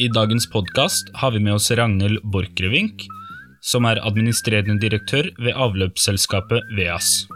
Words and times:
I 0.00 0.06
dagens 0.08 0.46
podkast 0.48 1.10
har 1.20 1.34
vi 1.34 1.42
med 1.44 1.58
oss 1.58 1.66
Ragnhild 1.76 2.22
Borchgrevink, 2.32 3.02
som 3.60 3.84
er 3.84 3.98
administrerende 4.00 4.80
direktør 4.80 5.26
ved 5.36 5.52
avløpsselskapet 5.52 6.70
VEAS. 6.78 7.26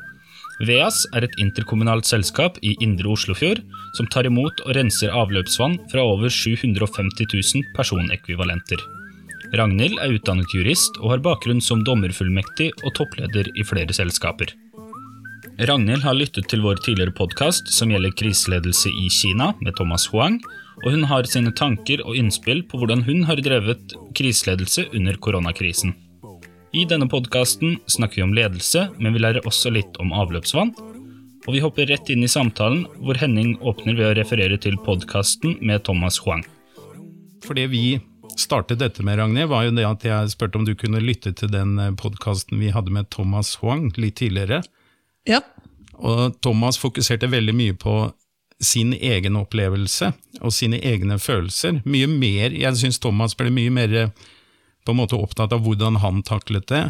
VEAS 0.64 1.02
er 1.12 1.26
et 1.26 1.36
interkommunalt 1.44 2.08
selskap 2.08 2.56
i 2.64 2.72
Indre 2.86 3.10
Oslofjord 3.12 3.60
som 3.98 4.08
tar 4.08 4.30
imot 4.30 4.64
og 4.64 4.72
renser 4.78 5.12
avløpsvann 5.12 5.76
fra 5.92 6.06
over 6.08 6.32
750 6.32 7.28
000 7.36 7.68
personekvivalenter. 7.76 8.80
Ragnhild 9.60 10.00
er 10.00 10.16
utdannet 10.16 10.56
jurist 10.56 10.96
og 11.02 11.10
har 11.12 11.24
bakgrunn 11.26 11.60
som 11.60 11.84
dommerfullmektig 11.84 12.70
og 12.80 12.94
toppleder 12.96 13.52
i 13.52 13.68
flere 13.68 13.92
selskaper. 13.92 14.56
Ragnhild 15.54 16.02
har 16.02 16.16
lyttet 16.18 16.48
til 16.50 16.64
vår 16.64 16.80
tidligere 16.82 17.14
podkast 17.14 17.68
som 17.70 17.92
gjelder 17.92 18.10
kriseledelse 18.18 18.90
i 18.90 19.04
Kina, 19.12 19.52
med 19.62 19.76
Thomas 19.78 20.08
Huang, 20.10 20.40
og 20.82 20.88
hun 20.90 21.06
har 21.06 21.28
sine 21.30 21.52
tanker 21.54 22.02
og 22.02 22.18
innspill 22.18 22.64
på 22.66 22.80
hvordan 22.80 23.04
hun 23.06 23.22
har 23.28 23.38
drevet 23.38 23.94
kriseledelse 24.18 24.88
under 24.90 25.14
koronakrisen. 25.22 25.94
I 26.74 26.82
denne 26.90 27.06
podkasten 27.06 27.78
snakker 27.86 28.18
vi 28.18 28.26
om 28.26 28.34
ledelse, 28.34 28.88
men 28.98 29.14
vi 29.14 29.22
lærer 29.22 29.46
også 29.46 29.70
litt 29.70 29.94
om 30.02 30.10
avløpsvann. 30.10 30.74
Og 31.46 31.50
vi 31.54 31.62
hopper 31.62 31.86
rett 31.86 32.10
inn 32.10 32.26
i 32.26 32.34
samtalen, 32.34 32.88
hvor 32.98 33.22
Henning 33.22 33.54
åpner 33.62 33.94
ved 33.94 34.10
å 34.10 34.18
referere 34.18 34.58
til 34.58 34.74
podkasten 34.82 35.60
med 35.62 35.86
Thomas 35.86 36.18
Huang. 36.24 36.42
For 37.46 37.54
det 37.54 37.68
vi 37.70 38.00
startet 38.34 38.82
dette 38.82 39.06
med, 39.06 39.20
Ragnhild, 39.22 39.52
var 39.54 39.68
jo 39.68 39.78
det 39.78 39.86
at 39.86 40.08
jeg 40.08 40.34
spurte 40.34 40.58
om 40.58 40.66
du 40.66 40.74
kunne 40.74 41.04
lytte 41.04 41.30
til 41.30 41.54
den 41.54 41.78
podkasten 42.00 42.58
vi 42.58 42.74
hadde 42.74 42.90
med 42.90 43.12
Thomas 43.14 43.54
Huang 43.62 43.92
litt 43.94 44.18
tidligere. 44.18 44.64
Ja. 45.28 45.40
Og 45.94 46.36
Thomas 46.42 46.78
fokuserte 46.80 47.30
veldig 47.30 47.54
mye 47.56 47.74
på 47.78 47.94
sin 48.64 48.92
egen 48.94 49.36
opplevelse 49.36 50.12
og 50.40 50.52
sine 50.54 50.78
egne 50.84 51.18
følelser. 51.18 51.80
Mye 51.84 52.08
mer, 52.10 52.50
Jeg 52.50 52.76
syns 52.76 52.98
Thomas 52.98 53.34
ble 53.34 53.50
mye 53.50 53.70
mer 53.70 54.12
på 54.84 54.92
en 54.92 55.00
måte 55.00 55.16
opptatt 55.16 55.52
av 55.52 55.64
hvordan 55.64 56.00
han 56.02 56.22
taklet 56.22 56.68
det 56.68 56.84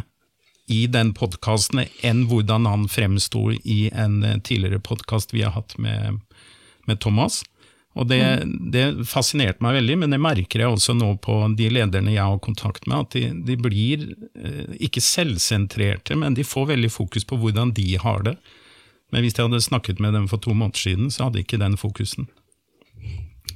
i 0.67 0.87
den 0.87 1.13
podkasten, 1.13 1.85
enn 2.03 2.25
hvordan 2.31 2.67
han 2.67 2.89
fremsto 2.89 3.51
i 3.53 3.91
en 3.93 4.23
tidligere 4.43 4.81
podkast 4.81 5.35
vi 5.35 5.43
har 5.45 5.53
hatt 5.53 5.77
med, 5.79 6.21
med 6.87 7.01
Thomas. 7.01 7.43
Og 7.95 8.09
det, 8.11 8.21
det, 8.75 8.85
fascinerte 9.07 9.63
meg 9.63 9.77
veldig, 9.77 9.97
men 10.03 10.15
det 10.15 10.19
merker 10.23 10.65
jeg 10.65 10.75
også 10.75 10.97
nå 10.99 11.13
på 11.23 11.37
de 11.55 11.69
lederne 11.71 12.11
jeg 12.11 12.27
har 12.27 12.41
kontakt 12.43 12.89
med, 12.91 13.05
at 13.05 13.15
de, 13.15 13.29
de 13.47 13.57
blir 13.61 14.09
eh, 14.35 14.73
ikke 14.83 15.03
selvsentrerte, 15.05 16.17
men 16.19 16.35
de 16.35 16.47
får 16.47 16.73
veldig 16.73 16.91
fokus 16.91 17.27
på 17.29 17.39
hvordan 17.39 17.71
de 17.77 17.93
har 18.03 18.27
det. 18.27 18.35
Men 19.15 19.23
hvis 19.23 19.37
jeg 19.39 19.47
hadde 19.47 19.63
snakket 19.63 20.03
med 20.03 20.17
dem 20.19 20.27
for 20.27 20.43
to 20.43 20.57
måneder 20.57 20.81
siden, 20.89 21.13
så 21.15 21.29
hadde 21.29 21.45
ikke 21.45 21.61
den 21.63 21.79
fokusen. 21.79 22.27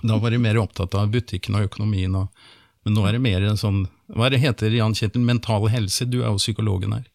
Da 0.07 0.21
var 0.23 0.31
de 0.31 0.39
mer 0.39 0.61
opptatt 0.63 0.95
av 0.95 1.11
butikken 1.11 1.59
og 1.59 1.67
økonomien, 1.73 2.15
og, 2.15 2.29
men 2.87 2.95
nå 2.95 3.09
er 3.09 3.17
det 3.17 3.25
mer 3.25 3.43
en 3.43 3.59
sånn 3.59 3.87
Hva 4.15 4.31
det 4.31 4.39
heter 4.41 4.71
Jan 4.73 4.95
Kjetil, 4.95 5.25
mental 5.27 5.67
helse? 5.73 6.07
Du 6.07 6.21
er 6.23 6.31
jo 6.31 6.39
psykologen 6.39 6.95
her. 6.95 7.09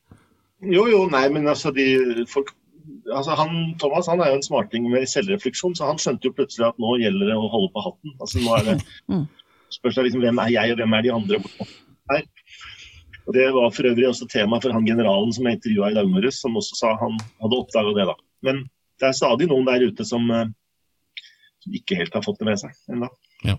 Jo, 0.60 0.84
jo, 0.92 1.06
nei, 1.12 1.24
men 1.32 1.48
altså, 1.48 1.72
de, 1.76 1.86
folk, 2.30 2.52
altså 3.12 3.36
han, 3.38 3.56
Thomas 3.82 4.10
han 4.12 4.22
er 4.24 4.32
jo 4.32 4.40
en 4.40 4.46
smarting 4.46 4.90
med 4.92 5.08
selvrefleksjon, 5.10 5.76
så 5.78 5.90
han 5.90 6.02
skjønte 6.02 6.30
jo 6.30 6.36
plutselig 6.38 6.68
at 6.70 6.82
nå 6.82 6.98
gjelder 7.02 7.32
det 7.32 7.38
å 7.40 7.50
holde 7.52 7.72
på 7.74 7.86
hatten. 7.86 8.14
Altså, 8.20 8.44
nå 8.44 8.56
er 8.58 8.70
det, 8.70 8.78
spørs 9.78 10.00
det 10.00 10.08
liksom, 10.10 10.24
Hvem 10.26 10.42
er 10.44 10.54
jeg, 10.54 10.74
og 10.74 10.82
hvem 10.82 10.96
er 10.98 11.06
de 11.06 11.14
andre? 11.16 11.42
Her. 12.12 12.24
Og 13.24 13.36
Det 13.38 13.46
var 13.56 13.72
for 13.72 13.88
øvrig 13.88 14.08
også 14.10 14.28
tema 14.32 14.60
for 14.60 14.76
han 14.76 14.88
generalen 14.88 15.32
som 15.36 15.48
jeg 15.48 15.60
intervjua 15.60 15.92
i 15.92 15.98
dag 15.98 16.10
morges, 16.12 16.42
som 16.44 16.58
også 16.60 16.80
sa 16.80 16.96
han 17.00 17.16
hadde 17.44 17.60
oppdaga 17.60 17.94
det. 18.00 18.08
da. 18.12 18.18
Men 18.44 18.66
det 19.00 19.10
er 19.10 19.16
stadig 19.16 19.48
noen 19.52 19.68
der 19.70 19.86
ute 19.88 20.06
som, 20.08 20.28
som 21.64 21.78
ikke 21.80 21.98
helt 22.02 22.16
har 22.18 22.26
fått 22.26 22.42
det 22.42 22.50
med 22.50 22.60
seg 22.60 22.76
ennå. 22.92 23.08
Ja. 23.48 23.56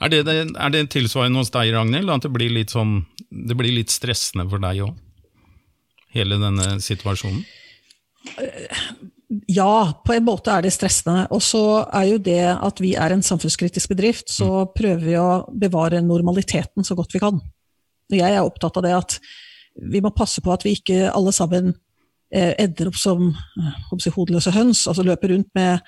Er 0.00 0.08
det, 0.08 0.22
er 0.24 0.72
det 0.72 0.86
tilsvarende 0.94 1.42
hos 1.42 1.52
deg, 1.52 1.74
Ragnhild, 1.74 2.08
at 2.08 2.24
det 2.24 2.32
blir 2.32 2.52
litt, 2.54 2.72
sånn, 2.72 3.02
det 3.28 3.56
blir 3.58 3.74
litt 3.76 3.92
stressende 3.92 4.46
for 4.48 4.62
deg 4.62 4.80
òg? 4.86 4.94
Hele 6.16 6.40
denne 6.40 6.78
situasjonen? 6.82 7.42
Ja, 9.46 10.02
på 10.06 10.14
en 10.16 10.24
måte 10.26 10.50
er 10.50 10.64
det 10.64 10.72
stressende. 10.74 11.26
Og 11.30 11.42
så 11.44 11.84
er 11.86 12.08
jo 12.08 12.18
det 12.22 12.42
at 12.50 12.82
vi 12.82 12.96
er 12.98 13.14
en 13.14 13.22
samfunnskritisk 13.22 13.92
bedrift, 13.92 14.30
så 14.32 14.64
mm. 14.64 14.72
prøver 14.74 15.04
vi 15.04 15.16
å 15.20 15.28
bevare 15.52 16.02
normaliteten 16.02 16.86
så 16.86 16.96
godt 16.98 17.14
vi 17.14 17.22
kan. 17.22 17.38
Og 18.10 18.18
Jeg 18.18 18.34
er 18.34 18.42
opptatt 18.42 18.80
av 18.80 18.86
det 18.86 18.96
at 18.96 19.20
vi 19.80 20.02
må 20.02 20.10
passe 20.10 20.42
på 20.42 20.50
at 20.52 20.66
vi 20.66 20.74
ikke 20.78 21.12
alle 21.12 21.32
sammen 21.32 21.72
edder 22.30 22.58
ender 22.62 22.88
opp 22.92 22.98
som 22.98 23.32
si, 23.98 24.10
hodeløse 24.14 24.52
høns, 24.54 24.84
altså 24.86 25.02
løper 25.02 25.32
rundt 25.34 25.50
med 25.58 25.80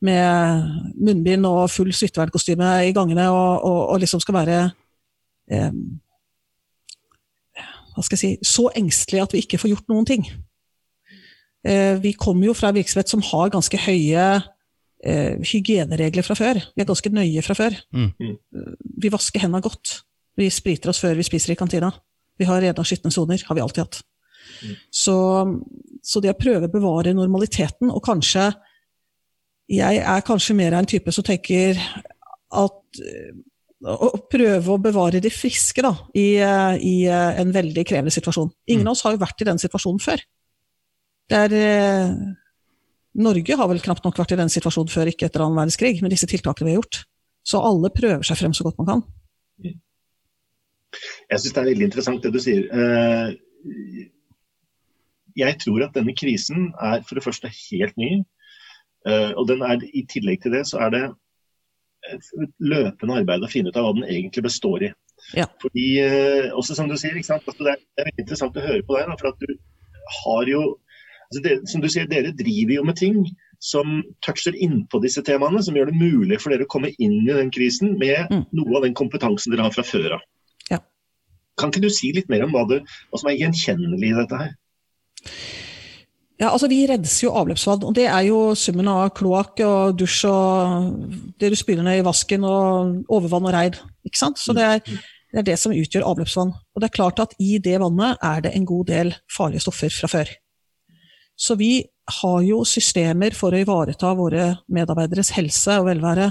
med 0.00 0.94
munnbind 0.96 1.44
og 1.44 1.66
full 1.68 1.90
smittevernkostyme 1.92 2.68
i 2.88 2.92
gangene 2.96 3.26
og, 3.28 3.64
og, 3.64 3.80
og, 3.92 3.98
liksom 4.00 4.22
skal 4.24 4.36
være 4.38 4.60
eh, 5.52 5.74
hva 7.90 8.04
skal 8.06 8.16
jeg 8.16 8.22
si, 8.22 8.30
så 8.46 8.70
engstelige 8.76 9.26
at 9.26 9.34
vi 9.36 9.42
ikke 9.44 9.58
får 9.60 9.74
gjort 9.74 9.92
noen 9.92 10.06
ting. 10.08 10.24
Eh, 11.66 11.96
vi 12.00 12.14
kommer 12.16 12.48
jo 12.48 12.56
fra 12.56 12.70
en 12.70 12.78
virksomhet 12.78 13.10
som 13.12 13.22
har 13.24 13.52
ganske 13.52 13.80
høye 13.84 14.26
eh, 15.04 15.34
hygieneregler 15.44 16.24
fra 16.24 16.36
før. 16.38 16.60
Vi 16.72 16.84
er 16.84 16.88
ganske 16.88 17.12
nøye 17.12 17.44
fra 17.44 17.56
før. 17.58 17.76
Mm. 17.92 18.36
Vi 19.04 19.12
vasker 19.12 19.44
hendene 19.44 19.64
godt. 19.64 20.00
Vi 20.40 20.48
spriter 20.52 20.92
oss 20.92 21.02
før 21.02 21.18
vi 21.18 21.26
spiser 21.26 21.52
i 21.52 21.58
kantina. 21.58 21.92
Vi 22.40 22.48
har 22.48 22.62
rene 22.64 22.80
og 22.80 22.88
skitne 22.88 23.12
soner. 23.12 23.42
Har 23.46 23.58
vi 23.58 23.64
alltid 23.64 23.84
hatt. 23.84 24.00
Mm. 24.64 24.74
Så, 25.02 25.16
så 26.02 26.24
det 26.24 26.32
å 26.32 26.40
prøve 26.40 26.70
å 26.70 26.72
bevare 26.72 27.14
normaliteten, 27.16 27.92
og 27.92 28.02
kanskje 28.04 28.50
jeg 29.70 30.00
er 30.02 30.24
kanskje 30.26 30.56
mer 30.58 30.74
av 30.74 30.82
en 30.82 30.88
type 30.90 31.12
som 31.14 31.22
tenker 31.22 31.78
at 31.78 33.02
å 33.80 34.08
prøve 34.28 34.72
å 34.74 34.80
bevare 34.82 35.20
det 35.22 35.30
friske 35.30 35.84
da, 35.84 35.92
i, 36.18 36.34
i 36.42 36.94
en 37.06 37.52
veldig 37.54 37.84
krevende 37.86 38.12
situasjon. 38.12 38.50
Ingen 38.66 38.82
mm. 38.82 38.90
av 38.90 38.96
oss 38.96 39.04
har 39.06 39.14
jo 39.14 39.22
vært 39.22 39.44
i 39.44 39.46
den 39.46 39.62
situasjonen 39.62 40.02
før. 40.02 40.24
Der, 41.30 41.54
eh, 41.54 42.12
Norge 43.22 43.56
har 43.56 43.68
vel 43.70 43.82
knapt 43.82 44.04
nok 44.06 44.18
vært 44.18 44.34
i 44.34 44.40
den 44.40 44.52
situasjonen 44.52 44.90
før, 44.90 45.10
ikke 45.10 45.28
etter 45.28 45.44
annen 45.44 45.58
verdenskrig, 45.58 46.00
med 46.02 46.14
disse 46.14 46.28
tiltakene 46.30 46.68
vi 46.68 46.74
har 46.74 46.82
gjort. 46.82 47.04
Så 47.46 47.62
alle 47.62 47.90
prøver 47.94 48.26
seg 48.26 48.38
frem 48.38 48.54
så 48.56 48.66
godt 48.66 48.80
man 48.82 48.90
kan. 48.90 49.04
Jeg 51.30 51.38
syns 51.38 51.54
det 51.54 51.60
er 51.62 51.70
veldig 51.70 51.86
interessant 51.86 52.24
det 52.24 52.32
du 52.34 52.40
sier. 52.42 52.66
Eh, 52.66 54.08
jeg 55.38 55.56
tror 55.62 55.86
at 55.86 55.96
denne 55.96 56.14
krisen 56.18 56.70
er 56.82 57.04
for 57.06 57.18
det 57.18 57.24
første 57.24 57.50
helt 57.70 57.96
ny. 58.00 58.20
Uh, 59.08 59.32
og 59.40 59.46
den 59.48 59.62
er, 59.64 59.80
I 59.96 60.02
tillegg 60.12 60.42
til 60.42 60.52
det 60.52 60.66
så 60.68 60.82
er 60.84 60.90
det 60.92 61.04
et 62.10 62.26
løpende 62.60 63.20
arbeid 63.22 63.44
å 63.44 63.48
finne 63.48 63.72
ut 63.72 63.78
av 63.80 63.86
hva 63.86 63.94
den 63.96 64.08
egentlig 64.08 64.44
består 64.44 64.84
i. 64.84 64.90
Ja. 65.36 65.46
Fordi, 65.62 65.86
uh, 66.04 66.50
også 66.58 66.76
som 66.76 66.90
du 66.90 66.96
sier, 67.00 67.16
er, 67.16 67.40
det, 67.46 67.76
er, 67.76 67.80
veldig 68.02 68.24
interessant 68.26 68.58
å 68.60 68.66
høre 68.66 68.84
på 68.84 68.98
deg. 68.98 69.14
For 69.22 69.30
at 69.30 69.40
du 69.40 69.54
har 70.18 70.50
jo 70.52 70.64
altså 71.30 71.42
det, 71.44 71.54
Som 71.70 71.82
du 71.82 71.88
sier, 71.88 72.08
dere 72.10 72.34
driver 72.36 72.74
jo 72.74 72.84
med 72.84 72.98
ting 73.00 73.22
som 73.60 74.00
toucher 74.24 74.56
innpå 74.56 75.02
disse 75.04 75.22
temaene, 75.22 75.62
som 75.62 75.76
gjør 75.76 75.90
det 75.90 76.00
mulig 76.00 76.40
for 76.40 76.52
dere 76.52 76.64
å 76.64 76.72
komme 76.72 76.92
inn 76.98 77.20
i 77.26 77.32
den 77.36 77.52
krisen 77.52 77.96
med 78.00 78.30
mm. 78.32 78.44
noe 78.56 78.78
av 78.78 78.86
den 78.86 78.96
kompetansen 78.96 79.52
dere 79.52 79.66
har 79.68 79.74
fra 79.74 79.84
før 79.84 80.16
av. 80.16 80.22
Ja. 80.72 80.80
Kan 81.60 81.72
ikke 81.72 81.84
du 81.84 81.90
si 81.92 82.14
litt 82.16 82.30
mer 82.32 82.46
om 82.46 82.54
hva, 82.56 82.64
det, 82.70 82.80
hva 83.10 83.20
som 83.20 83.28
er 83.30 83.36
gjenkjennelig 83.36 84.14
i 84.14 84.16
dette 84.16 84.40
her? 84.40 84.54
Ja, 86.40 86.54
altså 86.54 86.70
Vi 86.72 86.80
renser 86.88 87.26
jo 87.26 87.34
avløpsvann, 87.36 87.82
og 87.84 87.92
det 87.98 88.06
er 88.08 88.24
jo 88.30 88.54
summen 88.56 88.88
av 88.88 89.10
kloakk 89.12 89.60
og 89.66 89.98
dusj 90.00 90.22
og 90.30 91.34
det 91.36 91.50
du 91.52 91.56
spyler 91.60 91.84
ned 91.84 92.00
i 92.00 92.06
vasken 92.06 92.46
og 92.48 93.10
overvann 93.12 93.50
og 93.50 93.52
regn. 93.52 93.76
ikke 94.08 94.22
sant? 94.22 94.40
Så 94.40 94.56
det 94.56 94.64
er, 94.64 94.80
det 94.80 95.42
er, 95.42 95.48
det 95.50 95.58
som 95.60 95.76
utgjør 95.76 96.08
avløpsvann. 96.08 96.54
Og 96.56 96.80
det 96.80 96.88
er 96.88 96.96
klart 96.96 97.20
at 97.20 97.36
i 97.36 97.58
det 97.60 97.76
vannet 97.84 98.24
er 98.24 98.40
det 98.46 98.54
en 98.56 98.64
god 98.64 98.88
del 98.88 99.12
farlige 99.28 99.66
stoffer 99.66 99.92
fra 99.92 100.08
før. 100.16 100.32
Så 101.40 101.56
vi 101.56 101.72
har 102.20 102.38
jo 102.44 102.60
systemer 102.68 103.34
for 103.36 103.54
å 103.54 103.62
ivareta 103.62 104.12
våre 104.18 104.52
medarbeideres 104.72 105.32
helse 105.38 105.78
og 105.80 105.88
velvære, 105.88 106.28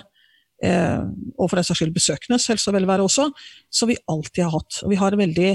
eh, 0.63 1.01
og 1.37 1.49
for 1.49 1.57
den 1.57 1.67
saks 1.67 1.81
skyld 1.81 1.95
besøkendes 1.95 2.47
helse 2.51 2.69
og 2.69 2.77
velvære 2.77 3.05
også, 3.07 3.29
som 3.73 3.89
vi 3.89 3.97
alltid 4.11 4.45
har 4.45 4.57
hatt. 4.59 4.81
Og 4.83 4.93
vi 4.93 4.99
har 5.01 5.15
en 5.15 5.23
veldig 5.25 5.53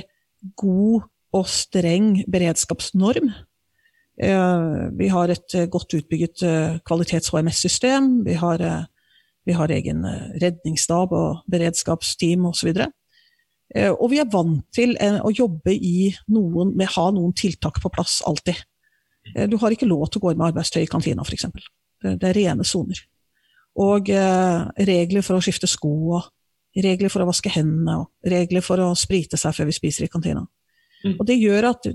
god 0.59 1.11
og 1.35 1.51
streng 1.51 2.17
beredskapsnorm 2.31 3.31
Eh, 4.15 4.91
vi 4.95 5.09
har 5.11 5.31
et 5.31 5.55
eh, 5.59 5.67
godt 5.67 5.95
utbygget 5.95 6.43
kvalitets-HMS-system. 6.87 8.25
Vi, 8.27 8.37
vi, 9.47 9.53
har 9.53 9.71
egen 9.75 10.05
redningsstab 10.43 11.13
og 11.13 11.43
beredskapsteam 11.51 12.47
osv. 12.47 12.71
Og, 12.79 12.93
og 13.99 14.07
vi 14.13 14.21
er 14.23 14.31
vant 14.31 14.63
til 14.75 14.95
å 15.01 15.33
jobbe 15.35 15.75
i 15.75 16.13
noen, 16.31 16.77
med 16.77 16.93
å 16.93 16.95
ha 17.01 17.09
noen 17.17 17.35
tiltak 17.35 17.81
på 17.83 17.91
plass 17.91 18.21
alltid. 18.27 18.61
Du 19.49 19.57
har 19.63 19.73
ikke 19.73 19.89
lov 19.89 20.07
til 20.09 20.21
å 20.21 20.27
gå 20.27 20.33
inn 20.33 20.41
med 20.41 20.51
arbeidstøy 20.51 20.83
i 20.85 20.91
kantina, 20.91 21.25
f.eks. 21.25 21.47
Det, 22.05 22.17
det 22.21 22.29
er 22.29 22.37
rene 22.37 22.67
soner. 22.69 22.99
Og 23.81 24.11
regler 24.11 25.25
for 25.25 25.39
å 25.39 25.43
skifte 25.43 25.67
sko, 25.71 25.95
og 26.19 26.85
regler 26.85 27.11
for 27.11 27.25
å 27.25 27.29
vaske 27.31 27.51
hendene, 27.55 27.97
og 28.03 28.31
regler 28.31 28.63
for 28.63 28.83
å 28.85 28.91
sprite 28.99 29.41
seg 29.41 29.57
før 29.57 29.71
vi 29.71 29.77
spiser 29.79 30.07
i 30.07 30.13
kantina. 30.13 30.45
Mm. 31.05 31.17
Og 31.17 31.25
det 31.27 31.39
gjør 31.41 31.71
at 31.73 31.89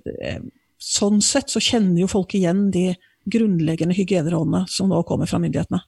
sånn 0.79 1.21
sett 1.23 1.51
så 1.51 1.61
kjenner 1.63 2.01
jo 2.01 2.09
folk 2.11 2.33
igjen 2.39 2.69
de 2.73 2.89
grunnleggende 3.29 3.95
hygienerådene 3.97 4.65
som 4.71 4.89
nå 4.89 5.01
kommer 5.07 5.29
fra 5.29 5.41
myndighetene. 5.43 5.81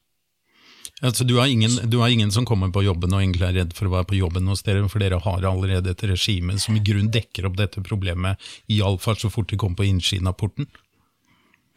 Altså, 1.01 1.25
du, 1.25 1.39
har 1.39 1.49
ingen, 1.49 1.71
du 1.89 1.97
har 1.97 2.11
ingen 2.13 2.29
som 2.31 2.45
kommer 2.45 2.69
på 2.69 2.83
jobben 2.85 3.13
og 3.15 3.23
egentlig 3.23 3.47
er 3.47 3.55
redd 3.57 3.71
for 3.73 3.89
å 3.89 3.93
være 3.95 4.09
på 4.11 4.19
jobben 4.19 4.49
hos 4.51 4.61
dere, 4.67 4.83
for 4.91 5.01
dere 5.01 5.17
har 5.23 5.47
allerede 5.49 5.95
et 5.95 6.03
regime 6.05 6.59
som 6.61 6.77
i 6.77 6.83
grunn 6.85 7.09
dekker 7.13 7.47
opp 7.49 7.57
dette 7.57 7.81
problemet, 7.81 8.37
iallfall 8.69 9.17
så 9.17 9.31
fort 9.33 9.49
de 9.49 9.57
kommer 9.57 9.79
på 9.79 9.87
innsiden 9.89 10.29
av 10.29 10.37
porten? 10.37 10.69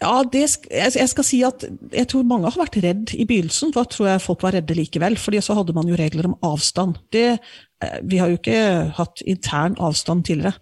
Ja, 0.02 0.25
det, 0.26 0.43
jeg 0.69 1.08
skal 1.08 1.26
si 1.26 1.38
at 1.46 1.62
jeg 1.94 2.08
tror 2.11 2.26
mange 2.26 2.50
har 2.50 2.58
vært 2.64 2.81
redd 2.82 3.12
i 3.14 3.26
begynnelsen. 3.29 3.70
Da 3.76 3.85
tror 3.88 4.11
jeg 4.11 4.25
folk 4.25 4.43
var 4.44 4.56
redde 4.56 4.76
likevel, 4.76 5.17
fordi 5.20 5.41
så 5.44 5.56
hadde 5.56 5.75
man 5.76 5.88
jo 5.88 5.99
regler 5.99 6.29
om 6.29 6.37
avstand. 6.44 6.99
Det, 7.14 7.38
eh, 7.38 7.96
vi 8.02 8.19
har 8.19 8.32
jo 8.32 8.41
ikke 8.41 8.58
hatt 8.99 9.23
intern 9.23 9.79
avstand 9.79 10.26
tidligere, 10.26 10.58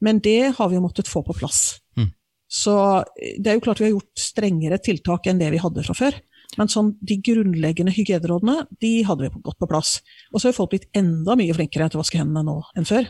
men 0.00 0.22
det 0.22 0.54
har 0.56 0.70
vi 0.70 0.78
jo 0.78 0.84
måttet 0.86 1.10
få 1.10 1.24
på 1.26 1.36
plass. 1.36 1.80
Mm. 1.98 2.12
Så 2.46 2.74
det 3.18 3.50
er 3.50 3.58
jo 3.58 3.66
klart 3.66 3.82
vi 3.82 3.88
har 3.88 3.96
gjort 3.96 4.22
strengere 4.22 4.78
tiltak 4.78 5.26
enn 5.26 5.42
det 5.42 5.50
vi 5.52 5.62
hadde 5.62 5.84
fra 5.84 5.96
før. 5.98 6.20
Men 6.58 6.70
sånn, 6.70 6.94
de 7.06 7.18
grunnleggende 7.22 7.92
hygienerådene 7.94 8.64
de 8.82 8.94
hadde 9.06 9.26
vi 9.26 9.42
godt 9.44 9.60
på 9.60 9.68
plass. 9.70 9.98
Og 10.32 10.40
så 10.40 10.48
har 10.48 10.56
folk 10.56 10.72
blitt 10.72 10.88
enda 10.98 11.36
mye 11.38 11.54
flinkere 11.54 11.90
til 11.90 12.00
å 12.00 12.02
vaske 12.02 12.18
hendene 12.18 12.42
nå 12.46 12.56
enn 12.78 12.88
før. 12.88 13.06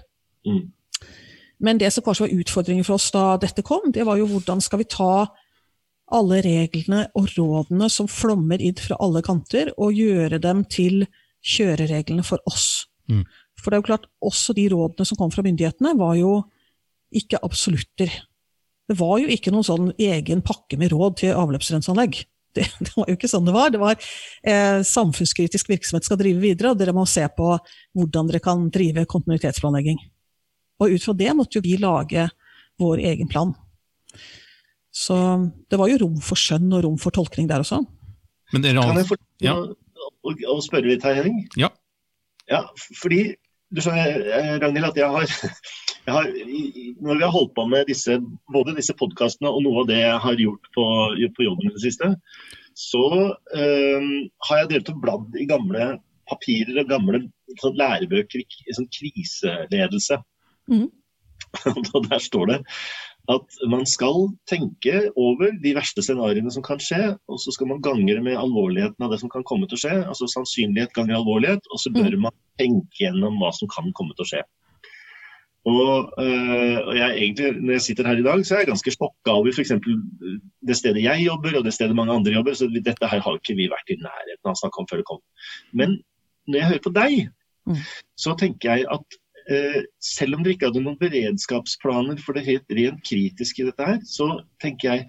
Mm. 0.49 0.67
Men 1.61 1.81
det 1.81 1.93
som 1.93 2.05
kanskje 2.05 2.27
var 2.27 2.35
utfordringen 2.41 2.87
for 2.87 2.97
oss 2.97 3.11
da 3.15 3.25
dette 3.41 3.65
kom, 3.65 3.91
det 3.93 4.05
var 4.09 4.21
jo 4.21 4.29
hvordan 4.29 4.63
skal 4.65 4.81
vi 4.83 4.89
ta 4.93 5.29
alle 6.15 6.41
reglene 6.45 7.05
og 7.19 7.29
rådene 7.37 7.89
som 7.93 8.09
flommer 8.11 8.63
inn 8.63 8.79
fra 8.79 8.99
alle 9.03 9.23
kanter, 9.27 9.73
og 9.79 9.97
gjøre 9.97 10.41
dem 10.43 10.65
til 10.71 11.05
kjørereglene 11.41 12.25
for 12.27 12.43
oss. 12.51 12.87
Mm. 13.11 13.25
For 13.61 13.71
det 13.71 13.79
er 13.79 13.83
jo 13.83 13.89
klart, 13.91 14.09
også 14.25 14.55
de 14.57 14.67
rådene 14.73 15.07
som 15.09 15.19
kom 15.21 15.33
fra 15.33 15.45
myndighetene, 15.47 15.95
var 15.99 16.17
jo 16.19 16.35
ikke 17.17 17.41
absolutter. 17.45 18.13
Det 18.91 18.97
var 18.99 19.19
jo 19.23 19.31
ikke 19.31 19.53
noen 19.55 19.67
sånn 19.67 19.91
egen 20.01 20.43
pakke 20.47 20.79
med 20.81 20.93
råd 20.95 21.21
til 21.23 21.39
avløpsrenseanlegg. 21.39 22.23
Det, 22.51 22.65
det, 22.83 22.91
var 22.97 23.07
jo 23.07 23.15
ikke 23.15 23.29
sånn 23.31 23.45
det 23.47 23.53
var. 23.55 23.69
Det 23.71 23.79
var 23.79 23.93
eh, 23.95 24.81
samfunnskritisk 24.83 25.69
virksomhet 25.71 26.03
skal 26.03 26.19
drive 26.19 26.43
videre, 26.43 26.73
og 26.73 26.81
dere 26.81 26.91
må 26.91 27.05
se 27.07 27.23
på 27.31 27.53
hvordan 27.95 28.27
dere 28.27 28.41
kan 28.43 28.65
drive 28.75 29.05
kontinuitetsplanlegging. 29.07 30.01
Og 30.83 30.97
ut 30.97 31.05
fra 31.05 31.15
det 31.15 31.31
måtte 31.39 31.61
jo 31.61 31.63
vi 31.63 31.77
lage 31.79 32.25
vår 32.83 33.05
egen 33.13 33.31
plan. 33.31 33.55
Så 34.91 35.17
det 35.71 35.79
var 35.79 35.91
jo 35.91 36.01
rom 36.05 36.17
for 36.25 36.39
skjønn 36.39 36.73
og 36.75 36.85
rom 36.87 36.97
for 36.99 37.15
tolkning 37.15 37.49
der 37.51 37.63
også. 37.63 37.83
Men 38.51 38.65
dere 38.65 38.83
kan 38.83 38.99
jeg 38.99 39.07
få 39.13 39.19
ja. 39.45 39.55
å, 39.55 40.33
å 40.55 40.57
spørre 40.65 40.91
litt 40.91 41.07
her, 41.07 41.21
Henning? 41.21 41.45
Ja. 41.61 41.71
ja 42.51 42.65
fordi 42.99 43.37
du 43.71 43.79
sa, 43.85 43.95
eh, 43.95 44.57
Ragnhild, 44.59 44.89
at 44.89 44.99
jeg 44.99 45.07
har, 45.15 45.35
jeg 46.07 46.15
har, 46.15 46.31
Når 47.07 47.21
vi 47.21 47.23
har 47.23 47.35
holdt 47.35 47.55
på 47.55 47.67
med 47.71 47.87
disse, 47.87 48.19
både 48.53 48.75
disse 48.79 48.97
podkastene 48.99 49.53
og 49.53 49.63
noe 49.67 49.85
av 49.85 49.91
det 49.93 50.01
jeg 50.01 50.23
har 50.27 50.43
gjort 50.43 50.73
på, 50.75 50.87
på 51.37 51.47
jobben 51.47 51.71
i 51.71 51.75
det 51.77 51.85
siste, 51.85 52.11
så 52.75 53.05
øh, 53.31 54.09
har 54.49 54.63
jeg 54.63 54.71
drevet 54.71 54.91
og 54.95 55.03
bladd 55.05 55.39
i 55.39 55.47
gamle 55.47 55.91
papirer 56.31 56.83
og 56.83 56.91
gamle 56.91 57.23
sånn, 57.61 57.79
lærebøker 57.79 58.43
i 58.43 58.75
sånn 58.77 58.91
kriseledelse. 58.95 60.19
Mm. 60.71 60.89
og 61.95 62.07
der 62.07 62.23
står 62.23 62.51
det 62.53 62.59
at 63.31 63.59
man 63.71 63.85
skal 63.87 64.31
tenke 64.51 65.03
over 65.19 65.53
de 65.63 65.75
verste 65.77 66.03
scenarioene 66.03 66.51
som 66.53 66.65
kan 66.67 66.81
skje, 66.83 67.15
og 67.31 67.41
så 67.43 67.55
skal 67.55 67.69
man 67.71 67.83
gange 67.85 68.09
det 68.11 68.23
med 68.25 68.39
alvorligheten 68.39 69.05
av 69.07 69.13
det 69.13 69.21
som 69.23 69.31
kan 69.31 69.45
komme 69.47 69.69
til 69.71 69.79
å 69.79 69.83
skje. 69.85 69.99
Altså 70.11 70.29
sannsynlighet 70.31 70.95
ganger 70.97 71.21
alvorlighet, 71.21 71.69
og 71.71 71.83
så 71.83 71.93
bør 71.95 72.17
mm. 72.17 72.25
man 72.27 72.35
tenke 72.61 73.05
gjennom 73.05 73.39
hva 73.41 73.53
som 73.55 73.71
kan 73.71 73.93
komme 73.99 74.17
til 74.17 74.27
å 74.27 74.31
skje. 74.33 74.43
Og, 75.71 76.13
øh, 76.17 76.79
og 76.89 76.95
jeg, 76.97 77.11
egentlig, 77.21 77.49
Når 77.61 77.73
jeg 77.75 77.83
sitter 77.85 78.07
her 78.09 78.21
i 78.21 78.25
dag, 78.25 78.45
så 78.49 78.55
er 78.55 78.63
jeg 78.63 78.71
ganske 78.71 78.95
sjokka 78.95 79.35
over 79.37 79.53
f.eks. 79.53 79.75
det 80.69 80.77
stedet 80.79 81.03
jeg 81.05 81.27
jobber 81.27 81.59
og 81.59 81.67
det 81.67 81.75
stedet 81.77 81.97
mange 81.97 82.17
andre 82.17 82.33
jobber. 82.33 82.57
så 82.57 82.71
Dette 82.73 83.11
her 83.13 83.21
har 83.21 83.37
ikke 83.37 83.59
vi 83.59 83.69
vært 83.69 83.93
i 83.93 84.01
nærheten 84.01 84.47
av 84.47 84.57
å 84.57 84.61
snakke 84.63 84.81
om 84.81 84.89
før 84.89 85.03
det 85.03 85.11
kom. 85.11 85.21
Men 85.77 85.99
når 86.49 86.63
jeg 86.63 86.71
hører 86.73 86.87
på 86.87 86.95
deg, 86.97 87.19
mm. 87.69 87.83
så 88.25 88.35
tenker 88.41 88.73
jeg 88.73 88.89
at 88.91 89.05
Eh, 89.05 89.20
selv 90.05 90.37
om 90.37 90.45
dere 90.45 90.55
ikke 90.55 90.69
hadde 90.69 90.83
noen 90.85 91.01
beredskapsplaner 91.01 92.21
for 92.23 92.39
det 92.39 92.47
helt 92.47 92.77
rent 92.77 93.01
kritiske 93.07 93.65
i 93.65 93.71
dette 93.71 93.89
her, 93.89 93.99
så 94.07 94.29
tenker 94.63 94.93
jeg 94.93 95.09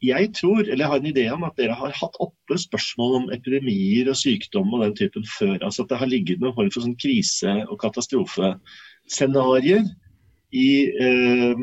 jeg 0.00 0.30
tror, 0.32 0.60
eller 0.60 0.80
jeg 0.80 0.88
har 0.88 0.96
en 0.96 1.06
idé 1.10 1.28
om 1.28 1.42
at 1.44 1.58
dere 1.60 1.74
har 1.76 1.92
hatt 1.92 2.14
oppe 2.24 2.56
spørsmål 2.58 3.16
om 3.18 3.26
epidemier 3.34 4.08
og 4.08 4.16
sykdom 4.16 4.72
og 4.72 4.80
den 4.86 4.94
typen 4.96 5.26
før. 5.28 5.58
Altså 5.60 5.82
at 5.84 5.90
det 5.90 5.98
har 6.00 6.08
ligget 6.08 6.40
noen 6.40 6.54
form 6.56 6.70
for 6.72 6.80
sånn 6.86 6.96
krise- 7.02 7.66
og 7.68 7.76
katastrofescenarioer 7.82 9.84
i, 10.56 10.88
eh, 10.88 11.54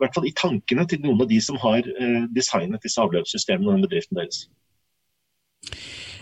hvert 0.00 0.14
fall 0.16 0.28
i 0.28 0.38
tankene 0.40 0.84
til 0.88 1.00
noen 1.04 1.22
av 1.22 1.28
de 1.28 1.40
som 1.44 1.56
har 1.60 1.82
eh, 1.84 2.24
designet 2.34 2.82
disse 2.82 3.00
avløpssystemene 3.00 3.68
og 3.68 3.74
den 3.76 3.84
bedriften 3.84 4.16
deres. 4.16 4.48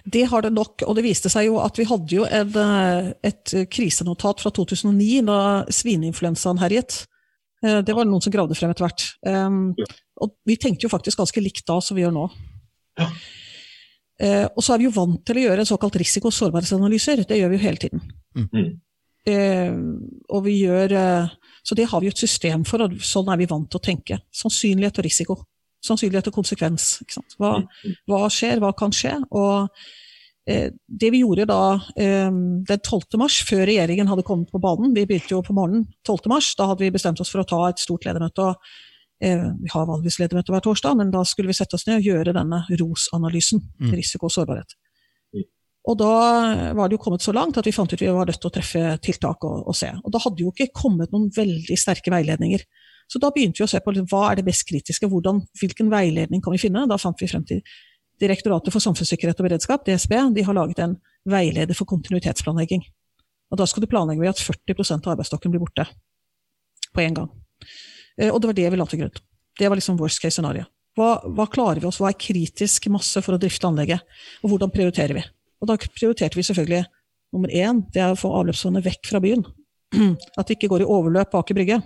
Det 0.04 0.25
har 0.26 0.43
det 0.43 0.50
nok, 0.50 0.82
og 0.87 0.96
det 0.99 1.04
viste 1.06 1.31
seg 1.31 1.46
jo 1.46 1.58
at 1.62 1.78
vi 1.78 1.87
hadde 1.87 2.16
jo 2.16 2.25
en, 2.26 2.56
eh, 2.58 3.12
et 3.22 3.54
krisenotat 3.70 4.43
fra 4.43 4.50
2009 4.50 5.22
da 5.28 5.38
svineinfluensaen 5.70 6.58
herjet. 6.58 7.04
Eh, 7.62 7.81
det 7.87 7.94
var 7.94 8.08
noen 8.08 8.22
som 8.22 8.32
gravde 8.34 8.56
frem 8.58 8.72
etter 8.72 8.87
hvert. 8.88 9.04
Og 10.22 10.34
vi 10.46 10.56
tenkte 10.56 10.87
jo 10.87 10.93
faktisk 10.93 11.19
ganske 11.19 11.43
likt 11.43 11.66
da 11.66 11.81
som 11.81 11.96
vi 11.96 12.02
gjør 12.02 12.14
nå. 12.14 12.31
Ja. 12.99 13.08
Eh, 14.22 14.46
og 14.46 14.62
så 14.62 14.75
er 14.75 14.82
vi 14.82 14.88
jo 14.88 14.94
vant 14.94 15.22
til 15.26 15.38
å 15.38 15.44
gjøre 15.46 15.62
en 15.62 15.70
såkalt 15.70 15.99
risiko- 15.99 16.31
og 16.31 16.37
sårbarhetsanalyser. 16.37 17.26
Det 17.26 17.38
gjør 17.38 17.50
vi 17.50 17.58
jo 17.58 17.66
hele 17.66 17.76
tiden. 17.76 18.02
Mm. 18.34 18.81
og 20.32 20.44
vi 20.44 20.64
gjør 20.64 21.31
Så 21.62 21.76
det 21.76 21.87
har 21.87 22.00
vi 22.00 22.06
jo 22.06 22.10
et 22.10 22.19
system 22.19 22.64
for, 22.64 22.82
og 22.82 22.90
sånn 22.99 23.28
er 23.31 23.37
vi 23.37 23.46
vant 23.46 23.70
til 23.70 23.78
å 23.78 23.82
tenke. 23.82 24.19
Sannsynlighet 24.34 24.99
og 24.99 25.04
risiko 25.04 25.37
sannsynlighet 25.87 26.31
og 26.31 26.37
konsekvens. 26.37 26.94
Hva, 27.38 27.56
mm. 27.62 27.99
hva, 28.11 28.23
skjer, 28.32 28.62
hva 28.62 28.73
kan 28.79 28.94
skje? 28.94 29.17
Og 29.34 29.69
eh, 30.50 30.70
det 30.87 31.11
vi 31.14 31.23
gjorde 31.25 31.49
da 31.50 31.62
eh, 31.96 32.31
den 32.31 32.84
12. 32.84 33.19
mars, 33.20 33.40
før 33.49 33.64
regjeringen 33.69 34.11
hadde 34.11 34.26
kommet 34.26 34.52
på 34.52 34.62
banen, 34.62 34.94
vi 34.96 35.06
begynte 35.08 35.34
jo 35.34 35.43
på 35.46 35.56
morgenen 35.56 35.88
12. 36.06 36.31
mars, 36.32 36.52
da 36.58 36.70
hadde 36.70 36.87
vi 36.87 36.94
bestemt 36.94 37.23
oss 37.23 37.32
for 37.32 37.43
å 37.43 37.49
ta 37.49 37.64
et 37.69 37.82
stort 37.82 38.06
ledermøte. 38.08 38.46
og 38.52 39.26
eh, 39.26 39.49
Vi 39.64 39.75
har 39.75 39.88
vanligvis 39.90 40.20
ledermøte 40.23 40.55
hver 40.55 40.64
torsdag, 40.69 40.99
men 41.00 41.12
da 41.14 41.25
skulle 41.29 41.50
vi 41.50 41.58
sette 41.58 41.79
oss 41.79 41.88
ned 41.90 42.00
og 42.02 42.11
gjøre 42.12 42.37
denne 42.38 42.64
ROS-analysen. 42.70 43.64
Mm. 43.82 43.96
Risiko 43.99 44.31
og 44.31 44.37
sårbarhet. 44.37 44.78
Mm. 45.35 45.49
Og 45.90 45.99
da 45.99 46.14
var 46.78 46.87
det 46.87 46.94
jo 46.94 47.02
kommet 47.02 47.26
så 47.26 47.35
langt 47.35 47.58
at 47.58 47.67
vi 47.67 47.75
fant 47.75 47.90
ut 47.90 47.99
vi 48.02 48.12
var 48.14 48.28
nødt 48.31 48.38
til 48.38 48.52
å 48.52 48.55
treffe 48.55 48.85
tiltak 49.02 49.43
og, 49.49 49.67
og 49.67 49.75
se. 49.75 49.90
Og 50.05 50.14
da 50.14 50.23
hadde 50.23 50.46
jo 50.46 50.55
ikke 50.55 50.70
kommet 50.85 51.11
noen 51.11 51.26
veldig 51.35 51.78
sterke 51.81 52.14
veiledninger. 52.14 52.62
Så 53.12 53.20
da 53.20 53.29
begynte 53.35 53.61
vi 53.61 53.67
å 53.67 53.69
se 53.69 53.81
på 53.85 53.93
liksom, 53.93 54.09
hva 54.09 54.31
er 54.31 54.38
det 54.41 54.47
mest 54.47 54.64
kritiske, 54.64 55.09
hvordan, 55.12 55.43
hvilken 55.61 55.91
veiledning 55.93 56.41
kan 56.44 56.55
vi 56.55 56.61
finne. 56.62 56.87
Da 56.88 56.97
fant 57.00 57.20
vi 57.20 57.29
frem 57.29 57.44
til 57.49 57.61
Direktoratet 58.23 58.70
for 58.70 58.85
samfunnssikkerhet 58.85 59.41
og 59.41 59.47
beredskap, 59.49 59.82
DSB, 59.82 60.12
de 60.37 60.44
har 60.47 60.55
laget 60.55 60.79
en 60.85 60.93
veileder 61.26 61.75
for 61.75 61.88
kontinuitetsplanlegging. 61.91 62.85
Og 63.50 63.59
Da 63.59 63.67
skal 63.67 63.82
du 63.82 63.88
planlegge 63.91 64.23
ved 64.23 64.31
at 64.31 64.38
40% 64.38 65.09
av 65.09 65.17
arbeidsstokken 65.17 65.50
blir 65.50 65.61
borte 65.64 65.88
på 66.95 67.02
én 67.02 67.16
gang. 67.16 67.28
Eh, 68.16 68.31
og 68.31 68.40
det 68.40 68.49
var 68.52 68.59
det 68.61 68.71
vi 68.71 68.78
la 68.78 68.87
til 68.87 69.02
grunn. 69.02 69.19
Det 69.59 69.69
var 69.69 69.76
liksom 69.76 69.99
worst 69.99 70.23
case 70.23 70.38
scenario. 70.38 70.69
Hva, 70.97 71.19
hva, 71.25 71.49
klarer 71.50 71.81
vi 71.81 71.88
oss, 71.88 71.99
hva 71.99 72.12
er 72.12 72.21
kritisk 72.21 72.87
masse 72.92 73.21
for 73.25 73.35
å 73.35 73.40
drifte 73.40 73.66
anlegget, 73.66 74.04
og 74.45 74.52
hvordan 74.52 74.71
prioriterer 74.71 75.16
vi? 75.16 75.25
Og 75.61 75.69
Da 75.69 75.76
prioriterte 75.76 76.37
vi 76.37 76.45
selvfølgelig 76.47 76.85
nummer 77.33 77.49
én, 77.49 77.83
det 77.92 78.02
er 78.02 78.12
å 78.12 78.19
få 78.19 78.31
avløpsvannet 78.38 78.85
vekk 78.85 79.09
fra 79.09 79.21
byen. 79.25 79.45
At 80.38 80.47
det 80.47 80.59
ikke 80.59 80.71
går 80.73 80.85
i 80.85 80.88
overløp 80.88 81.33
bak 81.33 81.50
i 81.50 81.57
brygge. 81.57 81.81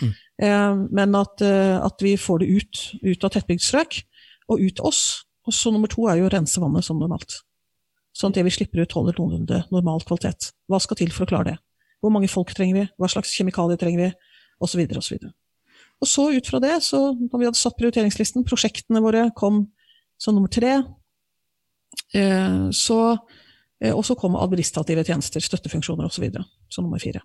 Mm. 0.00 0.86
Men 0.88 1.16
at, 1.18 1.42
eh, 1.44 1.76
at, 1.76 2.00
vi 2.00 2.14
får 2.16 2.40
det 2.40 2.48
ut, 2.48 2.82
ut 3.02 3.24
av 3.26 3.34
tettbygd 3.34 3.64
strøk, 3.64 4.00
og 4.50 4.62
ut 4.62 4.76
til 4.78 4.86
oss. 4.88 5.02
Og 5.48 5.54
så 5.54 5.72
nummer 5.72 5.90
to 5.90 6.06
er 6.08 6.20
jo 6.20 6.28
å 6.28 6.32
rense 6.32 6.60
vannet 6.60 6.86
som 6.86 7.00
normalt. 7.00 7.42
Sånn 8.16 8.32
at 8.32 8.40
det 8.40 8.46
vi 8.48 8.54
slipper 8.54 8.82
ut, 8.82 8.96
holder 8.96 9.18
noenlunde 9.18 9.62
normal 9.72 10.02
kvalitet. 10.06 10.50
Hva 10.70 10.80
skal 10.82 10.98
til 10.98 11.12
for 11.14 11.26
å 11.26 11.30
klare 11.30 11.52
det? 11.52 11.58
Hvor 12.00 12.12
mange 12.14 12.30
folk 12.32 12.52
trenger 12.56 12.78
vi? 12.78 12.86
Hva 12.98 13.10
slags 13.12 13.32
kjemikalier 13.36 13.80
trenger 13.80 14.06
vi? 14.06 14.08
Og 14.60 14.70
så 14.70 14.80
videre 14.80 15.00
og 15.00 15.06
så 15.06 15.14
videre. 15.14 15.34
Og 16.00 16.08
så 16.08 16.26
ut 16.32 16.48
fra 16.48 16.60
det, 16.64 16.72
så 16.84 17.00
når 17.12 17.36
vi 17.36 17.48
hadde 17.48 17.60
satt 17.60 17.76
prioriteringslisten, 17.76 18.46
prosjektene 18.48 19.02
våre 19.04 19.26
kom 19.36 19.66
som 20.20 20.36
nummer 20.36 20.52
tre, 20.52 20.78
eh, 22.16 22.62
så, 22.76 23.00
og 23.92 24.02
så 24.08 24.16
kom 24.20 24.38
administrative 24.40 25.04
tjenester, 25.04 25.44
støttefunksjoner 25.44 26.08
osv. 26.08 26.26
som 26.72 26.88
nummer 26.88 27.00
fire. 27.00 27.20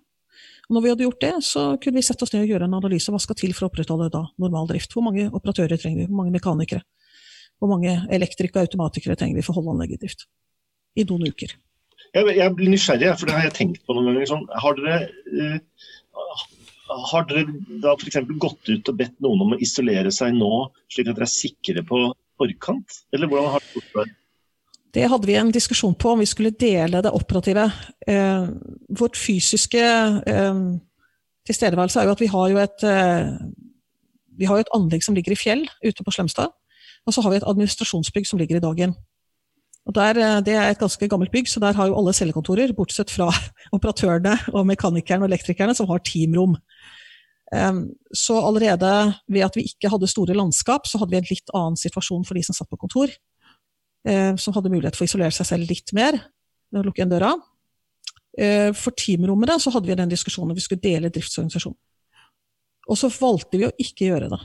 Når 0.72 0.82
vi 0.82 0.90
hadde 0.90 1.06
gjort 1.06 1.22
det, 1.22 1.34
så 1.46 1.64
kunne 1.82 2.00
vi 2.00 2.06
sette 2.06 2.26
oss 2.26 2.32
ned 2.34 2.42
og 2.42 2.50
gjøre 2.50 2.66
en 2.66 2.78
analyse. 2.80 3.12
Hva 3.14 3.20
skal 3.22 3.38
til 3.38 3.52
for 3.54 3.66
å 3.66 3.70
opprettholde 3.70 4.08
da 4.10 4.24
normal 4.42 4.66
drift? 4.70 4.96
Hvor 4.96 5.04
mange 5.06 5.28
operatører 5.30 5.78
trenger 5.78 6.02
vi? 6.02 6.08
Hvor 6.08 6.18
mange 6.24 6.34
mekanikere? 6.34 6.82
Hvor 7.62 7.70
mange 7.70 7.92
elektrikere 8.12 8.64
og 8.64 8.68
automatikere 8.68 9.16
trenger 9.18 9.38
vi 9.38 9.44
for 9.46 9.54
å 9.54 9.60
holde 9.60 9.76
anlegget 9.76 10.00
i 10.00 10.08
drift? 10.08 10.26
I 10.98 11.06
noen 11.06 11.30
uker. 11.30 11.54
Jeg, 12.16 12.34
jeg 12.38 12.54
blir 12.58 12.72
nysgjerrig, 12.72 13.14
for 13.20 13.28
det 13.28 13.36
har 13.36 13.46
jeg 13.46 13.56
tenkt 13.60 13.82
på 13.86 13.94
noen 13.94 14.10
ganger. 14.10 14.28
Sånn, 14.32 14.44
har 14.64 14.78
dere, 14.80 14.98
uh, 15.38 16.52
har 17.12 17.26
dere 17.30 17.46
da 17.84 17.94
f.eks. 17.94 18.20
gått 18.42 18.70
ut 18.72 18.90
og 18.90 18.98
bedt 18.98 19.16
noen 19.24 19.46
om 19.46 19.54
å 19.54 19.62
isolere 19.62 20.12
seg 20.14 20.34
nå, 20.34 20.52
slik 20.92 21.12
at 21.12 21.18
dere 21.18 21.28
er 21.28 21.34
sikre 21.36 21.86
på 21.86 22.02
forkant? 22.40 23.02
Eller 23.14 23.30
hvordan 23.30 23.54
har 23.54 23.62
dere 23.64 23.78
gjort 23.78 23.98
det? 24.00 24.06
Det 24.96 25.04
hadde 25.12 25.28
vi 25.28 25.36
en 25.36 25.52
diskusjon 25.52 25.94
på, 25.94 26.14
om 26.14 26.22
vi 26.22 26.28
skulle 26.28 26.54
dele 26.56 27.02
det 27.04 27.12
operative. 27.12 27.66
Eh, 28.08 28.46
vårt 28.96 29.18
fysiske 29.20 29.82
eh, 30.32 30.60
tilstedeværelse 31.44 32.00
er 32.00 32.08
jo 32.08 32.14
at 32.14 32.22
vi 32.22 32.30
har 32.32 32.52
jo 32.52 32.62
et, 32.62 32.86
eh, 32.88 33.34
vi 34.40 34.48
har 34.48 34.62
et 34.62 34.72
anlegg 34.76 35.04
som 35.04 35.16
ligger 35.16 35.34
i 35.34 35.38
fjell 35.40 35.66
ute 35.84 36.06
på 36.06 36.14
Slemstad. 36.16 36.54
Og 37.06 37.12
så 37.12 37.20
har 37.22 37.34
vi 37.34 37.42
et 37.42 37.46
administrasjonsbygg 37.46 38.26
som 38.26 38.40
ligger 38.40 38.56
i 38.56 38.64
Dagen. 38.64 38.96
Og 39.86 39.94
der, 39.94 40.16
eh, 40.16 40.40
Det 40.40 40.54
er 40.54 40.70
et 40.70 40.78
ganske 40.78 41.08
gammelt 41.08 41.30
bygg, 41.30 41.46
så 41.48 41.60
der 41.60 41.74
har 41.74 41.86
jo 41.86 41.98
alle 41.98 42.12
cellekontorer, 42.12 42.72
bortsett 42.72 43.10
fra 43.10 43.28
operatørene 43.76 44.54
og 44.54 44.66
mekanikerne 44.66 45.24
og 45.24 45.30
elektrikerne, 45.30 45.74
som 45.74 45.86
har 45.88 45.98
teamrom. 45.98 46.56
Um, 47.52 47.92
så 48.12 48.34
allerede 48.42 49.14
ved 49.28 49.40
at 49.40 49.54
vi 49.54 49.62
ikke 49.62 49.88
hadde 49.88 50.08
store 50.08 50.34
landskap, 50.34 50.86
så 50.86 50.98
hadde 50.98 51.10
vi 51.10 51.16
en 51.16 51.30
litt 51.30 51.50
annen 51.54 51.76
situasjon 51.76 52.24
for 52.24 52.34
de 52.34 52.42
som 52.42 52.54
satt 52.54 52.68
på 52.68 52.80
kontor. 52.80 53.06
Uh, 54.06 54.36
som 54.38 54.54
hadde 54.54 54.70
mulighet 54.70 54.94
for 54.94 55.02
å 55.02 55.08
isolere 55.08 55.34
seg 55.34 55.48
selv 55.48 55.70
litt 55.70 55.90
mer 55.96 56.14
ved 56.70 56.80
å 56.80 56.84
lukke 56.86 57.02
igjen 57.02 57.10
døra. 57.10 57.32
Uh, 58.36 58.70
for 58.76 58.94
teamrommene 58.94 59.56
så 59.62 59.72
hadde 59.74 59.90
vi 59.90 59.96
den 59.98 60.12
diskusjonen 60.12 60.54
vi 60.54 60.62
skulle 60.62 60.84
dele 60.84 61.10
driftsorganisasjonen. 61.10 61.78
Og 62.86 63.00
så 63.00 63.10
valgte 63.10 63.58
vi 63.58 63.66
å 63.66 63.74
ikke 63.82 64.12
gjøre 64.12 64.30
det. 64.30 64.38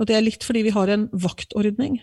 Og 0.00 0.08
det 0.08 0.16
er 0.16 0.24
litt 0.24 0.42
fordi 0.42 0.64
vi 0.66 0.74
har 0.74 0.90
en 0.90 1.06
vaktordning, 1.12 2.00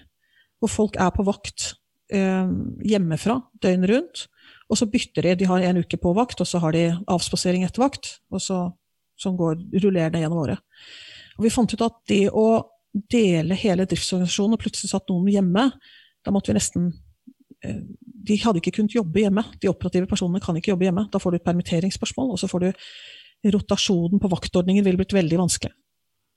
hvor 0.62 0.72
folk 0.72 0.96
er 1.01 1.10
på 1.12 1.25
vakt 1.27 1.74
eh, 2.13 2.48
hjemmefra 2.88 3.36
døgnet 3.60 3.91
rundt. 3.91 4.22
Og 4.72 4.79
så 4.79 4.88
bytter 4.88 5.25
de. 5.27 5.34
De 5.41 5.50
har 5.50 5.65
en 5.67 5.82
uke 5.82 6.00
på 6.00 6.13
vakt, 6.15 6.39
og 6.39 6.48
så 6.48 6.62
har 6.63 6.72
de 6.77 6.86
avspasering 7.12 7.65
etter 7.67 7.84
vakt. 7.84 8.13
og 8.32 8.39
så 8.46 8.62
som 9.17 9.38
går 9.38 9.58
rullerende 9.82 10.22
gjennom 10.22 10.44
året. 10.44 10.62
Og 11.38 11.46
vi 11.46 11.53
fant 11.53 11.74
ut 11.74 11.86
at 11.86 11.96
det 12.10 12.27
å 12.29 12.48
dele 13.12 13.58
hele 13.58 13.88
driftsorganisasjonen, 13.89 14.56
og 14.58 14.62
plutselig 14.62 14.91
satt 14.91 15.10
noen 15.12 15.29
hjemme, 15.34 15.67
da 16.27 16.34
måtte 16.36 16.51
vi 16.51 16.57
nesten 16.60 16.89
eh, 17.63 17.81
De 18.27 18.38
hadde 18.43 18.60
ikke 18.60 18.75
kunnet 18.75 18.98
jobbe 18.98 19.24
hjemme. 19.24 19.46
De 19.63 19.72
operative 19.72 20.10
personene 20.10 20.43
kan 20.43 20.57
ikke 20.60 20.74
jobbe 20.74 20.89
hjemme. 20.89 21.07
Da 21.13 21.22
får 21.24 21.34
du 21.34 21.39
et 21.39 21.48
permitteringsspørsmål, 21.48 22.34
og 22.36 22.41
så 22.41 22.50
får 22.51 22.65
du 22.65 22.72
rotasjonen 23.53 24.19
på 24.19 24.31
vaktordningen 24.31 24.84
ville 24.84 25.00
blitt 25.00 25.15
veldig 25.15 25.39
vanskelig. 25.39 25.72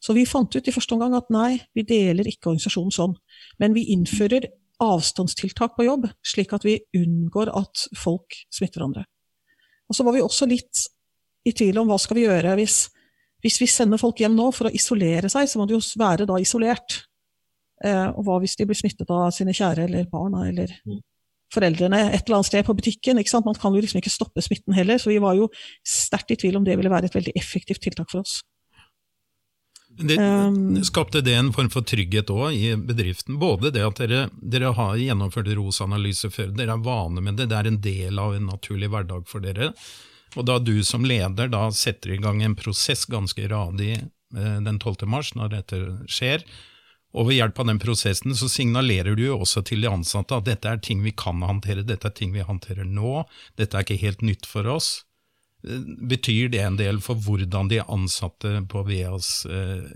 Så 0.00 0.14
vi 0.16 0.25
fant 0.28 0.54
ut 0.54 0.68
i 0.68 0.73
første 0.73 0.97
omgang 0.97 1.16
at 1.18 1.28
nei, 1.32 1.59
vi 1.76 1.85
deler 1.85 2.28
ikke 2.28 2.52
organisasjonen 2.52 2.94
sånn. 2.94 3.16
Men 3.61 3.75
vi 3.76 3.88
innfører 3.92 4.47
avstandstiltak 4.80 5.75
på 5.76 5.85
jobb, 5.85 6.06
slik 6.25 6.54
at 6.56 6.64
vi 6.64 6.78
unngår 6.97 7.50
at 7.52 7.85
folk 7.99 8.38
smitter 8.49 8.80
hverandre. 8.80 9.04
Og 9.90 9.99
så 9.99 10.06
var 10.06 10.16
vi 10.16 10.25
også 10.25 10.49
litt 10.49 10.87
i 11.44 11.52
tvil 11.56 11.82
om 11.82 11.90
hva 11.90 11.99
skal 12.00 12.16
vi 12.16 12.25
gjøre 12.25 12.54
hvis, 12.56 12.85
hvis 13.44 13.59
vi 13.61 13.68
sender 13.68 14.00
folk 14.00 14.20
hjem 14.23 14.37
nå 14.38 14.49
for 14.56 14.68
å 14.68 14.75
isolere 14.76 15.28
seg, 15.32 15.49
så 15.50 15.61
må 15.61 15.66
de 15.68 15.76
jo 15.76 15.82
være 16.00 16.28
da 16.28 16.38
isolert. 16.40 17.02
Eh, 17.84 18.08
og 18.12 18.26
hva 18.26 18.40
hvis 18.42 18.58
de 18.60 18.66
blir 18.68 18.78
smittet 18.78 19.08
av 19.08 19.30
sine 19.32 19.54
kjære 19.56 19.87
eller 19.88 20.08
barna 20.10 20.44
eller 20.50 20.72
mm. 20.84 21.00
foreldrene 21.54 22.02
et 22.10 22.26
eller 22.26 22.40
annet 22.40 22.50
sted 22.50 22.66
på 22.66 22.76
butikken? 22.76 23.20
Man 23.46 23.58
kan 23.60 23.75
jo 23.75 23.80
liksom 23.80 24.02
ikke 24.02 24.12
stoppe 24.12 24.44
smitten 24.44 24.76
heller, 24.76 25.00
så 25.00 25.12
vi 25.12 25.20
var 25.22 25.38
jo 25.38 25.49
sterkt 25.87 26.34
i 26.34 26.40
tvil 26.40 26.60
om 26.60 26.66
det 26.66 26.76
ville 26.76 26.92
være 26.92 27.10
et 27.10 27.18
veldig 27.18 27.37
effektivt 27.40 27.82
tiltak 27.87 28.12
for 28.12 28.25
oss. 28.25 28.40
Det, 30.00 30.16
um, 30.16 30.78
skapte 30.84 31.20
det 31.20 31.34
en 31.34 31.50
form 31.52 31.68
for 31.72 31.84
trygghet 31.84 32.30
òg 32.30 32.54
i 32.54 32.76
bedriften? 32.78 33.40
Både 33.40 33.72
det 33.75 33.82
at 33.84 33.99
dere, 34.00 34.20
dere 34.38 34.70
har 34.76 35.00
gjennomført 35.00 35.50
ROS-analyse 35.50 36.30
før, 36.32 36.52
dere 36.56 36.76
er 36.76 36.84
vane 36.84 37.25
med 37.25 37.40
det, 37.40 37.50
det 37.50 37.58
er 37.58 37.68
en 37.68 37.80
del 37.84 38.22
av 38.22 38.37
en 38.37 38.46
naturlig 38.52 38.88
hverdag 38.92 39.26
for 39.28 39.44
dere. 39.44 39.72
Og 40.38 40.46
da 40.46 40.60
du 40.62 40.76
som 40.87 41.04
leder 41.04 41.50
da 41.50 41.66
setter 41.75 42.14
i 42.14 42.20
gang 42.22 42.42
en 42.44 42.56
prosess 42.58 43.02
ganske 43.10 43.49
radig 43.50 43.96
eh, 43.99 44.58
den 44.62 44.78
12. 44.78 45.08
mars, 45.10 45.34
når 45.34 45.56
dette 45.56 45.80
skjer, 46.06 46.46
og 47.10 47.26
ved 47.26 47.40
hjelp 47.40 47.58
av 47.58 47.70
den 47.72 47.80
prosessen 47.82 48.34
så 48.38 48.48
signalerer 48.50 49.16
du 49.18 49.24
jo 49.24 49.38
også 49.42 49.64
til 49.66 49.82
de 49.82 49.90
ansatte 49.90 50.36
at 50.36 50.46
dette 50.46 50.70
er 50.70 50.82
ting 50.82 51.02
vi 51.02 51.12
kan 51.16 51.42
håndtere, 51.42 51.86
dette 51.86 52.06
er 52.06 52.14
ting 52.14 52.34
vi 52.34 52.46
håndterer 52.46 52.86
nå, 52.86 53.24
dette 53.58 53.76
er 53.76 53.86
ikke 53.86 54.02
helt 54.04 54.22
nytt 54.26 54.46
for 54.46 54.68
oss. 54.70 55.00
Betyr 55.60 56.48
det 56.54 56.62
en 56.64 56.78
del 56.78 57.02
for 57.04 57.20
hvordan 57.20 57.68
de 57.68 57.82
ansatte 57.82 58.52
på 58.70 58.84
VEAS 58.86 59.32
eh, 59.44 59.90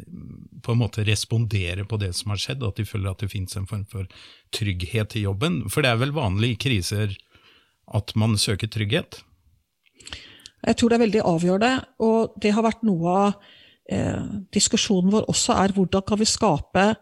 på 0.61 0.75
en 0.75 0.80
måte 0.83 1.06
responderer 1.09 1.87
på 1.88 1.97
det 2.02 2.11
som 2.18 2.35
har 2.35 2.42
skjedd, 2.42 2.66
at 2.66 2.76
de 2.80 2.85
føler 2.88 3.14
at 3.14 3.23
det 3.25 3.30
finnes 3.33 3.56
en 3.56 3.71
form 3.71 3.87
for 3.88 4.11
trygghet 4.52 5.16
i 5.16 5.25
jobben? 5.25 5.62
For 5.73 5.87
det 5.87 5.94
er 5.94 6.02
vel 6.02 6.12
vanlig 6.16 6.52
i 6.52 6.61
kriser 6.66 7.14
at 7.94 8.12
man 8.18 8.37
søker 8.40 8.68
trygghet? 8.68 9.23
Jeg 10.64 10.76
tror 10.76 10.90
det 10.90 10.99
er 10.99 11.04
veldig 11.06 11.25
avgjørende, 11.28 11.75
og 12.04 12.37
det 12.40 12.52
har 12.56 12.64
vært 12.66 12.85
noe 12.85 13.16
av 13.25 13.52
eh, 13.91 14.23
diskusjonen 14.55 15.12
vår 15.12 15.26
også, 15.31 15.57
er 15.64 15.75
hvordan 15.76 16.05
kan 16.07 16.21
vi 16.21 16.29
skape 16.29 16.93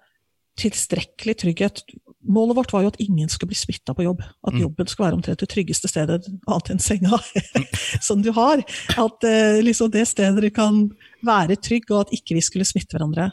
tilstrekkelig 0.60 1.36
trygghet. 1.40 1.82
Målet 2.28 2.56
vårt 2.56 2.72
var 2.74 2.84
jo 2.84 2.90
at 2.92 3.00
ingen 3.02 3.30
skulle 3.32 3.50
bli 3.50 3.58
smitta 3.58 3.94
på 3.96 4.04
jobb. 4.04 4.22
At 4.46 4.54
mm. 4.54 4.60
jobben 4.62 4.90
skulle 4.90 5.08
være 5.08 5.18
omtrent 5.18 5.42
det 5.42 5.48
tryggeste 5.50 5.90
stedet, 5.90 6.28
annet 6.46 6.72
enn 6.74 6.82
senga, 6.82 7.18
som 8.08 8.22
du 8.22 8.30
har. 8.36 8.62
At 9.00 9.28
eh, 9.28 9.62
liksom 9.64 9.90
det 9.94 10.04
stedet 10.10 10.44
du 10.44 10.50
kan 10.54 10.84
være 11.26 11.56
trygg, 11.56 11.88
og 11.90 12.06
at 12.06 12.12
ikke 12.18 12.36
vi 12.38 12.44
skulle 12.44 12.68
smitte 12.68 12.96
hverandre. 12.96 13.30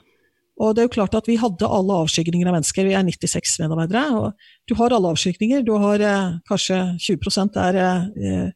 Og 0.60 0.74
det 0.75 0.82
er 0.82 0.89
jo 0.89 0.96
klart 0.98 1.15
at 1.15 1.27
Vi 1.29 1.38
hadde 1.39 1.68
alle 1.68 2.01
avskygninger 2.03 2.48
av 2.50 2.58
mennesker. 2.58 2.88
Vi 2.88 2.96
er 2.98 3.06
96 3.08 3.60
medarbeidere. 3.62 4.08
og 4.18 4.34
Du 4.68 4.75
har 4.75 4.91
alle 4.91 5.13
avskygninger. 5.13 5.63
Du 5.63 5.77
har 5.79 6.01
eh, 6.03 6.39
kanskje 6.50 6.82
20 7.00 7.56
er 7.56 7.79
eh, 7.79 8.01
Eh, 8.20 8.50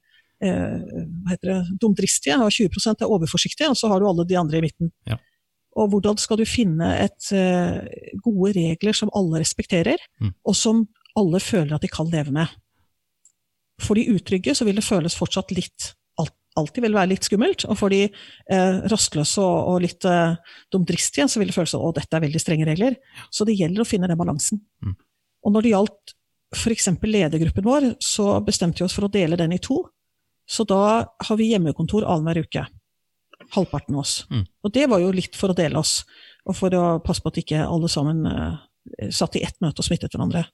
hva 0.49 1.33
heter 1.33 1.51
det, 1.51 1.59
dumdristige, 1.81 2.39
og 2.43 2.51
20% 2.53 3.03
er 3.03 3.13
overforsiktige, 3.15 3.69
og 3.71 3.79
så 3.79 3.91
har 3.91 4.01
du 4.01 4.09
alle 4.09 4.25
de 4.27 4.37
andre 4.39 4.59
i 4.59 4.65
midten. 4.65 4.91
Ja. 5.09 5.19
Og 5.79 5.89
hvordan 5.89 6.19
skal 6.21 6.37
du 6.37 6.45
finne 6.45 6.91
et, 7.01 7.31
uh, 7.33 7.79
gode 8.21 8.51
regler 8.57 8.93
som 8.93 9.09
alle 9.17 9.41
respekterer, 9.41 10.01
mm. 10.21 10.35
og 10.45 10.57
som 10.57 10.83
alle 11.17 11.41
føler 11.41 11.73
at 11.75 11.85
de 11.85 11.89
kan 11.89 12.11
leve 12.13 12.33
med? 12.35 12.51
For 13.81 13.97
de 13.97 14.05
utrygge 14.13 14.53
så 14.53 14.67
vil 14.67 14.77
det 14.77 14.85
føles 14.85 15.17
fortsatt 15.17 15.51
litt 15.55 15.93
alltid 16.59 16.85
vil 16.85 16.95
være 16.95 17.11
litt 17.13 17.27
skummelt. 17.27 17.65
Og 17.69 17.77
for 17.79 17.93
de 17.93 18.03
eh, 18.07 18.81
rastløse 18.91 19.41
og, 19.41 19.71
og 19.73 19.79
litt 19.85 20.07
eh, 20.09 20.35
dumdristige 20.73 21.27
så 21.31 21.41
vil 21.41 21.51
det 21.51 21.57
føles 21.57 21.73
som 21.73 21.85
at 21.87 22.01
dette 22.01 22.17
er 22.17 22.25
veldig 22.25 22.41
strenge 22.41 22.67
regler. 22.69 22.99
Så 23.33 23.47
det 23.47 23.57
gjelder 23.59 23.83
å 23.83 23.87
finne 23.87 24.09
den 24.11 24.19
balansen. 24.19 24.61
Mm. 24.83 24.95
Og 25.43 25.55
når 25.55 25.65
det 25.65 25.73
gjaldt 25.73 26.15
f.eks. 26.53 26.91
ledergruppen 27.01 27.65
vår, 27.65 27.89
så 28.03 28.37
bestemte 28.45 28.83
vi 28.83 28.87
oss 28.87 28.95
for 28.95 29.07
å 29.07 29.13
dele 29.13 29.39
den 29.39 29.55
i 29.55 29.61
to. 29.63 29.81
Så 30.49 30.65
da 30.67 30.83
har 31.27 31.39
vi 31.39 31.51
hjemmekontor 31.51 32.05
annenhver 32.05 32.43
uke. 32.43 32.65
Halvparten 33.53 33.95
av 33.95 34.03
oss. 34.03 34.15
Mm. 34.31 34.43
Og 34.63 34.73
det 34.75 34.87
var 34.91 35.03
jo 35.03 35.13
litt 35.15 35.37
for 35.39 35.53
å 35.53 35.57
dele 35.57 35.79
oss, 35.79 36.01
og 36.47 36.57
for 36.57 36.75
å 36.75 36.83
passe 37.03 37.23
på 37.23 37.31
at 37.31 37.39
ikke 37.43 37.63
alle 37.63 37.89
sammen 37.91 38.25
uh, 38.27 38.59
satt 39.13 39.37
i 39.39 39.43
ett 39.45 39.59
møte 39.63 39.83
og 39.83 39.87
smittet 39.87 40.15
hverandre. 40.15 40.45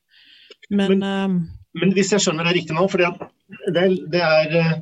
Men, 0.69 1.00
men, 1.00 1.03
uh, 1.03 1.81
men 1.81 1.93
hvis 1.96 2.13
jeg 2.13 2.25
skjønner 2.25 2.50
det 2.50 2.58
riktig 2.60 2.77
nå, 2.77 2.86
for 2.91 3.01
det, 3.01 3.86
det 4.13 4.24
er 4.25 4.55
uh, 4.58 4.74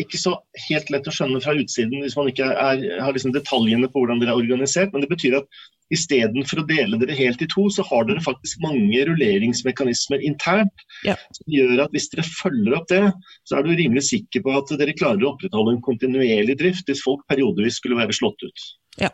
ikke 0.00 0.16
så 0.16 0.36
helt 0.68 0.88
lett 0.92 1.08
å 1.10 1.12
skjønne 1.12 1.40
fra 1.44 1.52
utsiden 1.58 2.00
hvis 2.04 2.16
man 2.16 2.30
ikke 2.30 2.46
er, 2.48 2.84
har 3.02 3.12
liksom 3.12 3.34
detaljene 3.34 3.90
på 3.90 4.00
hvordan 4.00 4.22
dere 4.22 4.32
er 4.32 4.40
organisert, 4.40 4.94
men 4.94 5.04
det 5.04 5.10
betyr 5.12 5.36
at 5.42 5.60
Istedenfor 5.90 6.62
å 6.62 6.66
dele 6.68 6.98
dere 7.00 7.16
helt 7.18 7.40
i 7.42 7.48
to, 7.50 7.64
så 7.74 7.82
har 7.88 8.04
dere 8.06 8.22
faktisk 8.22 8.60
mange 8.62 9.00
rulleringsmekanismer 9.08 10.22
internt. 10.22 10.84
Ja. 11.06 11.16
Som 11.34 11.50
gjør 11.50 11.82
at 11.84 11.96
hvis 11.96 12.06
dere 12.12 12.26
følger 12.28 12.76
opp 12.78 12.86
det, 12.92 13.00
så 13.48 13.58
er 13.58 13.66
du 13.66 13.72
rimelig 13.74 14.04
sikker 14.06 14.44
på 14.44 14.54
at 14.54 14.70
dere 14.78 14.94
klarer 14.94 15.24
å 15.26 15.32
opprettholde 15.32 15.74
en 15.74 15.82
kontinuerlig 15.82 16.60
drift 16.60 16.90
hvis 16.90 17.02
folk 17.02 17.24
periodevis 17.30 17.80
skulle 17.82 17.98
være 17.98 18.14
slått 18.14 18.46
ut. 18.46 18.68
Ja. 19.02 19.10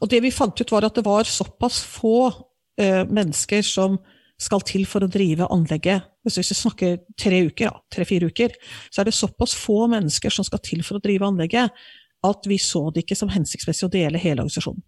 Og 0.00 0.08
det 0.10 0.24
vi 0.24 0.34
fant 0.34 0.58
ut 0.58 0.74
var 0.74 0.88
at 0.88 0.98
det 0.98 1.06
var 1.06 1.28
såpass 1.30 1.78
få 1.86 2.16
uh, 2.32 3.04
mennesker 3.06 3.62
som 3.62 4.00
skal 4.42 4.66
til 4.66 4.88
for 4.90 5.06
å 5.06 5.12
drive 5.12 5.46
anlegget. 5.54 6.10
Hvis 6.22 6.38
vi 6.38 6.56
snakker 6.56 7.00
tre 7.18 7.40
uker, 7.48 7.80
tre-fire 7.92 8.28
uker, 8.30 8.54
så 8.92 9.02
er 9.02 9.08
det 9.08 9.16
såpass 9.16 9.56
få 9.58 9.86
mennesker 9.90 10.32
som 10.32 10.46
skal 10.46 10.62
til 10.62 10.84
for 10.86 10.98
å 10.98 11.02
drive 11.02 11.26
anlegget, 11.26 11.74
at 12.22 12.46
vi 12.46 12.58
så 12.62 12.86
det 12.94 13.02
ikke 13.02 13.18
som 13.18 13.32
hensiktsmessig 13.32 13.88
å 13.88 13.92
dele 13.92 14.20
hele 14.22 14.44
organisasjonen. 14.44 14.84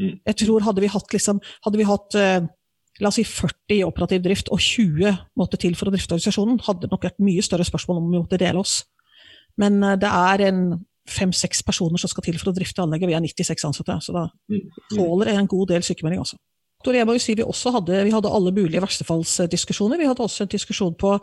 Mm. 0.00 0.16
Jeg 0.26 0.36
tror 0.40 0.64
Hadde 0.64 0.82
vi 0.82 0.90
hatt, 0.90 1.12
liksom, 1.12 1.38
hadde 1.66 1.78
vi 1.78 1.86
hatt 1.86 2.16
eh, 2.18 2.46
la 3.00 3.10
oss 3.10 3.18
si 3.20 3.24
40 3.28 3.76
i 3.76 3.82
operativ 3.86 4.22
drift 4.24 4.48
og 4.52 4.60
20 4.60 5.18
måtte 5.38 5.60
til 5.60 5.76
for 5.78 5.88
å 5.88 5.94
drifte 5.94 6.16
organisasjonen, 6.16 6.62
hadde 6.66 6.86
det 6.86 6.92
nok 6.92 7.04
vært 7.06 7.22
mye 7.22 7.44
større 7.44 7.66
spørsmål 7.68 8.00
om 8.00 8.08
vi 8.08 8.22
måtte 8.22 8.40
dele 8.40 8.62
oss. 8.62 8.82
Men 9.60 9.78
eh, 9.84 9.98
det 10.00 10.10
er 10.10 10.46
en 10.48 10.64
fem-seks 11.08 11.64
personer 11.66 11.98
som 11.98 12.10
skal 12.10 12.24
til 12.26 12.38
for 12.38 12.52
å 12.52 12.56
drifte 12.56 12.82
anlegget. 12.82 13.10
Vi 13.10 13.16
er 13.18 13.24
96 13.24 13.68
ansatte, 13.68 13.98
så 14.04 14.14
da 14.14 14.26
mm. 14.50 14.66
Mm. 14.98 15.28
en 15.34 15.50
god 15.50 15.72
del 15.74 15.86
sykemelding 15.86 16.22
også. 16.86 16.98
Jeg 16.98 17.08
må 17.08 17.16
jo 17.16 17.22
si 17.22 17.34
Vi 17.38 17.46
også 17.46 17.72
hadde, 17.76 18.04
vi 18.04 18.12
hadde 18.14 18.30
alle 18.30 18.52
mulige 18.52 18.82
verstefallsdiskusjoner. 18.82 19.98
Vi 19.98 20.08
hadde 20.10 20.22
også 20.22 20.44
en 20.44 20.52
diskusjon 20.52 20.94
på 20.98 21.14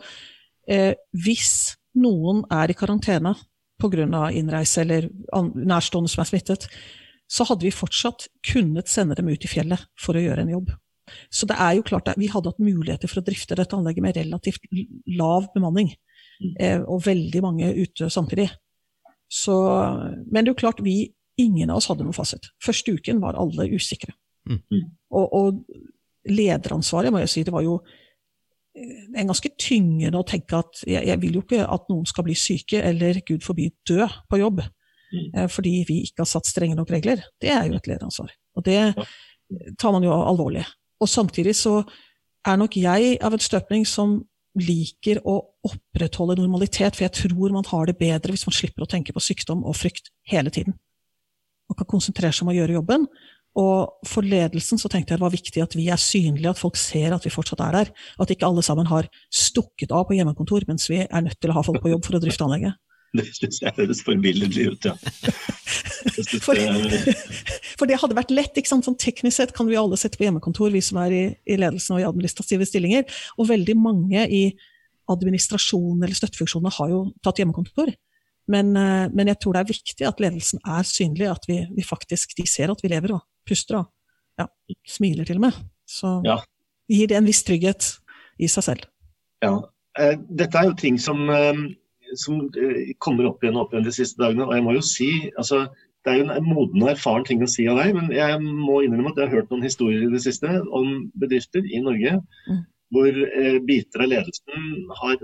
eh, 0.68 0.94
hvis 1.12 1.76
noen 2.00 2.44
er 2.50 2.70
i 2.70 2.76
karantene 2.78 3.34
pga. 3.80 4.30
innreise 4.30 4.82
eller 4.82 5.08
nærstående 5.54 6.10
som 6.10 6.20
er 6.22 6.28
smittet, 6.28 6.68
så 7.30 7.46
hadde 7.46 7.64
vi 7.64 7.72
fortsatt 7.72 8.28
kunnet 8.52 8.88
sende 8.88 9.14
dem 9.14 9.28
ut 9.28 9.44
i 9.44 9.48
fjellet 9.48 9.86
for 9.98 10.16
å 10.16 10.22
gjøre 10.22 10.44
en 10.44 10.54
jobb. 10.56 10.72
Så 11.30 11.46
det 11.46 11.56
er 11.58 11.76
jo 11.78 11.86
klart 11.86 12.10
vi 12.18 12.30
hadde 12.30 12.50
hatt 12.52 12.62
muligheter 12.62 13.10
for 13.10 13.20
å 13.20 13.26
drifte 13.26 13.56
dette 13.58 13.76
anlegget 13.76 14.04
med 14.04 14.18
relativt 14.18 14.66
lav 15.18 15.48
bemanning, 15.54 15.92
eh, 16.58 16.82
og 16.82 17.06
veldig 17.06 17.42
mange 17.42 17.70
ute 17.74 18.10
samtidig. 18.10 18.50
Så, 19.30 19.54
men 20.26 20.42
det 20.42 20.50
er 20.50 20.54
jo 20.54 20.62
klart, 20.62 20.82
vi, 20.82 21.12
ingen 21.38 21.70
av 21.70 21.80
oss 21.80 21.88
hadde 21.90 22.06
noen 22.06 22.16
fasit. 22.16 22.50
Første 22.62 22.94
uken 22.98 23.22
var 23.22 23.38
alle 23.38 23.68
usikre. 23.70 24.14
Mm. 24.48 24.86
Og, 25.10 25.26
og, 25.34 25.64
lederansvaret, 26.30 27.08
må 27.12 27.22
jeg 27.22 27.30
si, 27.32 27.42
det 27.46 27.52
var 27.54 27.64
jo 27.64 27.78
eh, 28.76 29.06
en 29.16 29.30
ganske 29.30 29.50
tyngende 29.56 30.20
å 30.20 30.26
tenke 30.28 30.58
at 30.58 30.82
jeg, 30.84 31.00
jeg 31.08 31.20
vil 31.22 31.38
jo 31.38 31.42
ikke 31.46 31.62
at 31.64 31.88
noen 31.88 32.04
skal 32.08 32.26
bli 32.26 32.36
syke 32.36 32.82
eller 32.84 33.22
gud 33.26 33.40
forby 33.46 33.70
dø 33.88 34.04
på 34.28 34.40
jobb. 34.42 34.60
Mm. 35.10 35.30
Eh, 35.32 35.48
fordi 35.50 35.74
vi 35.88 36.02
ikke 36.04 36.26
har 36.26 36.30
satt 36.30 36.50
strenge 36.50 36.76
nok 36.78 36.92
regler. 36.92 37.24
Det 37.40 37.50
er 37.54 37.64
jo 37.70 37.78
et 37.78 37.88
lederansvar. 37.88 38.34
Og 38.58 38.66
det 38.66 38.82
tar 39.80 39.94
man 39.96 40.04
jo 40.04 40.12
alvorlig. 40.14 40.66
Og 41.00 41.08
samtidig 41.08 41.56
så 41.56 41.80
er 42.46 42.60
nok 42.60 42.76
jeg 42.76 43.16
av 43.24 43.34
en 43.34 43.42
støpning 43.42 43.86
som 43.88 44.20
liker 44.58 45.20
å 45.28 45.36
opprettholde 45.66 46.40
normalitet, 46.40 46.96
for 46.96 47.06
jeg 47.06 47.30
tror 47.30 47.52
man 47.54 47.66
har 47.68 47.86
det 47.86 47.98
bedre 48.00 48.34
hvis 48.34 48.46
man 48.48 48.56
slipper 48.56 48.84
å 48.84 48.90
tenke 48.90 49.14
på 49.14 49.22
sykdom 49.22 49.62
og 49.64 49.76
frykt 49.78 50.10
hele 50.30 50.50
tiden. 50.52 50.74
Man 51.70 51.78
kan 51.78 51.88
konsentrere 51.90 52.34
seg 52.34 52.46
om 52.46 52.52
å 52.52 52.56
gjøre 52.56 52.80
jobben. 52.80 53.06
Og 53.58 54.06
for 54.06 54.22
ledelsen 54.22 54.78
så 54.78 54.88
tenkte 54.90 55.12
jeg 55.12 55.18
det 55.18 55.24
var 55.24 55.34
viktig 55.34 55.62
at 55.64 55.74
vi 55.74 55.88
er 55.90 55.98
synlige, 55.98 56.52
at 56.52 56.60
folk 56.60 56.78
ser 56.78 57.16
at 57.16 57.24
vi 57.26 57.32
fortsatt 57.34 57.62
er 57.64 57.78
der. 57.80 57.90
At 58.22 58.30
ikke 58.30 58.46
alle 58.46 58.62
sammen 58.62 58.86
har 58.86 59.08
stukket 59.26 59.90
av 59.90 60.06
på 60.06 60.14
hjemmekontor 60.18 60.68
mens 60.68 60.86
vi 60.90 61.02
er 61.02 61.24
nødt 61.26 61.40
til 61.40 61.50
å 61.50 61.58
ha 61.58 61.64
folk 61.66 61.82
på 61.82 61.90
jobb 61.90 62.06
for 62.06 62.18
å 62.18 62.22
drifte 62.22 62.46
anlegget. 62.46 62.78
Det 63.18 63.24
syns 63.34 63.56
jeg 63.58 63.74
høres 63.74 64.04
forbilledlig 64.06 64.68
ut, 64.70 64.86
ja. 64.86 64.92
For, 66.44 66.54
for, 67.80 67.88
det 67.90 67.96
hadde 67.98 68.14
vært 68.14 68.30
lett. 68.30 68.54
ikke 68.54 68.70
sant? 68.70 68.86
Sånn 68.86 68.98
Teknisk 69.02 69.34
sett 69.34 69.54
kan 69.56 69.66
vi 69.66 69.74
alle 69.80 69.98
sette 69.98 70.14
på 70.20 70.28
hjemmekontor, 70.28 70.70
vi 70.70 70.82
som 70.84 71.00
er 71.02 71.16
i, 71.16 71.24
i, 71.42 71.56
ledelsen 71.58 71.96
og 71.96 72.04
i 72.04 72.06
administrative 72.06 72.68
stillinger. 72.70 73.08
Og 73.34 73.50
veldig 73.50 73.74
mange 73.82 74.28
i 74.30 74.44
administrasjonen 75.10 76.06
eller 76.06 76.14
støttefunksjonene 76.14 76.70
har 76.76 76.92
jo 76.92 77.02
tatt 77.26 77.42
hjemmekontor. 77.42 77.90
Men, 78.50 78.70
eh, 78.78 79.08
men, 79.10 79.30
jeg 79.30 79.38
tror 79.42 79.56
det 79.56 79.64
er 79.64 79.72
viktig 79.72 80.06
at 80.06 80.22
ledelsen 80.22 80.62
er 80.62 80.86
synlig, 80.86 81.26
at 81.30 81.50
vi, 81.50 81.60
vi 81.74 81.86
faktisk, 81.86 82.34
de 82.38 82.46
ser 82.50 82.70
at 82.72 82.82
vi 82.82 82.90
lever 82.94 83.16
og 83.18 83.26
puster 83.50 83.82
og 83.82 83.90
ja, 84.40 84.46
smiler 84.88 85.28
til 85.28 85.40
og 85.40 85.48
med. 85.48 85.60
Så 85.88 86.20
ja. 86.24 86.38
gir 86.90 87.10
det 87.10 87.18
en 87.18 87.28
viss 87.28 87.42
trygghet 87.46 87.92
i 88.40 88.48
seg 88.50 88.66
selv. 88.70 88.88
Ja, 89.44 89.54
eh, 89.98 90.16
Dette 90.28 90.60
er 90.60 90.70
jo 90.70 90.78
ting 90.78 90.98
som 91.00 91.28
eh, 91.32 91.62
som 92.18 92.40
eh, 92.58 92.90
kommer 92.98 93.28
opp 93.28 93.44
igjen 93.44 93.58
og 93.58 93.68
opp 93.68 93.74
igjen 93.74 93.86
de 93.86 93.94
siste 93.94 94.20
dagene. 94.20 94.48
Og 94.48 94.56
jeg 94.56 94.66
må 94.66 94.74
jo 94.78 94.82
si, 94.84 95.12
altså, 95.36 95.68
Det 96.00 96.14
er 96.14 96.22
jo 96.22 96.30
en 96.32 96.46
moden 96.48 96.80
og 96.80 96.94
erfaren 96.94 97.26
ting 97.28 97.42
å 97.44 97.46
si 97.50 97.66
av 97.68 97.76
deg, 97.76 97.90
men 97.92 98.06
jeg 98.08 98.38
må 98.40 98.78
innrømme 98.80 99.10
at 99.10 99.18
jeg 99.20 99.28
har 99.28 99.34
hørt 99.36 99.50
noen 99.52 99.66
historier 99.66 100.06
i 100.06 100.08
det 100.08 100.22
siste 100.24 100.48
om 100.72 100.94
bedrifter 101.20 101.60
i 101.60 101.82
Norge 101.84 102.14
mm. 102.48 102.62
hvor 102.96 103.18
biter 103.68 104.06
av 104.06 104.08
ledelsen 104.08 104.70
har 105.02 105.18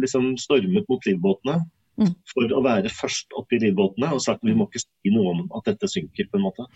liksom 0.00 0.30
stormet 0.40 0.88
mot 0.88 1.04
livbåtene 1.04 1.58
mm. 2.00 2.12
for 2.32 2.54
å 2.56 2.62
være 2.64 2.92
først 2.92 3.36
oppe 3.38 3.56
i 3.56 3.62
livbåtene 3.66 4.12
og 4.14 4.22
sagt 4.24 4.42
at 4.42 4.48
vi 4.48 4.56
må 4.56 4.68
ikke 4.68 4.84
si 4.84 5.12
noe 5.14 5.34
om 5.34 5.42
at 5.58 5.68
dette 5.70 5.90
synker. 5.90 6.28
på 6.30 6.40
en 6.40 6.46
måte. 6.46 6.66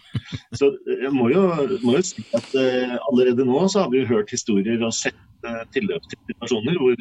Så 0.58 0.72
eh, 0.72 1.06
jeg 1.06 1.14
må 1.16 1.30
jo, 1.32 1.46
må 1.84 1.96
jo 1.98 2.04
si 2.06 2.24
at 2.36 2.52
uh, 2.56 2.96
allerede 3.10 3.46
nå 3.48 3.64
så 3.68 3.84
har 3.84 3.92
vi 3.92 4.02
jo 4.02 4.10
hørt 4.12 4.32
historier 4.34 4.82
og 4.86 4.94
sett 4.96 5.18
uh, 5.46 5.64
tilløp 5.74 6.06
til 6.10 6.22
situasjoner 6.30 6.78
hvor 6.80 6.98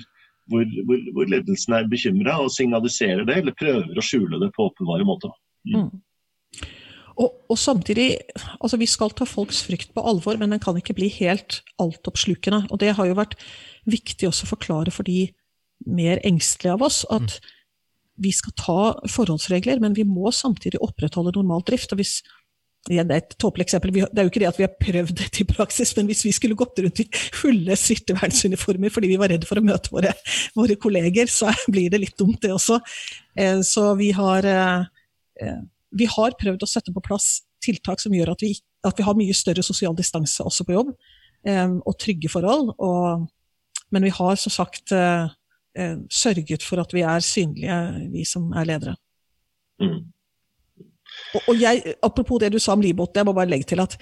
hvor, 0.49 0.65
hvor, 0.87 1.01
hvor 1.13 1.27
ledelsen 1.29 1.75
er 1.77 1.89
bekymra 1.89 2.39
og 2.41 2.47
signaliserer 2.49 3.25
det, 3.27 3.35
eller 3.41 3.53
prøver 3.53 3.99
å 3.99 4.01
skjule 4.01 4.39
det 4.41 4.47
på 4.55 4.65
åpenbare 4.65 5.05
måter. 5.05 5.33
Mm. 5.69 5.83
Mm. 5.83 5.99
Og, 7.19 7.33
og, 7.51 7.57
samtidig, 7.59 8.17
altså 8.63 8.79
Vi 8.79 8.87
skal 8.87 9.11
ta 9.11 9.27
folks 9.27 9.61
frykt 9.67 9.91
på 9.93 10.03
alvor, 10.07 10.39
men 10.39 10.55
den 10.55 10.61
kan 10.63 10.77
ikke 10.79 10.95
bli 10.95 11.09
helt 11.19 11.59
altoppslukende. 11.81 12.63
Og 12.71 12.79
Det 12.79 12.95
har 12.95 13.09
jo 13.09 13.17
vært 13.19 13.35
viktig 13.89 14.29
også 14.29 14.47
å 14.47 14.53
forklare 14.55 14.93
for 14.95 15.07
de 15.07 15.27
mer 15.85 16.19
engstelige 16.27 16.75
av 16.75 16.85
oss 16.87 17.03
at 17.11 17.37
mm. 17.39 17.49
Vi 18.19 18.33
skal 18.35 18.55
ta 18.59 18.81
forholdsregler, 19.09 19.79
men 19.83 19.95
vi 19.97 20.05
må 20.07 20.33
samtidig 20.35 20.81
opprettholde 20.83 21.35
normal 21.37 21.63
drift. 21.67 21.93
og 21.93 22.01
hvis 22.01 22.19
det 22.87 22.97
er 23.03 23.09
et 23.19 23.33
tåpelig 23.37 23.65
eksempel. 23.67 23.91
Det 23.91 24.07
er 24.07 24.25
jo 24.25 24.31
ikke 24.31 24.41
det 24.41 24.47
at 24.49 24.57
vi 24.57 24.65
har 24.65 24.77
prøvd 24.79 25.11
dette 25.19 25.41
i 25.43 25.47
praksis, 25.47 25.91
men 25.97 26.07
hvis 26.09 26.23
vi 26.25 26.31
skulle 26.33 26.57
gått 26.57 26.79
rundt 26.79 27.01
i 27.03 27.07
fulle 27.35 27.75
smittevernuniformer 27.77 28.93
fordi 28.93 29.11
vi 29.11 29.19
var 29.19 29.33
redd 29.33 29.43
for 29.47 29.59
å 29.59 29.65
møte 29.65 29.91
våre, 29.93 30.13
våre, 30.57 30.77
kolleger, 30.79 31.29
så 31.29 31.51
blir 31.73 31.91
det 31.91 31.99
litt 32.05 32.17
dumt, 32.17 32.39
det 32.41 32.53
også. 32.55 32.79
Eh, 33.35 33.59
så 33.67 33.91
vi 33.99 34.13
har, 34.15 34.47
eh, 34.47 34.87
eh, 35.43 35.59
vi 35.91 36.07
har 36.09 36.37
prøvd 36.39 36.63
å 36.63 36.71
sette 36.71 36.95
på 36.95 37.03
plass 37.03 37.41
tiltak 37.61 37.99
som 38.01 38.15
gjør 38.15 38.31
at 38.33 38.45
vi, 38.45 38.53
at 38.87 38.97
vi 38.97 39.05
har 39.05 39.17
mye 39.19 39.35
større 39.35 39.65
sosial 39.65 39.97
distanse 39.97 40.45
også 40.45 40.65
på 40.65 40.77
jobb, 40.77 40.93
og 41.49 41.93
trygge 41.99 42.29
forhold. 42.31 42.73
Og, 42.83 43.27
men 43.95 44.05
vi 44.07 44.11
har 44.11 44.39
som 44.39 44.51
sagt 44.51 44.91
sørget 46.11 46.63
for 46.65 46.81
at 46.81 46.93
vi 46.93 47.03
er 47.05 47.19
synlige, 47.23 47.75
vi 48.13 48.25
som 48.27 48.51
er 48.51 48.67
ledere. 48.69 48.95
Mm. 49.79 50.07
Og, 51.35 51.41
og 51.47 51.61
jeg, 51.61 51.95
apropos 52.03 52.41
det 52.41 52.51
du 52.53 52.59
sa 52.59 52.75
om 52.75 52.83
livbåten, 52.83 53.21
jeg 53.21 53.27
må 53.27 53.35
bare 53.37 53.49
legge 53.49 53.69
til 53.71 53.83
at 53.83 53.97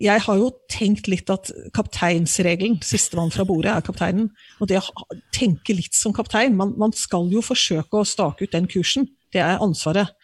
jeg 0.00 0.22
har 0.26 0.38
jo 0.38 0.48
tenkt 0.70 1.08
litt 1.10 1.28
at 1.32 1.50
kapteinsregelen, 1.76 2.78
sistemann 2.84 3.32
fra 3.34 3.44
bordet, 3.48 3.72
er 3.72 3.84
kapteinen. 3.84 4.30
Og 4.62 4.70
det 4.70 4.80
å 4.80 5.06
tenke 5.34 5.76
litt 5.76 5.96
som 5.96 6.14
kaptein 6.16 6.56
man, 6.56 6.74
man, 6.80 6.94
skal 6.96 7.28
jo 7.32 7.42
forsøke 7.44 8.00
å 8.00 8.08
stake 8.08 8.46
ut 8.46 8.54
den 8.54 8.68
kursen. 8.70 9.08
Det 9.34 9.42
er 9.44 9.62
ansvaret. 9.62 10.14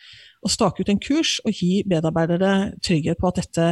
Å 0.40 0.49
stake 0.49 0.81
ut 0.83 0.93
en 0.93 1.03
kurs 1.03 1.37
og 1.45 1.53
gi 1.53 1.83
medarbeidere 1.88 2.73
trygghet 2.85 3.21
på 3.21 3.29
at 3.29 3.43
dette, 3.43 3.66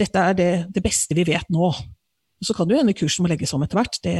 dette 0.00 0.24
er 0.30 0.38
det, 0.38 0.52
det, 0.72 0.84
beste 0.84 1.16
vi 1.18 1.26
vet 1.28 1.50
nå. 1.52 1.68
Og 1.68 2.48
så 2.48 2.56
kan 2.56 2.68
det 2.68 2.76
jo 2.76 2.82
hende 2.82 2.96
kursen 2.96 3.26
må 3.26 3.32
legges 3.32 3.52
om 3.56 3.64
etter 3.66 3.80
hvert, 3.80 4.00
det, 4.06 4.16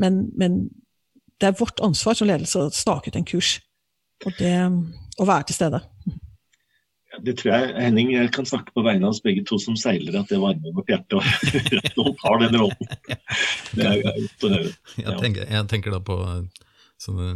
men, 0.00 0.24
men, 0.40 0.64
det 1.40 1.50
er 1.50 1.58
vårt 1.58 1.80
ansvar 1.84 2.16
som 2.18 2.28
ledelse 2.28 2.60
å 2.60 2.72
stake 2.72 3.12
ut 3.12 3.18
en 3.18 3.28
kurs. 3.28 3.58
Og 4.24 4.32
det 4.38 4.54
å 5.20 5.28
være 5.28 5.48
til 5.48 5.58
stede. 5.58 5.82
Det 7.24 7.32
tror 7.40 7.52
jeg 7.54 7.72
Henning 7.80 8.10
jeg 8.12 8.28
kan 8.34 8.48
snakke 8.48 8.74
på 8.76 8.84
vegne 8.84 9.08
av 9.08 9.14
oss 9.14 9.22
begge 9.24 9.44
to 9.48 9.58
som 9.60 9.76
seilere, 9.78 10.20
at 10.20 10.32
det 10.32 10.40
varmer 10.42 10.74
vårt 10.76 10.92
hjerte. 10.92 11.16
Og 11.16 11.24
noen 12.00 12.16
tar 12.20 12.42
den 12.44 12.58
rollen. 12.60 12.94
Det 13.72 13.88
er 13.88 14.02
godt 14.04 14.46
å 14.48 14.52
høre. 14.52 14.72
Jeg, 15.00 15.18
tenker, 15.22 15.48
jeg, 15.48 15.68
tenker, 15.72 15.96
da 15.96 16.02
på 16.04 16.18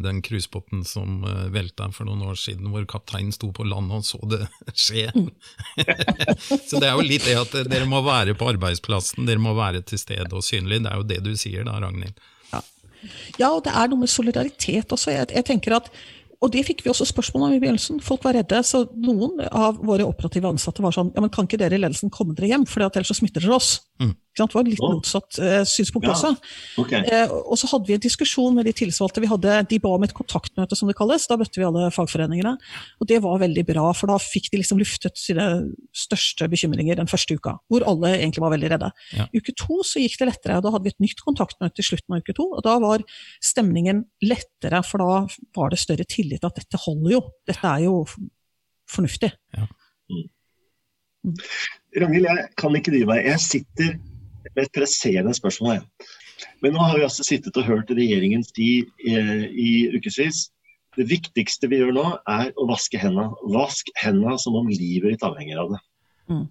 den 0.05 0.23
cruisebåten 0.25 0.85
som 0.89 1.25
uh, 1.25 1.47
velta 1.53 1.91
for 1.93 2.09
noen 2.09 2.25
år 2.29 2.39
siden, 2.41 2.71
hvor 2.73 2.85
kapteinen 2.89 3.33
sto 3.33 3.51
på 3.57 3.67
land 3.69 3.93
og 3.93 4.05
så 4.09 4.21
det 4.29 4.43
skje. 4.75 5.09
så 6.69 6.81
det 6.81 6.89
er 6.89 6.97
jo 6.97 7.05
litt 7.05 7.29
det 7.29 7.37
at 7.41 7.57
dere 7.69 7.89
må 7.89 8.03
være 8.05 8.37
på 8.37 8.49
arbeidsplassen, 8.53 9.29
dere 9.29 9.43
må 9.43 9.55
være 9.57 9.85
til 9.85 10.01
stede 10.01 10.33
og 10.33 10.45
synlig. 10.45 10.83
Det 10.85 10.93
er 10.93 11.01
jo 11.01 11.09
det 11.09 11.21
du 11.25 11.33
sier 11.41 11.69
da, 11.69 11.79
Ragnhild. 11.81 12.17
Ja, 13.41 13.51
og 13.51 13.65
det 13.67 13.75
er 13.75 13.91
noe 13.91 14.05
med 14.05 14.13
solidaritet 14.13 14.93
også. 14.93 15.13
Jeg, 15.15 15.31
jeg 15.35 15.47
tenker 15.49 15.79
at 15.81 15.93
og 16.41 16.49
det 16.55 16.63
fikk 16.65 16.81
vi 16.87 16.89
også 16.89 17.05
spørsmål 17.05 17.43
om 17.47 17.55
i 17.55 17.61
begynnelsen. 17.61 17.99
Folk 18.01 18.23
var 18.25 18.33
redde. 18.39 18.63
Så 18.65 18.87
noen 18.97 19.43
av 19.53 19.77
våre 19.85 20.07
operative 20.09 20.49
ansatte 20.49 20.81
var 20.81 20.95
sånn 20.97 21.11
ja, 21.13 21.21
men 21.21 21.33
kan 21.33 21.45
ikke 21.45 21.61
dere 21.61 21.77
i 21.77 21.83
ledelsen 21.83 22.13
komme 22.13 22.33
dere 22.37 22.55
hjem, 22.55 22.65
for 22.69 22.87
ellers 22.87 23.13
så 23.13 23.19
smitter 23.19 23.45
dere 23.45 23.59
oss. 23.59 23.75
Mm. 24.01 24.15
Det 24.41 24.47
var 24.55 24.65
litt 24.65 24.81
motsatt 24.81 25.37
eh, 25.43 25.63
synspunkt 25.69 26.07
ja. 26.09 26.15
også. 26.15 26.31
Okay. 26.81 27.03
Eh, 27.13 27.29
og 27.29 27.59
så 27.61 27.69
hadde 27.73 27.91
vi 27.91 27.97
en 27.99 28.03
diskusjon 28.03 28.55
med 28.57 28.65
de 28.65 28.73
tillitsvalgte. 28.79 29.21
Vi 29.21 29.29
hadde, 29.29 29.57
de 29.69 29.79
ba 29.83 29.93
om 29.97 30.07
et 30.07 30.15
kontaktmøte, 30.17 30.79
som 30.79 30.89
det 30.89 30.97
kalles. 30.97 31.27
Da 31.29 31.37
møtte 31.41 31.61
vi 31.61 31.67
alle 31.67 31.91
fagforeningene. 31.93 32.55
Og 33.03 33.11
det 33.11 33.19
var 33.25 33.43
veldig 33.43 33.67
bra, 33.69 33.91
for 33.97 34.13
da 34.13 34.17
fikk 34.23 34.49
de 34.55 34.63
liksom 34.63 34.81
luftet 34.81 35.21
sine 35.21 35.47
største 35.93 36.49
bekymringer 36.53 36.97
den 37.03 37.11
første 37.11 37.37
uka. 37.37 37.59
Hvor 37.69 37.85
alle 37.91 38.15
egentlig 38.17 38.45
var 38.47 38.55
veldig 38.55 38.73
redde. 38.73 38.91
Ja. 39.19 39.29
Uke 39.37 39.57
to 39.59 39.83
så 39.85 40.01
gikk 40.01 40.17
det 40.23 40.31
lettere. 40.31 40.57
og 40.57 40.65
Da 40.65 40.75
hadde 40.77 40.89
vi 40.89 40.95
et 40.95 41.05
nytt 41.05 41.25
kontaktmøte 41.27 41.85
i 41.85 41.91
slutten 41.91 42.17
av 42.17 42.25
uke 42.25 42.37
to. 42.39 42.49
Og 42.55 42.65
da 42.65 42.79
var 42.81 43.05
stemningen 43.45 44.07
lettere, 44.25 44.81
for 44.87 45.05
da 45.05 45.23
var 45.59 45.75
det 45.75 45.83
større 45.85 46.09
tillit 46.09 46.49
at 46.49 46.57
dette 46.63 46.81
holder 46.87 47.19
jo. 47.19 47.25
Dette 47.51 47.77
er 47.77 47.89
jo 47.91 48.05
fornuftig. 48.91 49.35
Ja. 49.59 49.69
Mm. 50.11 50.29
Ragnhild, 52.01 52.29
jeg 52.29 52.47
kan 52.61 52.77
ikke 52.79 52.95
dy 52.95 53.03
meg. 53.09 53.27
Jeg 53.27 53.45
sitter 53.45 53.93
med 54.55 54.65
et 54.65 54.73
presserende 54.77 55.35
spørsmål. 55.37 55.81
Jeg. 55.81 56.09
Men 56.65 56.75
nå 56.75 56.81
har 56.85 56.97
vi 56.97 57.05
altså 57.05 57.27
sittet 57.27 57.57
og 57.61 57.67
hørt 57.69 57.93
regjeringen 57.93 58.45
si 58.47 58.71
eh, 59.09 59.45
i 59.51 59.71
ukevis 59.93 60.49
det 60.99 61.07
viktigste 61.11 61.69
vi 61.71 61.79
gjør 61.81 61.95
nå, 61.95 62.07
er 62.29 62.51
å 62.59 62.67
vaske 62.69 62.99
hendene. 62.99 63.31
Vask 63.55 63.91
hendene 64.01 64.37
som 64.43 64.57
om 64.59 64.69
livet 64.69 65.15
ditt 65.15 65.27
avhenger 65.27 65.63
av 65.63 65.75
det. 65.75 65.81
Mm. 66.33 66.47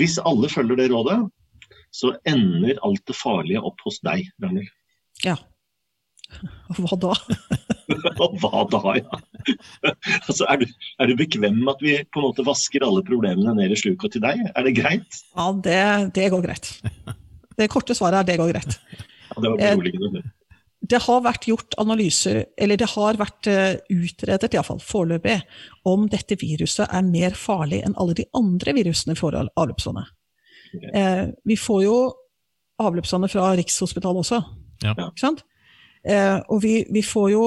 Hvis 0.00 0.16
alle 0.26 0.50
følger 0.50 0.80
det 0.80 0.88
rådet, 0.90 1.20
så 1.94 2.10
ender 2.26 2.80
alt 2.82 3.04
det 3.06 3.14
farlige 3.14 3.62
opp 3.62 3.78
hos 3.86 4.00
deg, 4.06 4.26
Ragnhild. 4.42 4.72
Ja. 5.22 5.36
Hva 6.74 6.98
da? 7.00 7.12
Hva 8.40 8.62
da, 8.70 8.80
ja. 8.98 9.18
altså, 10.28 10.46
er, 10.48 10.62
du, 10.62 10.70
er, 10.98 11.10
du, 11.10 11.16
bekvem 11.18 11.60
med 11.60 11.74
at 11.74 11.84
vi 11.84 11.96
på 12.08 12.22
en 12.22 12.28
måte 12.28 12.46
vasker 12.46 12.86
alle 12.86 13.04
problemene 13.06 13.56
ned 13.58 13.74
i 13.74 13.78
sluka 13.78 14.10
til 14.12 14.24
deg? 14.24 14.40
Er 14.54 14.66
det 14.66 14.76
greit? 14.78 15.20
Ja, 15.34 15.50
det, 15.66 15.82
det 16.16 16.30
går 16.34 16.46
greit. 16.46 16.72
Det 17.54 17.68
korte 17.72 17.96
svaret 17.96 18.22
er 18.22 18.32
det 18.32 18.40
går 18.40 18.54
greit. 18.54 18.78
Ja, 19.30 19.36
det 19.36 19.52
var 19.52 19.60
beroligende. 19.60 20.24
Det 20.84 21.00
har 21.00 21.22
vært 21.24 21.46
gjort 21.48 21.76
analyser, 21.80 22.42
eller 22.60 22.76
det 22.76 22.90
har 22.92 23.16
vært 23.16 23.48
eh, 23.48 23.78
utredet 23.88 24.52
iallfall 24.52 24.82
foreløpig, 24.84 25.38
om 25.88 26.04
dette 26.12 26.36
viruset 26.36 26.84
er 26.84 27.06
mer 27.06 27.36
farlig 27.38 27.80
enn 27.86 27.96
alle 28.00 28.16
de 28.18 28.26
andre 28.36 28.74
virusene 28.76 29.16
for 29.16 29.36
avløpsvannet. 29.38 30.10
Okay. 30.74 30.90
Eh, 31.00 31.24
vi 31.48 31.56
får 31.56 31.80
jo 31.86 31.96
avløpsvannet 32.82 33.32
fra 33.32 33.54
Rikshospitalet 33.56 34.24
også. 34.26 34.42
Ja. 34.84 34.92
Ikke 34.98 35.22
sant? 35.22 35.44
Eh, 36.04 36.38
og 36.52 36.62
vi, 36.62 36.74
vi, 36.92 37.02
får 37.04 37.30
jo 37.32 37.44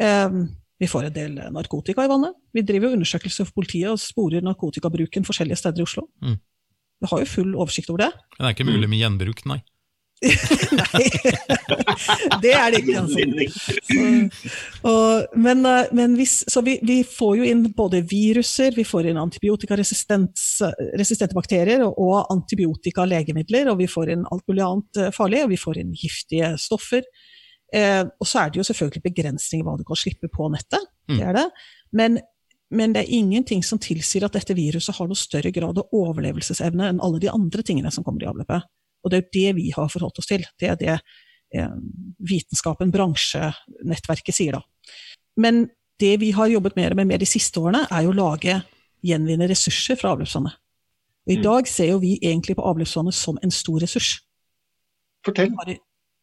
eh, 0.00 0.28
vi 0.78 0.90
får 0.90 1.04
en 1.08 1.16
del 1.16 1.32
narkotika 1.54 2.04
i 2.06 2.10
vannet. 2.10 2.34
Vi 2.54 2.66
driver 2.66 2.88
jo 2.88 2.94
undersøkelser 2.98 3.48
for 3.48 3.54
politiet 3.58 3.90
og 3.90 4.02
sporer 4.02 4.44
narkotikabruken 4.46 5.26
forskjellige 5.26 5.60
steder 5.62 5.80
i 5.82 5.88
Oslo. 5.88 6.02
Mm. 6.22 6.38
Vi 6.98 7.06
har 7.10 7.18
jo 7.22 7.26
full 7.30 7.52
oversikt 7.56 7.90
over 7.90 8.00
det. 8.06 8.12
Men 8.36 8.44
det 8.44 8.48
er 8.48 8.54
ikke 8.56 8.70
mulig 8.70 8.88
med 8.90 9.02
gjenbruk, 9.02 9.38
nei? 9.50 9.60
Nei, 10.18 11.06
det 12.42 12.50
er 12.50 12.74
det 12.74 12.82
ikke. 12.82 12.98
Altså. 12.98 13.22
Så, 13.86 14.02
og, 14.90 15.30
men, 15.38 15.62
eh, 15.66 15.86
men 15.94 16.18
hvis, 16.18 16.42
så 16.50 16.58
vi, 16.66 16.74
vi, 16.82 17.06
får 17.06 17.38
jo 17.38 17.44
inn 17.46 17.62
både 17.76 18.02
viruser, 18.10 18.74
vi 18.74 18.84
får 18.86 19.06
inn 19.12 19.20
antibiotikaresistente 19.22 21.34
bakterier 21.38 21.86
og, 21.86 21.94
og 22.02 22.26
antibiotikalegemidler, 22.34 23.70
og 23.70 23.78
vi 23.82 23.88
får 23.90 24.06
inn 24.16 24.24
alt 24.26 24.46
mulig 24.50 24.64
annet 24.66 25.14
farlig, 25.14 25.44
og 25.46 25.50
vi 25.54 25.62
får 25.62 25.74
inn 25.84 25.94
giftige 25.94 26.50
stoffer. 26.58 27.02
Eh, 27.74 28.04
og 28.06 28.26
så 28.28 28.42
er 28.42 28.50
det 28.50 28.62
jo 28.62 28.66
selvfølgelig 28.68 29.04
begrensninger 29.04 29.66
hva 29.66 29.76
du 29.76 29.84
kan 29.88 29.98
slippe 29.98 30.30
på 30.32 30.48
nettet, 30.52 30.84
det 31.08 31.24
er 31.24 31.36
det. 31.36 31.46
Men, 31.96 32.18
men 32.70 32.94
det 32.94 33.04
er 33.04 33.14
ingenting 33.18 33.62
som 33.64 33.80
tilsier 33.80 34.26
at 34.26 34.36
dette 34.36 34.56
viruset 34.56 34.96
har 34.96 35.08
noe 35.08 35.18
større 35.18 35.52
grad 35.54 35.80
av 35.80 35.96
overlevelsesevne 35.96 36.90
enn 36.92 37.00
alle 37.04 37.20
de 37.22 37.30
andre 37.32 37.64
tingene 37.64 37.92
som 37.94 38.04
kommer 38.04 38.24
i 38.24 38.28
avløpet. 38.30 38.68
Og 39.04 39.10
det 39.12 39.18
er 39.18 39.24
jo 39.24 39.34
det 39.38 39.56
vi 39.60 39.70
har 39.76 39.90
forholdt 39.92 40.20
oss 40.20 40.28
til. 40.28 40.44
Det 40.60 40.70
er 40.72 40.78
det 40.80 40.94
eh, 40.96 41.74
vitenskapen, 42.28 42.92
bransjenettverket, 42.94 44.36
sier 44.36 44.58
da. 44.58 44.62
Men 45.38 45.66
det 46.00 46.16
vi 46.22 46.32
har 46.36 46.50
jobbet 46.50 46.76
mer 46.78 46.96
med, 46.98 47.10
mer 47.10 47.22
de 47.22 47.28
siste 47.28 47.60
årene, 47.60 47.86
er 47.90 48.06
jo 48.06 48.14
å 48.14 48.18
lage 48.18 48.60
gjenvinne 49.06 49.48
ressurser 49.50 49.98
fra 49.98 50.14
avløpsvannet. 50.14 50.56
Og 51.28 51.34
I 51.34 51.38
mm. 51.38 51.44
dag 51.44 51.68
ser 51.70 51.92
jo 51.92 52.00
vi 52.02 52.16
egentlig 52.18 52.56
på 52.58 52.64
avløpsvannet 52.64 53.16
som 53.16 53.38
en 53.44 53.52
stor 53.54 53.82
ressurs. 53.84 54.16
Fortell. 55.26 55.52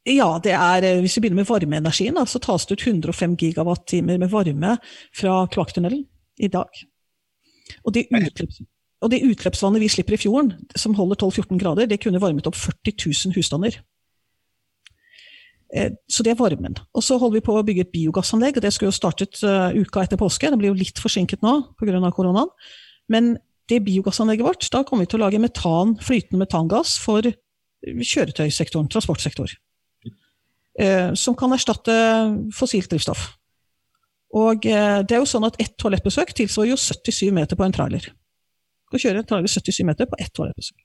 Ja, 0.05 0.39
det 0.43 0.51
er, 0.53 0.83
eh, 0.83 0.99
Hvis 1.01 1.17
vi 1.17 1.21
begynner 1.21 1.41
med 1.41 1.49
varmeenergien, 1.49 2.17
så 2.27 2.39
tas 2.39 2.65
det 2.65 2.77
ut 2.77 2.85
105 2.85 3.37
gigawatt-timer 3.37 4.19
med 4.19 4.29
varme 4.29 4.77
fra 5.13 5.47
kloakktunnelen 5.47 6.05
i 6.39 6.47
dag. 6.47 6.69
Og 7.83 7.93
det 7.93 8.07
utløps, 8.11 8.61
og 9.01 9.11
det 9.11 9.23
utløpsvannet 9.23 9.81
vi 9.81 9.89
slipper 9.89 10.13
i 10.13 10.17
fjorden, 10.17 10.53
som 10.75 10.93
holder 10.93 11.15
12-14 11.15 11.59
grader, 11.59 11.85
det 11.85 11.99
kunne 12.03 12.21
varmet 12.21 12.47
opp 12.47 12.55
40 12.55 12.93
000 13.25 13.33
husstander. 13.35 13.81
Eh, 15.73 15.91
så 16.07 16.23
det 16.23 16.31
er 16.31 16.39
varmen. 16.39 16.77
Og 16.93 17.03
så 17.03 17.17
holder 17.17 17.39
vi 17.39 17.45
på 17.45 17.57
å 17.57 17.65
bygge 17.65 17.81
et 17.81 17.91
biogassanlegg. 17.91 18.57
og 18.57 18.61
Det 18.61 18.73
skulle 18.73 18.93
jo 18.93 18.99
startet 18.99 19.41
uh, 19.43 19.73
uka 19.73 20.05
etter 20.05 20.17
påske. 20.17 20.49
Det 20.51 20.57
blir 20.61 20.69
jo 20.69 20.77
litt 20.77 21.01
forsinket 21.01 21.41
nå 21.41 21.73
pga. 21.79 22.11
koronaen. 22.11 22.49
Men 23.09 23.37
det 23.69 23.83
biogassanlegget 23.83 24.45
vårt, 24.45 24.69
da 24.71 24.83
kommer 24.83 25.05
vi 25.05 25.09
til 25.09 25.19
å 25.19 25.25
lage 25.25 25.41
metan, 25.41 25.97
flytende 25.97 26.45
metangass 26.45 26.99
for 27.01 27.25
kjøretøysektoren, 27.85 28.87
transportsektor. 28.89 29.49
Uh, 30.75 31.13
som 31.15 31.38
kan 31.39 31.53
erstatte 31.55 31.93
fossilt 32.51 32.89
drivstoff. 32.91 33.29
Og 34.35 34.65
uh, 34.67 34.99
det 35.07 35.15
er 35.15 35.21
jo 35.21 35.29
sånn 35.29 35.47
at 35.47 35.55
ett 35.63 35.77
toalettbesøk 35.79 36.33
tilsvarer 36.35 36.73
jo 36.73 36.81
77 36.81 37.29
meter 37.35 37.55
på 37.55 37.63
en 37.63 37.75
trailer 37.75 38.09
kan 38.95 39.03
kjøre 39.03 39.23
trailer 39.27 39.51
77 39.51 39.85
meter 39.88 40.07
på 40.09 40.19
ett 40.21 40.33
toalettbesøk. 40.35 40.83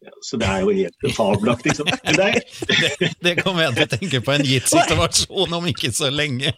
Ja, 0.00 0.12
så 0.24 0.38
det 0.40 0.46
er 0.48 0.62
jo 0.64 0.72
helt 0.72 1.02
fabelaktig. 1.12 1.74
Liksom. 1.74 1.88
Det, 2.16 2.28
det, 3.02 3.08
det 3.20 3.34
kommer 3.42 3.66
jeg 3.66 3.74
til 3.76 3.84
å 3.84 3.88
tenke 3.92 4.20
på 4.24 4.32
en 4.32 4.46
gitt 4.48 4.70
situasjon 4.70 5.56
om 5.58 5.66
ikke 5.68 5.90
så 5.92 6.08
lenge. 6.08 6.48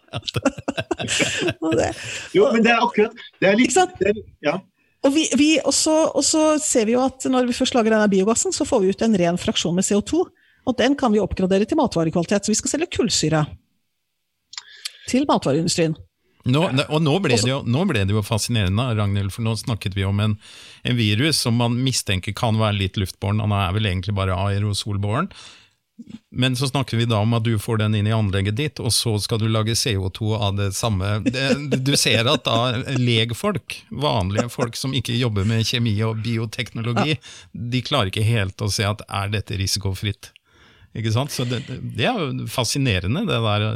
jo, 2.36 2.44
men 2.52 2.62
det 2.62 2.70
er 2.70 2.84
akkurat 2.84 3.24
Det 3.42 3.50
er 3.50 3.58
litt 3.58 3.74
det, 3.98 4.12
ja. 4.46 4.60
Og, 5.02 5.10
vi, 5.16 5.26
vi, 5.34 5.58
også, 5.58 5.90
og, 6.14 6.22
så, 6.22 6.54
ser 6.62 6.86
vi 6.86 6.94
jo 6.94 7.02
at 7.02 7.26
når 7.26 7.48
vi 7.48 7.56
først 7.56 7.74
lager 7.74 7.96
denne 7.96 8.06
biogassen, 8.12 8.54
så 8.54 8.62
får 8.68 8.84
vi 8.84 8.94
ut 8.94 9.02
en 9.02 9.18
ren 9.18 9.40
fraksjon 9.40 9.74
med 9.74 9.88
CO2. 9.88 10.22
Og 10.68 10.78
den 10.78 10.94
kan 10.98 11.12
vi 11.14 11.20
oppgradere 11.22 11.66
til 11.66 11.78
matvarekvalitet. 11.80 12.46
Så 12.46 12.52
vi 12.52 12.58
skal 12.60 12.76
selge 12.76 12.90
kullsyre 12.98 13.44
til 15.10 15.26
matvareindustrien. 15.28 15.96
Nå, 16.42 16.62
og 16.88 16.98
nå 17.02 17.12
ble, 17.22 17.36
jo, 17.46 17.60
nå 17.62 17.84
ble, 17.86 18.02
det 18.02 18.16
jo, 18.16 18.22
fascinerende, 18.26 18.88
Ragnhild, 18.98 19.30
for 19.30 19.46
nå 19.46 19.54
snakket 19.60 19.94
vi 19.94 20.02
om 20.08 20.18
en, 20.24 20.32
en, 20.82 20.96
virus 20.98 21.38
som 21.44 21.54
man 21.54 21.76
mistenker 21.84 22.34
kan 22.34 22.58
være 22.58 22.80
litt 22.80 22.98
luftbåren. 22.98 23.42
Han 23.44 23.54
er 23.54 23.76
vel 23.76 23.86
egentlig 23.86 24.16
bare 24.18 24.38
aerosolbåren. 24.48 25.30
Men 26.34 26.56
så 26.58 26.66
snakker 26.66 26.98
vi 26.98 27.06
da 27.06 27.20
om 27.22 27.36
at 27.36 27.44
du 27.46 27.52
får 27.62 27.78
den 27.84 27.94
inn 27.94 28.08
i 28.10 28.14
anlegget 28.16 28.56
ditt, 28.58 28.80
og 28.82 28.90
så 28.96 29.12
skal 29.22 29.38
du 29.38 29.46
lage 29.46 29.76
CO2 29.78 30.32
av 30.34 30.56
det 30.58 30.72
samme. 30.74 31.20
Du 31.78 31.94
ser 32.00 32.26
at 32.26 32.42
da 32.48 32.82
legfolk, 32.98 33.76
vanlige 34.02 34.48
folk 34.50 34.78
som 34.78 34.96
ikke 34.98 35.14
jobber 35.20 35.46
med 35.46 35.66
kjemi 35.68 35.94
og 36.02 36.24
bioteknologi, 36.24 37.20
de 37.52 37.86
klarer 37.86 38.10
ikke 38.10 38.26
helt 38.26 38.64
å 38.64 38.72
se 38.72 38.88
at 38.88 39.04
er 39.06 39.30
dette 39.36 39.60
risikofritt. 39.60 40.32
Ikke 40.98 41.12
sant? 41.14 41.32
Så 41.32 41.46
det, 41.48 41.62
det 41.68 42.06
er 42.08 42.18
jo 42.18 42.46
fascinerende, 42.52 43.24
det 43.28 43.40
der 43.44 43.68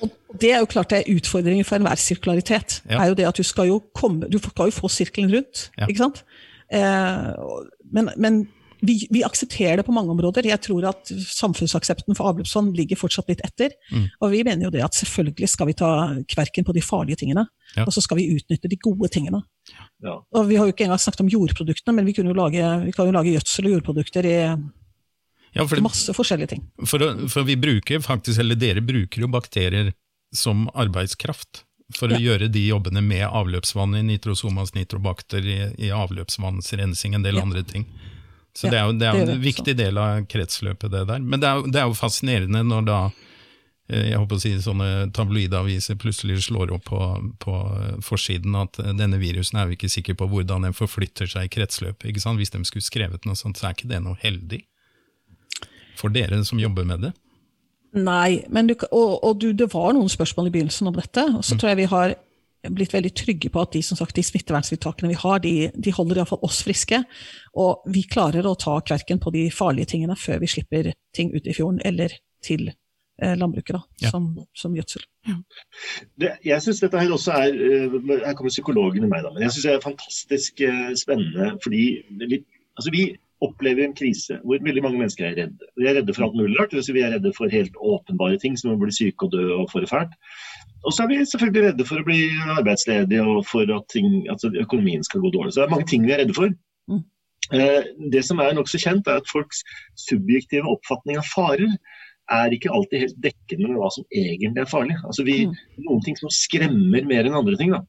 og 0.00 0.38
det 0.40 0.52
er 0.54 0.62
jo 0.62 0.68
klart 0.70 0.92
det 0.92 1.02
er 1.02 1.16
utfordringen 1.16 1.66
for 1.66 1.76
enhver 1.76 1.98
sirkularitet. 2.00 2.80
Ja. 2.88 3.02
er 3.02 3.10
jo 3.10 3.18
det 3.18 3.26
at 3.28 3.36
Du 3.36 3.44
skal 3.44 3.68
jo, 3.68 3.82
komme, 3.94 4.28
du 4.30 4.38
skal 4.38 4.70
jo 4.70 4.76
få 4.76 4.88
sirkelen 4.88 5.34
rundt. 5.34 5.68
Ja. 5.76 5.88
ikke 5.90 6.04
sant? 6.04 6.24
Eh, 6.72 7.28
men, 7.92 8.10
men 8.16 8.46
vi, 8.80 8.94
vi, 9.10 9.22
aksepterer 9.24 9.76
det 9.76 9.84
på 9.84 9.92
mange 9.92 10.14
områder. 10.14 10.46
Jeg 10.48 10.62
tror 10.64 10.86
at 10.88 11.10
samfunnsaksepten 11.10 12.16
for 12.16 12.30
avløpsvann 12.30 12.72
ligger 12.76 12.96
fortsatt 13.00 13.28
litt 13.28 13.42
etter. 13.44 13.74
Mm. 13.92 14.06
Og 14.22 14.32
vi 14.32 14.42
mener 14.46 14.68
jo 14.68 14.72
det 14.72 14.84
at 14.86 14.96
selvfølgelig 14.96 15.50
skal 15.52 15.68
vi 15.68 15.76
ta 15.76 15.90
kverken 16.32 16.64
på 16.64 16.74
de 16.76 16.84
farlige 16.84 17.20
tingene, 17.20 17.44
ja. 17.76 17.84
og 17.84 17.92
så 17.92 18.00
skal 18.04 18.20
vi 18.20 18.30
utnytte 18.32 18.70
de 18.70 18.80
gode 18.80 19.10
tingene. 19.12 19.42
Ja. 20.06 20.16
Og 20.32 20.48
Vi 20.48 20.56
har 20.56 20.64
jo 20.64 20.72
ikke 20.72 20.86
engang 20.86 21.02
snakket 21.02 21.26
om 21.26 21.32
jordproduktene, 21.32 21.96
men 21.98 22.08
vi, 22.08 22.16
jo 22.16 22.32
lage, 22.32 22.64
vi 22.86 22.94
kan 22.96 23.10
jo 23.10 23.16
lage 23.18 23.34
gjødsel 23.34 23.68
og 23.68 23.76
jordprodukter 23.76 24.30
i 24.30 24.38
ja, 25.52 25.66
for, 25.66 25.80
Masse 25.82 26.14
forskjellige 26.14 26.54
ting. 26.54 26.62
For, 26.86 27.02
for, 27.28 27.46
vi 27.48 27.56
bruker 27.58 28.00
faktisk, 28.04 28.38
eller 28.40 28.58
dere 28.58 28.84
bruker 28.84 29.24
jo 29.24 29.30
bakterier 29.30 29.92
som 30.36 30.68
arbeidskraft 30.78 31.64
for 31.96 32.12
ja. 32.12 32.18
å 32.18 32.22
gjøre 32.22 32.50
de 32.54 32.62
jobbene 32.68 33.02
med 33.02 33.26
avløpsvann 33.26 33.96
i 33.98 34.04
nitrosomas 34.06 34.76
nitrobakter, 34.76 35.42
i, 35.42 35.58
i 35.82 35.90
avløpsvannsrensing, 35.94 37.16
en 37.18 37.26
del 37.26 37.40
ja. 37.40 37.46
andre 37.46 37.64
ting. 37.66 37.88
Så 38.54 38.70
det 38.70 38.78
er 38.78 38.86
jo, 38.86 38.94
det 38.98 39.08
er 39.08 39.18
det 39.26 39.34
en 39.34 39.42
viktig 39.42 39.74
del 39.78 39.98
av 39.98 40.24
kretsløpet, 40.30 40.90
det 40.90 41.04
der. 41.10 41.22
Men 41.22 41.42
det 41.42 41.50
er, 41.50 41.66
det 41.66 41.82
er 41.82 41.90
jo 41.90 41.98
fascinerende 41.98 42.62
når 42.66 42.86
da 42.86 43.00
eh, 43.90 44.10
jeg 44.10 44.22
håper 44.22 44.38
å 44.38 44.42
si 44.42 44.54
sånne 44.62 44.88
tabloidaviser 45.14 45.98
plutselig 45.98 46.40
slår 46.46 46.74
opp 46.74 46.86
på, 46.90 47.02
på, 47.42 47.58
forsiden 48.06 48.58
at 48.58 48.78
denne 48.98 49.18
virusen 49.22 49.58
er 49.58 49.70
vi 49.70 49.78
ikke 49.78 49.90
sikre 49.90 50.18
på 50.18 50.30
hvordan 50.30 50.66
den 50.66 50.78
forflytter 50.78 51.30
seg 51.30 51.46
i 51.46 51.52
kretsløpet. 51.58 52.10
Hvis 52.10 52.54
de 52.54 52.64
skulle 52.66 52.86
skrevet 52.86 53.26
noe 53.26 53.38
sånt, 53.38 53.58
så 53.58 53.70
er 53.70 53.78
ikke 53.78 53.90
det 53.90 54.02
noe 54.06 54.18
heldig 54.22 54.64
for 56.00 56.12
dere 56.14 56.40
som 56.48 56.60
jobber 56.62 56.88
med 56.88 57.06
det? 57.06 57.12
Nei, 58.00 58.42
du, 58.46 58.74
og, 58.94 59.14
og 59.26 59.38
du, 59.42 59.50
det 59.56 59.70
var 59.72 59.94
noen 59.96 60.10
spørsmål 60.10 60.48
i 60.48 60.52
begynnelsen 60.54 60.90
om 60.90 60.96
dette. 60.96 61.24
og 61.34 61.42
så 61.44 61.56
mm. 61.56 61.60
tror 61.60 61.72
jeg 61.72 61.80
vi 61.80 61.88
har 61.90 62.14
blitt 62.68 62.92
veldig 62.92 63.12
trygge 63.16 63.48
på 63.52 63.62
at 63.62 63.72
de, 63.72 63.82
som 63.82 63.96
sagt, 63.96 64.16
de 64.16 64.24
smitteverntiltakene 64.24 65.10
vi 65.10 65.18
har, 65.18 65.40
de, 65.40 65.54
de 65.74 65.94
holder 65.96 66.20
iallfall 66.20 66.42
oss 66.46 66.60
friske. 66.66 67.00
Og 67.58 67.88
vi 67.90 68.04
klarer 68.08 68.46
å 68.46 68.56
ta 68.60 68.76
kverken 68.84 69.22
på 69.22 69.32
de 69.34 69.46
farlige 69.54 69.94
tingene 69.94 70.16
før 70.18 70.42
vi 70.42 70.50
slipper 70.50 70.92
ting 71.16 71.32
ut 71.34 71.48
i 71.48 71.56
fjorden 71.56 71.80
eller 71.88 72.14
til 72.44 72.68
eh, 72.68 73.32
landbruket 73.38 73.78
da, 73.78 73.82
ja. 74.04 74.12
som, 74.12 74.28
som, 74.56 74.76
gjødsel. 74.76 75.06
Ja. 75.28 75.38
Det, 76.20 76.34
jeg 76.46 76.66
syns 76.66 76.84
dette 76.84 77.00
her 77.00 77.16
også 77.16 77.34
er 77.36 77.56
eh, 77.56 77.98
Her 78.26 78.36
kommer 78.36 78.52
psykologen 78.52 79.08
i 79.08 79.10
meg, 79.10 79.24
da. 79.24 79.32
Men 79.34 79.46
jeg 79.46 79.56
syns 79.56 79.66
det 79.66 79.74
er 79.74 79.88
fantastisk 79.88 80.62
eh, 80.68 80.86
spennende. 81.00 81.54
fordi 81.64 81.84
litt, 82.28 82.46
altså 82.76 82.94
vi 82.94 83.08
opplever 83.44 83.86
en 83.86 83.94
krise 83.96 84.36
hvor 84.44 84.60
veldig 84.64 84.82
mange 84.84 85.00
mennesker 85.00 85.30
er 85.30 85.36
redde. 85.38 85.68
Vi 85.80 85.88
er 85.88 85.96
redde 85.98 86.14
for 86.16 86.26
alt 86.26 86.36
mulig 86.38 86.58
rart. 86.58 86.74
Vi 86.74 87.04
er 87.04 87.14
redde 87.14 87.32
for 87.36 87.52
helt 87.52 87.76
åpenbare 87.80 88.40
ting 88.42 88.58
som 88.60 88.74
å 88.74 88.80
bli 88.80 88.92
syke 88.94 89.26
og 89.26 89.32
dø 89.34 89.44
og 89.56 89.70
få 89.72 89.84
det 89.84 89.90
fælt. 89.92 90.12
Og 90.84 90.94
så 90.96 91.04
er 91.04 91.12
vi 91.12 91.20
selvfølgelig 91.28 91.64
redde 91.68 91.86
for 91.88 92.00
å 92.00 92.06
bli 92.06 92.20
arbeidsledige 92.56 93.24
og 93.24 93.40
for 93.48 93.72
at, 93.76 93.86
ting, 93.92 94.22
at 94.32 94.44
økonomien 94.50 95.04
skal 95.06 95.24
gå 95.24 95.32
dårlig. 95.34 95.54
Så 95.54 95.62
det 95.62 95.68
er 95.68 95.74
mange 95.74 95.88
ting 95.90 96.06
vi 96.06 96.14
er 96.16 96.22
redde 96.22 96.36
for. 96.36 96.52
Mm. 96.90 97.02
Eh, 97.56 97.90
det 98.12 98.22
som 98.28 98.40
er 98.40 98.54
nokså 98.56 98.80
kjent, 98.80 99.08
er 99.08 99.20
at 99.20 99.32
folks 99.32 99.64
subjektive 100.00 100.68
oppfatning 100.70 101.20
av 101.20 101.28
farer 101.32 101.68
er 102.30 102.54
ikke 102.54 102.70
alltid 102.72 103.04
helt 103.04 103.22
dekkende 103.24 103.72
med 103.72 103.80
hva 103.80 103.88
som 103.92 104.06
egentlig 104.14 104.62
er 104.62 104.70
farlig. 104.70 104.98
Altså 105.02 105.24
vi, 105.26 105.40
mm. 105.50 105.56
Noen 105.88 106.04
ting 106.06 106.18
som 106.20 106.32
skremmer 106.32 107.08
mer 107.08 107.26
enn 107.26 107.38
andre 107.40 107.56
ting. 107.60 107.74
Da. 107.74 107.82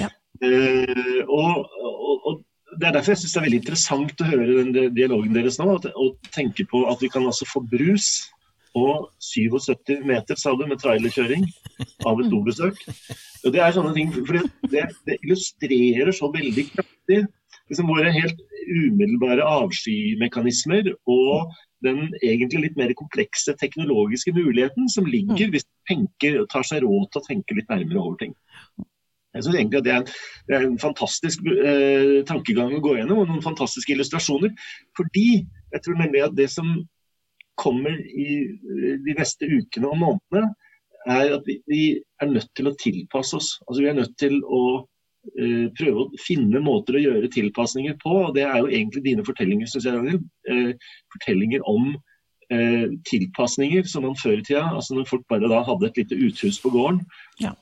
Ja. 0.00 0.12
Uh, 0.36 1.22
og, 1.32 1.68
det 2.76 2.88
er 2.88 2.96
derfor 2.96 3.14
jeg 3.14 3.22
syns 3.22 3.34
det 3.34 3.40
er 3.40 3.46
veldig 3.46 3.60
interessant 3.62 4.22
å 4.22 4.30
høre 4.30 4.56
den 4.62 4.94
dialogen 4.96 5.36
deres 5.36 5.58
nå. 5.60 5.76
Og 5.76 6.30
tenke 6.34 6.66
på 6.70 6.84
at 6.90 7.02
vi 7.04 7.10
kan 7.12 7.26
altså 7.28 7.48
få 7.48 7.62
brus 7.70 8.10
og 8.76 9.08
77 9.24 10.02
meter, 10.04 10.36
sa 10.36 10.52
du, 10.52 10.66
med 10.68 10.82
trailerkjøring 10.82 11.46
av 12.08 12.20
et 12.20 12.28
dobesøk. 12.32 12.82
Og 13.46 13.54
det 13.54 13.62
er 13.64 13.72
sånne 13.72 13.94
ting, 13.96 14.12
for 14.18 14.36
det, 14.68 14.84
det 15.08 15.16
illustrerer 15.22 16.12
så 16.12 16.28
veldig 16.34 16.66
kraftig 16.74 17.22
liksom 17.70 17.88
våre 17.90 18.12
helt 18.14 18.42
umiddelbare 18.66 19.46
avskymekanismer 19.46 20.92
og 21.10 21.54
den 21.84 22.08
egentlig 22.24 22.62
litt 22.64 22.78
mer 22.78 22.92
komplekse 22.98 23.54
teknologiske 23.60 24.32
muligheten 24.34 24.88
som 24.90 25.06
ligger 25.08 25.52
hvis 25.52 25.66
du 25.66 25.72
tenker, 25.90 26.38
tar 26.50 26.66
seg 26.66 26.84
råd 26.86 27.10
til 27.10 27.22
å 27.22 27.26
tenke 27.26 27.58
litt 27.58 27.70
nærmere 27.70 28.02
over 28.02 28.18
ting. 28.22 28.34
Jeg 29.36 29.46
synes 29.46 29.60
egentlig 29.60 29.80
at 29.80 29.86
det 29.86 29.94
er 29.94 30.02
en, 30.02 30.10
det 30.48 30.56
er 30.56 30.66
en 30.66 30.78
fantastisk 30.82 31.46
eh, 31.52 32.18
tankegang 32.28 32.74
å 32.76 32.82
gå 32.84 32.96
gjennom, 32.98 33.22
og 33.22 33.30
noen 33.30 33.44
fantastiske 33.44 33.94
illustrasjoner. 33.94 34.52
Fordi 34.98 35.28
jeg 35.44 35.84
tror 35.84 35.98
nemlig 36.00 36.24
at 36.26 36.36
det 36.38 36.48
som 36.52 36.74
kommer 37.60 37.96
i 37.96 38.28
eh, 38.46 38.96
de 39.04 39.16
neste 39.18 39.48
ukene 39.48 39.90
og 39.90 40.00
månedene, 40.02 40.52
er 41.06 41.36
at 41.36 41.46
vi, 41.46 41.60
vi 41.70 41.82
er 42.22 42.30
nødt 42.32 42.50
til 42.58 42.68
å 42.70 42.76
tilpasse 42.82 43.38
oss. 43.38 43.54
Altså 43.66 43.84
Vi 43.84 43.90
er 43.90 43.98
nødt 43.98 44.16
til 44.18 44.40
å 44.42 44.62
eh, 45.38 45.68
prøve 45.78 46.02
å 46.02 46.22
finne 46.22 46.62
måter 46.64 46.98
å 46.98 47.04
gjøre 47.04 47.30
tilpasninger 47.32 47.98
på. 48.02 48.14
og 48.26 48.34
Det 48.38 48.44
er 48.46 48.58
jo 48.58 48.70
egentlig 48.72 49.04
dine 49.06 49.24
fortellinger, 49.26 49.70
synes 49.70 49.86
jeg, 49.86 49.96
Daniel. 49.96 50.20
Eh, 50.50 50.90
fortellinger 51.14 51.66
om 51.70 51.94
eh, 52.52 52.86
tilpasninger 53.10 53.86
som 53.90 54.04
man 54.06 54.16
før 54.18 54.38
i 54.38 54.44
tida 54.44 54.64
altså 54.70 54.94
Når 54.94 55.08
folk 55.10 55.24
bare 55.28 55.50
da 55.50 55.62
hadde 55.66 55.88
et 55.88 56.00
lite 56.02 56.18
uthus 56.26 56.60
på 56.62 56.70
gården. 56.74 57.00
Ja. 57.42 57.52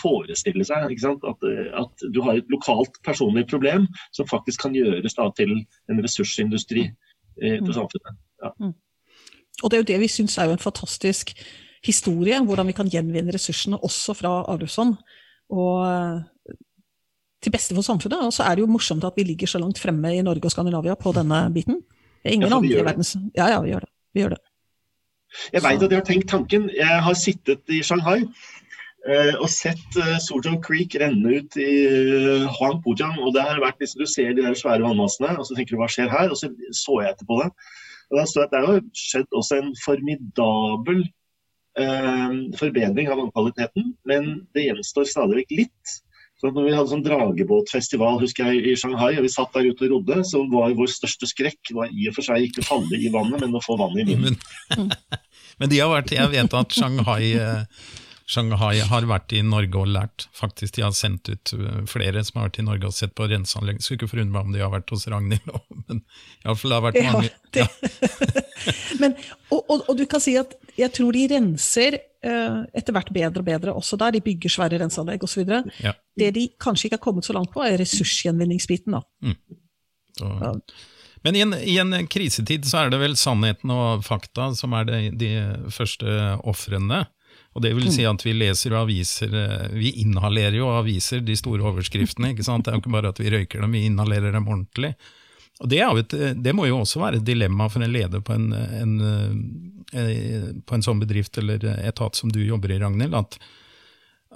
Forestille 0.00 0.64
seg 0.68 0.90
ikke 0.90 1.06
sant? 1.06 1.26
At, 1.28 1.42
eh, 1.48 1.72
at, 1.82 2.06
du 2.14 2.22
har 2.26 2.38
et 2.38 2.52
lokalt 2.52 2.98
personlig 3.04 3.46
problem 3.50 3.88
som 4.12 4.28
faktisk 4.28 4.66
kan 4.66 4.76
gjøres 4.76 5.18
da 5.18 5.28
til 5.36 5.56
en 5.90 6.02
ressursindustri 6.04 6.88
eh, 6.88 7.58
på 7.58 7.70
mm. 7.70 7.76
samfunnet. 7.78 8.22
Ja. 8.42 8.54
Mm. 8.60 8.74
Og 9.62 9.70
det 9.70 9.76
er 9.76 9.84
jo 9.84 9.90
det 9.92 10.00
vi 10.02 10.10
syns 10.10 10.38
er 10.38 10.48
jo 10.48 10.56
en 10.56 10.62
fantastisk 10.62 11.34
historie, 11.84 12.38
hvordan 12.40 12.66
vi 12.66 12.76
kan 12.76 12.88
gjenvinne 12.88 13.34
ressursene 13.34 13.78
også 13.82 14.14
fra 14.16 14.36
avløpsvann. 14.50 14.94
Og 15.52 15.86
eh, 15.86 16.22
til 17.42 17.52
beste 17.52 17.74
for 17.74 17.84
samfunnet. 17.86 18.22
Og 18.22 18.32
så 18.34 18.46
er 18.46 18.56
det 18.56 18.64
jo 18.64 18.70
morsomt 18.70 19.04
at 19.04 19.18
vi 19.18 19.26
ligger 19.26 19.50
så 19.50 19.60
langt 19.62 19.80
fremme 19.82 20.14
i 20.14 20.22
Norge 20.22 20.46
og 20.46 20.54
Skandinavia 20.54 20.94
på 20.98 21.12
denne 21.16 21.44
biten. 21.54 21.82
Ingen 22.24 22.48
ja, 22.48 22.56
andre 22.56 22.78
i 22.78 22.84
verdens 22.86 23.16
Ja, 23.34 23.48
ja, 23.50 23.58
vi 23.60 23.72
gjør 23.72 23.82
det. 23.86 23.91
Vi 24.12 24.22
gjør 24.22 24.36
det. 24.36 24.42
Jeg 25.52 25.64
veit 25.64 25.82
at 25.82 25.92
jeg 25.92 26.00
har 26.00 26.08
tenkt 26.08 26.28
tanken. 26.28 26.66
Jeg 26.76 26.98
har 27.06 27.16
sittet 27.16 27.72
i 27.72 27.80
Shanghai 27.86 28.18
uh, 28.22 29.34
og 29.40 29.48
sett 29.52 29.96
uh, 29.96 30.18
Sojong 30.20 30.58
Creek 30.64 30.96
renne 31.00 31.38
ut 31.38 31.56
i 31.56 31.70
uh, 31.88 32.50
Huangpujang. 32.58 33.16
Og 33.24 33.32
det 33.36 33.46
har 33.46 33.62
vært 33.62 33.80
liksom, 33.80 34.04
Du 34.04 34.10
ser 34.10 34.36
de 34.36 34.44
der 34.44 34.58
svære 34.58 34.84
vannmassene, 34.84 35.32
og 35.38 35.48
så 35.48 35.56
tenker 35.56 35.76
du 35.76 35.80
hva 35.80 35.88
skjer 35.92 36.12
her? 36.12 36.28
Og 36.28 36.38
så 36.38 36.52
så 36.76 37.00
jeg 37.00 37.16
etterpå 37.16 37.40
det. 37.40 37.48
Og 38.12 38.20
da 38.20 38.28
står 38.28 38.44
det 38.44 38.48
at 38.50 38.54
det 38.54 38.62
har 38.68 38.86
skjedd 39.00 39.40
også 39.40 39.58
en 39.62 39.74
formidabel 39.80 41.04
uh, 41.80 42.38
forbedring 42.60 43.08
av 43.08 43.22
vannkvaliteten, 43.22 43.94
men 44.08 44.32
det 44.52 44.68
gjenstår 44.68 45.08
stadig 45.08 45.42
vekk 45.42 45.60
litt. 45.62 46.00
Så 46.42 46.50
når 46.50 46.64
vi 46.66 46.70
hadde 46.74 46.90
sånn 46.90 47.04
dragebåtfestival 47.06 48.16
husker 48.18 48.48
jeg, 48.50 48.62
i 48.66 48.74
Shanghai, 48.74 49.12
og 49.14 49.22
vi 49.22 49.30
satt 49.30 49.52
der 49.54 49.68
ute 49.70 49.86
og 49.86 49.92
rodde, 49.92 50.24
så 50.26 50.40
var 50.50 50.72
vår 50.74 50.88
største 50.90 51.28
skrekk 51.30 51.70
var 51.76 51.92
i 51.94 52.08
og 52.10 52.16
for 52.16 52.26
seg 52.26 52.48
ikke 52.48 52.64
å 52.64 52.66
falle 52.66 52.98
i 52.98 53.10
vannet, 53.14 53.44
men 53.44 53.54
å 53.54 53.62
få 53.62 53.76
vann 53.78 53.94
i 53.94 54.06
munnen. 54.08 54.34
Men, 54.74 54.90
men, 55.62 55.70
de 55.70 55.78
har 55.78 55.92
vært, 55.92 56.10
jeg 56.16 56.32
vet 56.32 56.56
at 56.58 56.74
Shanghai, 56.74 57.20
eh, 57.38 57.86
Shanghai 58.26 58.80
har 58.90 59.06
vært 59.06 59.36
i 59.38 59.44
Norge 59.46 59.84
og 59.84 59.92
lært. 59.94 60.26
Faktisk, 60.34 60.74
De 60.80 60.82
har 60.82 60.98
sendt 60.98 61.30
ut 61.30 61.54
eh, 61.54 61.78
flere 61.86 62.26
som 62.26 62.40
har 62.40 62.50
vært 62.50 62.58
i 62.58 62.66
Norge 62.66 62.90
og 62.90 62.96
sett 62.98 63.14
på 63.14 63.30
renseanlegg. 63.30 63.78
Skulle 63.78 64.00
ikke 64.00 64.10
forundre 64.16 64.34
meg 64.34 64.50
om 64.50 64.58
de 64.58 64.66
har 64.66 64.74
vært 64.74 64.90
hos 64.90 65.06
Ragnhild 65.14 65.46
òg, 65.46 65.62
men 65.86 66.02
iallfall 66.42 66.74
det 66.74 66.80
har 66.80 66.86
vært 66.88 67.02
mange. 67.06 67.30
Ja, 67.54 67.68
men, 69.04 69.14
og, 69.52 69.60
og, 69.68 69.84
og, 69.88 69.96
du 69.98 70.06
kan 70.10 70.22
si 70.22 70.34
at 70.40 70.54
jeg 70.78 70.92
tror 70.96 71.14
de 71.16 71.26
renser 71.34 71.98
uh, 72.24 72.62
etter 72.74 72.96
hvert 72.96 73.12
bedre 73.14 73.42
og 73.42 73.48
bedre 73.48 73.74
også 73.76 73.98
der. 74.00 74.16
De 74.16 74.24
bygger 74.24 74.54
svære 74.56 74.80
renseanlegg 74.82 75.24
osv. 75.26 75.44
Ja. 75.84 75.94
Det 76.18 76.32
de 76.36 76.46
kanskje 76.60 76.88
ikke 76.88 77.00
har 77.00 77.04
kommet 77.04 77.28
så 77.28 77.36
langt 77.36 77.52
på, 77.54 77.64
er 77.64 77.78
ressursgjenvinningsbiten. 77.80 78.96
Mm. 79.22 79.36
Ja. 80.20 80.54
Men 81.22 81.38
i 81.38 81.42
en, 81.44 81.54
i 81.54 81.78
en, 81.78 81.94
krisetid 82.10 82.66
så 82.66 82.82
er 82.82 82.92
det 82.92 82.98
vel 83.02 83.14
sannheten 83.18 83.70
og 83.72 84.02
fakta 84.06 84.50
som 84.58 84.74
er 84.78 84.88
de, 84.88 85.00
de 85.18 85.32
første 85.72 86.16
ofrene. 86.48 87.04
Og 87.52 87.64
det 87.64 87.74
vil 87.76 87.90
si 87.92 88.04
at 88.08 88.22
vi 88.24 88.32
leser 88.34 88.74
aviser, 88.76 89.34
eh, 89.36 89.72
vi 89.76 89.92
inhalerer 90.02 90.56
jo 90.56 90.70
aviser, 90.72 91.20
de 91.24 91.36
store 91.36 91.66
overskriftene. 91.68 92.32
ikke 92.32 92.46
sant? 92.46 92.64
Det 92.64 92.72
er 92.72 92.78
jo 92.78 92.82
ikke 92.84 92.94
bare 92.94 93.12
at 93.12 93.20
vi 93.20 93.32
røyker 93.32 93.60
dem, 93.60 93.76
vi 93.76 93.84
inhalerer 93.90 94.32
dem 94.32 94.48
ordentlig. 94.48 94.94
Og 95.62 95.70
det, 95.70 95.80
et, 95.80 96.14
det, 96.42 96.52
må 96.58 96.66
jo 96.66 96.82
også 96.82 97.00
være 97.02 97.20
et 97.20 97.26
dilemma 97.26 97.68
for 97.70 97.84
en 97.84 97.94
leder 97.94 98.22
på 98.24 98.34
en, 98.34 98.50
en, 98.52 98.94
en, 99.94 100.62
på 100.66 100.74
en, 100.74 100.84
sånn 100.84 101.02
bedrift 101.02 101.38
eller 101.38 101.62
etat 101.78 102.18
som 102.18 102.32
du 102.34 102.40
jobber 102.42 102.74
i, 102.74 102.80
Ragnhild. 102.82 103.14
At, 103.14 103.36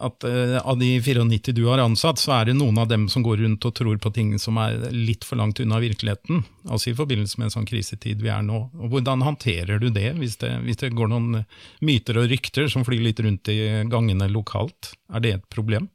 at 0.07 0.27
av 0.63 0.79
de 0.79 0.93
94 1.03 1.57
du 1.57 1.65
har 1.67 1.83
ansatt, 1.83 2.23
så 2.23 2.37
er 2.37 2.47
det 2.47 2.55
noen 2.61 2.79
av 2.79 2.87
dem 2.93 3.09
som 3.11 3.25
går 3.27 3.43
rundt 3.43 3.67
og 3.67 3.75
tror 3.75 3.99
på 3.99 4.13
ting 4.15 4.37
som 4.39 4.61
er 4.63 4.79
litt 4.95 5.27
for 5.27 5.41
langt 5.41 5.59
unna 5.65 5.81
virkeligheten. 5.83 6.45
Altså 6.71 6.93
i 6.93 6.97
forbindelse 7.01 7.41
med 7.41 7.49
en 7.49 7.57
sånn 7.57 7.67
krisetid 7.67 8.23
vi 8.23 8.31
er 8.31 8.47
nå. 8.47 8.63
Og 8.79 8.95
Hvordan 8.95 9.27
håndterer 9.27 9.83
du 9.83 9.91
det, 9.91 10.13
hvis 10.21 10.39
det, 10.45 10.53
hvis 10.63 10.79
det 10.85 10.95
går 10.95 11.11
noen 11.11 11.43
myter 11.83 12.23
og 12.23 12.31
rykter 12.31 12.71
som 12.71 12.87
flyr 12.87 13.03
litt 13.09 13.25
rundt 13.27 13.51
i 13.51 13.59
gangene 13.91 14.31
lokalt? 14.31 14.95
Er 15.11 15.27
det 15.27 15.39
et 15.41 15.51
problem? 15.51 15.91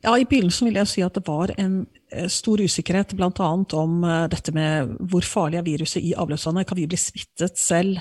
Ja, 0.00 0.14
I 0.16 0.24
begynnelsen 0.24 0.68
vil 0.68 0.78
jeg 0.80 0.88
si 0.88 1.02
at 1.04 1.16
det 1.18 1.26
var 1.26 1.52
en 1.60 1.82
Eh, 2.10 2.26
stor 2.28 2.58
usikkerhet 2.60 3.14
bl.a. 3.14 3.48
om 3.78 4.04
eh, 4.04 4.26
dette 4.32 4.52
med 4.54 4.96
hvor 5.12 5.26
farlig 5.26 5.60
er 5.60 5.66
viruset 5.66 6.02
i 6.02 6.14
avløpsvannet. 6.18 6.66
Kan 6.66 6.78
vi 6.80 6.88
bli 6.90 6.98
smittet 6.98 7.58
selv 7.60 8.00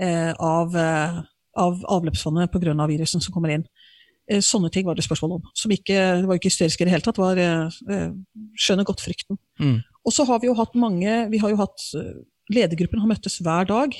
eh, 0.00 0.30
av, 0.34 0.76
av 1.58 1.80
avløpsvannet 1.96 2.52
pga. 2.52 2.74
Av 2.76 2.90
virusen 2.90 3.22
som 3.22 3.34
kommer 3.34 3.56
inn? 3.56 3.66
Sånne 4.30 4.68
ting 4.70 4.84
var 4.86 4.94
det 4.94 5.02
spørsmål 5.02 5.40
om. 5.40 5.46
Som 5.58 5.72
ikke, 5.74 5.96
det 6.20 6.28
var 6.28 6.38
ikke 6.38 6.52
hysteriske 6.52 6.84
i 6.84 6.86
det 6.86 6.92
hele 6.92 7.02
tatt. 7.02 7.16
Var, 7.18 7.40
skjønner 8.62 8.86
godt 8.86 9.02
frykten. 9.02 9.40
Mm. 9.58 9.80
Og 10.06 10.14
så 10.14 10.22
har 10.28 10.38
vi 10.38 10.46
jo 10.46 10.54
hatt 10.54 10.76
mange 10.78 11.16
vi 11.32 11.40
har 11.42 11.50
jo 11.50 11.58
hatt, 11.58 11.82
Ledergruppen 12.54 13.02
har 13.02 13.10
møttes 13.10 13.40
hver 13.42 13.66
dag. 13.66 13.96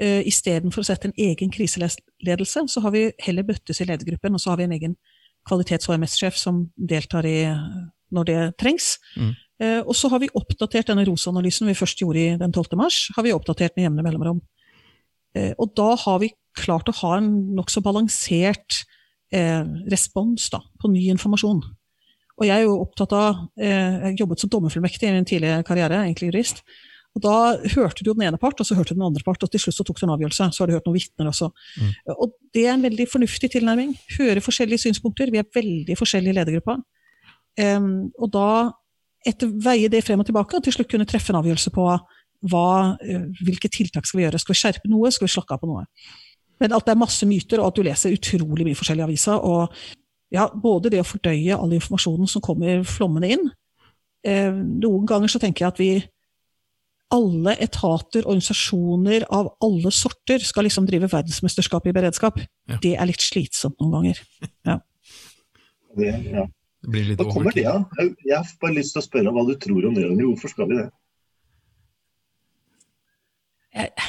Istedenfor 0.00 0.80
å 0.80 0.88
sette 0.88 1.10
en 1.10 1.18
egen 1.20 1.52
kriseledelse, 1.52 2.64
så 2.72 2.84
har 2.86 2.96
vi 2.96 3.10
heller 3.26 3.44
møttes 3.44 3.82
i 3.84 3.88
ledergruppen, 3.90 4.38
og 4.38 4.40
så 4.40 4.54
har 4.54 4.62
vi 4.62 4.70
en 4.70 4.76
egen 4.78 4.96
kvalitets- 4.96 5.17
og 5.56 5.96
HMS-sjef 5.96 6.36
som 6.38 6.66
deltar 6.76 7.26
i 7.26 7.38
når 8.14 8.28
det 8.28 8.40
trengs. 8.60 8.96
Mm. 9.16 9.32
Eh, 9.62 9.80
og 9.82 9.96
så 9.96 10.10
har 10.12 10.22
vi 10.22 10.30
oppdatert 10.38 10.90
denne 10.90 11.04
ROS-analysen 11.08 11.68
vi 11.68 11.76
først 11.76 12.00
gjorde 12.00 12.38
den 12.40 12.52
12. 12.52 12.76
mars, 12.78 13.08
har 13.16 13.26
vi 13.26 13.34
oppdatert 13.34 13.76
med 13.76 13.88
jevne 13.88 14.04
mellomrom. 14.06 14.40
Eh, 15.36 15.52
og 15.58 15.74
da 15.76 15.92
har 15.98 16.20
vi 16.22 16.32
klart 16.58 16.88
å 16.90 16.96
ha 17.02 17.16
en 17.18 17.30
nokså 17.58 17.82
balansert 17.84 18.82
eh, 19.34 19.64
respons 19.90 20.48
da, 20.54 20.62
på 20.80 20.90
ny 20.92 21.08
informasjon. 21.12 21.62
Og 22.38 22.46
jeg 22.46 22.54
er 22.54 22.68
jo 22.68 22.78
opptatt 22.84 23.12
av 23.18 23.40
eh, 23.58 24.04
Jeg 24.06 24.20
jobbet 24.20 24.42
som 24.42 24.50
dommerfullmektig 24.52 25.08
i 25.08 25.14
min 25.16 25.26
tidligere 25.26 25.66
karriere, 25.66 26.04
egentlig 26.06 26.30
jurist. 26.30 26.62
Og 27.18 27.22
Da 27.24 27.36
hørte 27.74 28.04
du 28.06 28.12
den 28.12 28.26
ene 28.28 28.38
part, 28.38 28.60
og 28.60 28.66
så 28.66 28.76
hørte 28.78 28.94
du 28.94 29.00
den 29.00 29.08
andre 29.08 29.24
part, 29.26 29.42
og 29.42 29.50
til 29.50 29.60
slutt 29.60 29.74
så 29.80 29.86
tok 29.86 29.98
du 29.98 30.06
en 30.06 30.14
avgjørelse. 30.14 30.50
Så 30.54 30.62
har 30.62 30.70
du 30.70 30.76
hørt 30.76 30.86
noen 30.86 30.98
vitner 30.98 31.30
også. 31.32 31.50
Mm. 31.50 31.90
Og 32.14 32.36
Det 32.54 32.66
er 32.66 32.76
en 32.76 32.86
veldig 32.86 33.08
fornuftig 33.10 33.50
tilnærming. 33.56 33.96
Høre 34.18 34.44
forskjellige 34.44 34.86
synspunkter. 34.86 35.32
Vi 35.34 35.42
er 35.42 35.50
veldig 35.54 35.98
forskjellige 35.98 36.32
i 36.32 36.38
ledergruppa. 36.38 36.78
Um, 37.58 38.12
og 38.14 38.30
da 38.30 38.48
etter 39.26 39.50
veie 39.50 39.90
det 39.90 40.04
frem 40.06 40.22
og 40.22 40.28
tilbake, 40.28 40.56
og 40.56 40.64
til 40.64 40.76
slutt 40.76 40.90
kunne 40.90 41.08
treffe 41.08 41.34
en 41.34 41.40
avgjørelse 41.40 41.72
på 41.74 41.88
hva, 42.48 42.96
hvilke 43.42 43.70
tiltak 43.72 44.06
skal 44.06 44.20
vi 44.20 44.26
gjøre. 44.28 44.38
Skal 44.38 44.54
vi 44.54 44.60
skjerpe 44.60 44.90
noe, 44.90 45.10
skal 45.10 45.26
vi 45.26 45.34
slakke 45.34 45.56
av 45.56 45.62
på 45.62 45.70
noe? 45.70 45.84
Men 46.62 46.74
at 46.74 46.86
det 46.86 46.94
er 46.94 47.00
masse 47.00 47.26
myter, 47.26 47.60
og 47.60 47.70
at 47.70 47.78
du 47.78 47.86
leser 47.86 48.14
utrolig 48.14 48.66
mye 48.66 48.78
forskjellige 48.78 49.08
aviser. 49.08 49.42
Og 49.42 49.74
ja, 50.34 50.46
både 50.54 50.92
det 50.92 51.02
å 51.02 51.08
fordøye 51.08 51.56
all 51.56 51.74
informasjonen 51.76 52.30
som 52.30 52.44
kommer 52.44 52.84
flommende 52.86 53.32
inn. 53.34 53.50
Eh, 54.26 54.52
noen 54.54 55.06
ganger 55.08 55.32
så 55.32 55.40
tenker 55.42 55.64
jeg 55.64 55.72
at 55.74 55.82
vi 55.82 55.90
alle 57.14 57.54
etater, 57.64 58.26
organisasjoner 58.26 59.24
av 59.32 59.48
alle 59.64 59.92
sorter 59.94 60.42
skal 60.44 60.66
liksom 60.68 60.86
drive 60.88 61.08
verdensmesterskap 61.08 61.88
i 61.88 61.94
beredskap. 61.96 62.40
Ja. 62.68 62.78
Det 62.84 62.94
er 62.96 63.08
litt 63.08 63.24
slitsomt 63.24 63.78
noen 63.80 63.94
ganger. 63.96 64.22
Ja. 64.68 64.78
Det, 65.96 66.12
ja. 66.28 66.44
Det 66.84 66.92
blir 66.92 67.08
litt 67.10 67.24
kommer 67.32 67.56
det? 67.56 67.64
Ja? 67.64 67.80
Jeg 67.98 68.36
har 68.36 68.52
bare 68.60 68.76
lyst 68.76 68.94
til 68.94 69.02
å 69.02 69.06
spørre 69.06 69.32
hva 69.34 69.46
du 69.48 69.54
tror 69.60 69.88
om 69.88 69.96
det. 69.96 70.06
Hvorfor 70.20 70.52
skal 70.52 70.70
vi 70.70 70.78
det? 70.78 70.86
Jeg, 73.78 74.08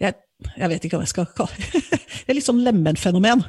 jeg, 0.00 0.16
jeg 0.58 0.72
vet 0.74 0.86
ikke 0.86 1.00
hva 1.00 1.08
jeg 1.08 1.14
skal 1.14 1.30
kalle 1.36 1.58
det. 1.58 1.84
Det 2.24 2.32
er 2.32 2.38
litt 2.38 2.46
sånn 2.46 2.62
lemenfenomen. 2.64 3.42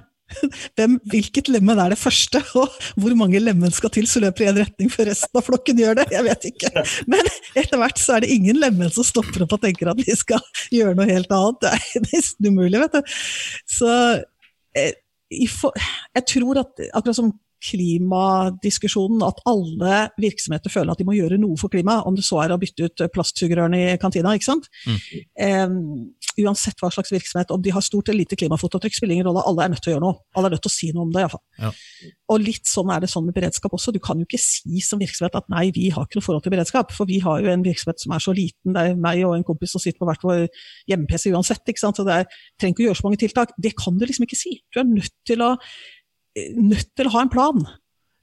Hvem, 0.75 0.97
hvilket 1.11 1.49
lemen 1.53 1.79
er 1.79 1.93
det 1.93 1.99
første, 2.01 2.41
og 2.59 2.73
hvor 2.99 3.13
mange 3.17 3.39
lemen 3.39 3.73
skal 3.73 3.93
til 3.93 4.07
så 4.09 4.21
løper 4.23 4.45
i 4.45 4.49
en 4.49 4.59
retning 4.63 4.91
før 4.93 5.09
resten 5.11 5.39
av 5.39 5.45
flokken 5.45 5.79
gjør 5.79 5.99
det? 6.01 6.07
Jeg 6.15 6.25
vet 6.27 6.47
ikke. 6.49 6.85
Men 7.11 7.31
etter 7.53 7.81
hvert 7.81 8.01
så 8.01 8.17
er 8.17 8.25
det 8.25 8.33
ingen 8.35 8.59
lemen 8.61 8.91
som 8.93 9.07
stopper 9.07 9.45
opp 9.45 9.57
og 9.57 9.63
tenker 9.65 9.91
at 9.91 10.01
vi 10.01 10.17
skal 10.17 10.41
gjøre 10.73 10.95
noe 10.97 11.09
helt 11.09 11.31
annet. 11.35 11.61
Det 11.61 11.73
er 11.75 12.07
nesten 12.09 12.51
umulig, 12.51 12.81
vet 12.83 12.97
du. 12.97 13.15
Så 13.77 13.89
jeg, 14.75 14.95
jeg 15.31 16.27
tror 16.33 16.61
at 16.61 16.85
akkurat 16.91 17.17
som 17.17 17.33
klimadiskusjonen 17.65 19.23
at 19.25 19.41
alle 19.49 20.01
virksomheter 20.21 20.73
føler 20.73 20.93
at 20.93 21.01
de 21.01 21.07
må 21.07 21.15
gjøre 21.17 21.39
noe 21.41 21.57
for 21.59 21.73
klimaet, 21.73 22.05
om 22.07 22.17
det 22.17 22.25
så 22.27 22.41
er 22.43 22.53
å 22.53 22.59
bytte 22.61 22.89
ut 22.89 23.05
plastsugerørene 23.13 23.81
i 23.81 23.97
kantina. 24.01 24.35
ikke 24.35 24.49
sant? 24.51 24.69
Mm. 24.85 24.99
Um, 25.39 25.79
uansett 26.45 26.81
hva 26.83 26.91
slags 26.93 27.13
virksomhet, 27.13 27.51
om 27.53 27.63
de 27.63 27.73
har 27.73 27.83
stort 27.85 28.09
eller 28.09 28.23
lite 28.23 28.37
klimafotavtrykk, 28.39 28.97
spiller 28.97 29.17
ingen 29.17 29.29
rolle. 29.29 29.43
Alle 29.47 29.65
er 29.65 29.73
nødt 29.73 29.83
til 29.85 29.93
å 29.93 29.95
gjøre 29.95 30.05
noe. 30.05 30.19
Alle 30.35 30.49
er 30.49 30.55
nødt 30.55 30.65
til 30.65 30.71
å 30.71 30.75
si 30.75 30.91
noe 30.93 31.05
om 31.07 31.13
det, 31.15 31.23
iallfall. 31.23 31.43
Ja. 31.61 31.71
Og 32.33 32.41
litt 32.41 32.69
sånn 32.69 32.91
er 32.93 33.03
det 33.03 33.09
sånn 33.11 33.27
med 33.27 33.35
beredskap 33.37 33.73
også. 33.77 33.93
Du 33.95 34.01
kan 34.03 34.19
jo 34.19 34.27
ikke 34.27 34.41
si 34.41 34.81
som 34.83 35.01
virksomhet 35.01 35.37
at 35.37 35.49
nei, 35.53 35.67
vi 35.75 35.87
har 35.93 36.07
ikke 36.07 36.19
noe 36.19 36.25
forhold 36.25 36.45
til 36.45 36.55
beredskap, 36.55 36.93
for 36.95 37.09
vi 37.09 37.19
har 37.23 37.43
jo 37.43 37.51
en 37.51 37.65
virksomhet 37.65 38.01
som 38.01 38.15
er 38.15 38.23
så 38.23 38.35
liten. 38.35 38.73
Det 38.75 38.85
er 38.91 38.99
meg 38.99 39.21
og 39.27 39.35
en 39.37 39.45
kompis 39.47 39.75
som 39.75 39.83
sitter 39.83 40.01
på 40.01 40.09
hvert 40.09 40.25
vår 40.25 40.45
hjemme-PC 40.91 41.29
uansett. 41.31 41.63
ikke 41.69 41.83
sant? 41.83 41.99
Så 41.99 42.07
det 42.07 42.21
er, 42.23 42.39
trenger 42.59 42.75
ikke 42.75 42.85
å 42.85 42.89
gjøre 42.89 43.01
så 43.01 43.07
mange 43.07 43.21
tiltak. 43.21 43.53
Det 43.61 43.75
kan 43.77 43.99
du 43.99 44.07
liksom 44.07 44.27
ikke 44.27 44.39
si. 44.39 44.57
Du 44.73 44.81
er 44.81 44.89
nødt 44.89 45.15
til 45.29 45.45
å 45.45 45.53
nødt 46.35 46.89
til 46.95 47.07
å 47.09 47.13
ha 47.15 47.21
en 47.25 47.31
plan. 47.33 47.63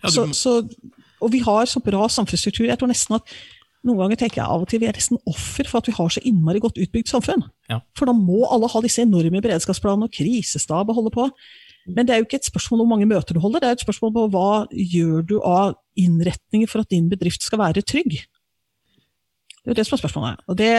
Ja, 0.03 0.11
så, 0.13 0.27
så, 0.37 0.57
og 1.23 1.33
vi 1.33 1.41
har 1.47 1.67
så 1.71 1.81
bra 1.85 2.09
samfunnsstruktur. 2.11 2.67
Jeg 2.69 2.79
tror 2.81 2.91
nesten 2.91 3.17
at 3.19 3.35
noen 3.87 3.99
ganger 3.99 4.19
tenker 4.21 4.43
jeg 4.43 4.47
av 4.47 4.63
og 4.63 4.69
til 4.71 4.79
vi 4.83 4.87
er 4.91 4.95
nesten 4.99 5.19
offer 5.31 5.67
for 5.71 5.81
at 5.83 5.89
vi 5.91 5.95
har 5.97 6.11
så 6.15 6.23
innmari 6.29 6.61
godt 6.63 6.79
utbygd 6.83 7.11
samfunn. 7.11 7.43
Ja. 7.71 7.81
For 7.99 8.07
da 8.11 8.15
må 8.15 8.45
alle 8.51 8.69
ha 8.71 8.83
disse 8.85 9.03
enorme 9.03 9.43
beredskapsplanene 9.43 10.07
og 10.11 10.15
krisestab 10.15 10.91
og 10.93 10.99
holde 11.01 11.15
på. 11.15 11.29
Men 11.91 12.07
det 12.07 12.15
er 12.15 12.21
jo 12.23 12.27
ikke 12.29 12.39
et 12.39 12.47
spørsmål 12.47 12.83
om 12.85 12.87
hvor 12.87 12.93
mange 12.95 13.09
møter 13.11 13.35
du 13.35 13.41
holder, 13.43 13.63
det 13.65 13.69
er 13.73 13.75
et 13.79 13.83
spørsmål 13.83 14.13
om 14.27 14.31
hva 14.37 14.51
gjør 14.71 15.25
du 15.27 15.37
av 15.43 15.75
innretninger 15.99 16.71
for 16.71 16.85
at 16.85 16.91
din 16.95 17.09
bedrift 17.11 17.43
skal 17.43 17.59
være 17.59 17.83
trygg. 17.83 18.21
Det 19.63 19.67
er 19.67 19.75
jo 19.75 19.79
det 19.81 19.87
som 19.89 19.97
er 19.97 20.03
spørsmålet. 20.03 20.45
Og 20.51 20.59
det, 20.59 20.71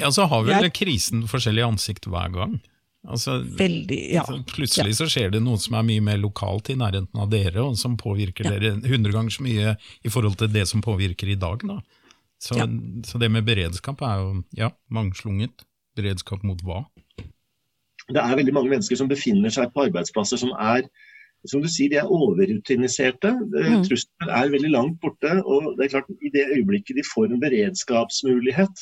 Ja, 0.00 0.08
så 0.10 0.24
har 0.28 0.42
vel 0.44 0.56
Jeg- 0.64 0.72
krisen 0.76 1.26
forskjellig 1.28 1.62
ansikt 1.68 2.08
hver 2.08 2.32
gang. 2.32 2.60
Altså, 3.08 3.38
Veldig, 3.56 3.98
ja. 4.12 4.20
altså, 4.20 4.42
plutselig 4.44 4.96
så 4.98 5.06
skjer 5.08 5.30
det 5.32 5.40
noe 5.42 5.56
som 5.58 5.78
er 5.78 5.86
mye 5.88 6.02
mer 6.04 6.18
lokalt 6.20 6.68
i 6.68 6.76
nærheten 6.76 7.16
av 7.22 7.30
dere, 7.32 7.62
og 7.64 7.78
som 7.80 7.96
påvirker 7.96 8.44
dere 8.44 8.74
hundre 8.84 9.14
ganger 9.14 9.32
så 9.32 9.44
mye 9.46 9.72
i 10.04 10.12
forhold 10.12 10.36
til 10.42 10.52
det 10.52 10.66
som 10.68 10.82
påvirker 10.84 11.32
i 11.32 11.38
dag. 11.40 11.64
Da. 11.64 11.78
Så, 12.40 12.58
Ja. 12.60 12.66
så 13.08 13.18
det 13.20 13.30
med 13.32 13.44
beredskap 13.48 14.02
er 14.04 14.20
jo 14.20 14.44
ja, 14.56 14.70
mangslunget. 14.92 15.64
Beredskap 15.96 16.44
mot 16.44 16.60
hva? 16.62 16.84
Det 18.10 18.20
er 18.20 18.36
veldig 18.36 18.52
mange 18.52 18.70
mennesker 18.70 18.96
som 18.96 19.08
befinner 19.08 19.50
seg 19.54 19.72
på 19.72 19.86
arbeidsplasser 19.88 20.38
som 20.40 20.52
er 20.58 20.84
som 21.48 21.62
du 21.64 21.68
sier, 21.72 21.88
de 21.88 21.96
er 21.96 22.04
overrutiniserte. 22.10 23.30
Eh, 23.32 23.70
Mm. 23.72 23.84
Trusselen 23.88 24.28
er 24.28 24.50
veldig 24.52 24.70
langt 24.70 25.00
borte. 25.00 25.40
og 25.46 25.76
det 25.78 25.86
er 25.86 25.92
klart 25.96 26.10
I 26.20 26.28
det 26.28 26.44
øyeblikket 26.52 26.96
de 26.96 27.02
får 27.14 27.32
en 27.32 27.40
beredskapsmulighet, 27.40 28.76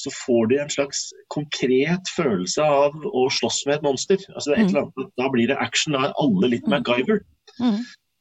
så 0.00 0.12
får 0.14 0.48
de 0.50 0.58
en 0.62 0.72
slags 0.72 1.02
konkret 1.34 2.10
følelse 2.16 2.64
av 2.64 2.96
å 3.04 3.26
slåss 3.32 3.62
med 3.68 3.78
et 3.78 3.86
monster. 3.86 4.24
Altså 4.34 4.50
det 4.50 4.56
er 4.56 4.62
et 4.62 4.66
Mm. 4.66 4.72
eller 4.72 4.82
annet, 4.86 5.12
Da 5.20 5.28
blir 5.34 5.46
det 5.50 5.60
action, 5.60 5.94
da 5.94 6.08
er 6.08 6.18
alle 6.24 6.50
litt 6.54 6.66
MacGyver. 6.66 7.22
Mm. 7.60 7.78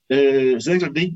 Uh, 0.10 0.54
så 0.60 0.66
det 0.66 0.76
er 0.76 0.84
klart, 0.86 0.96
det, 0.98 1.08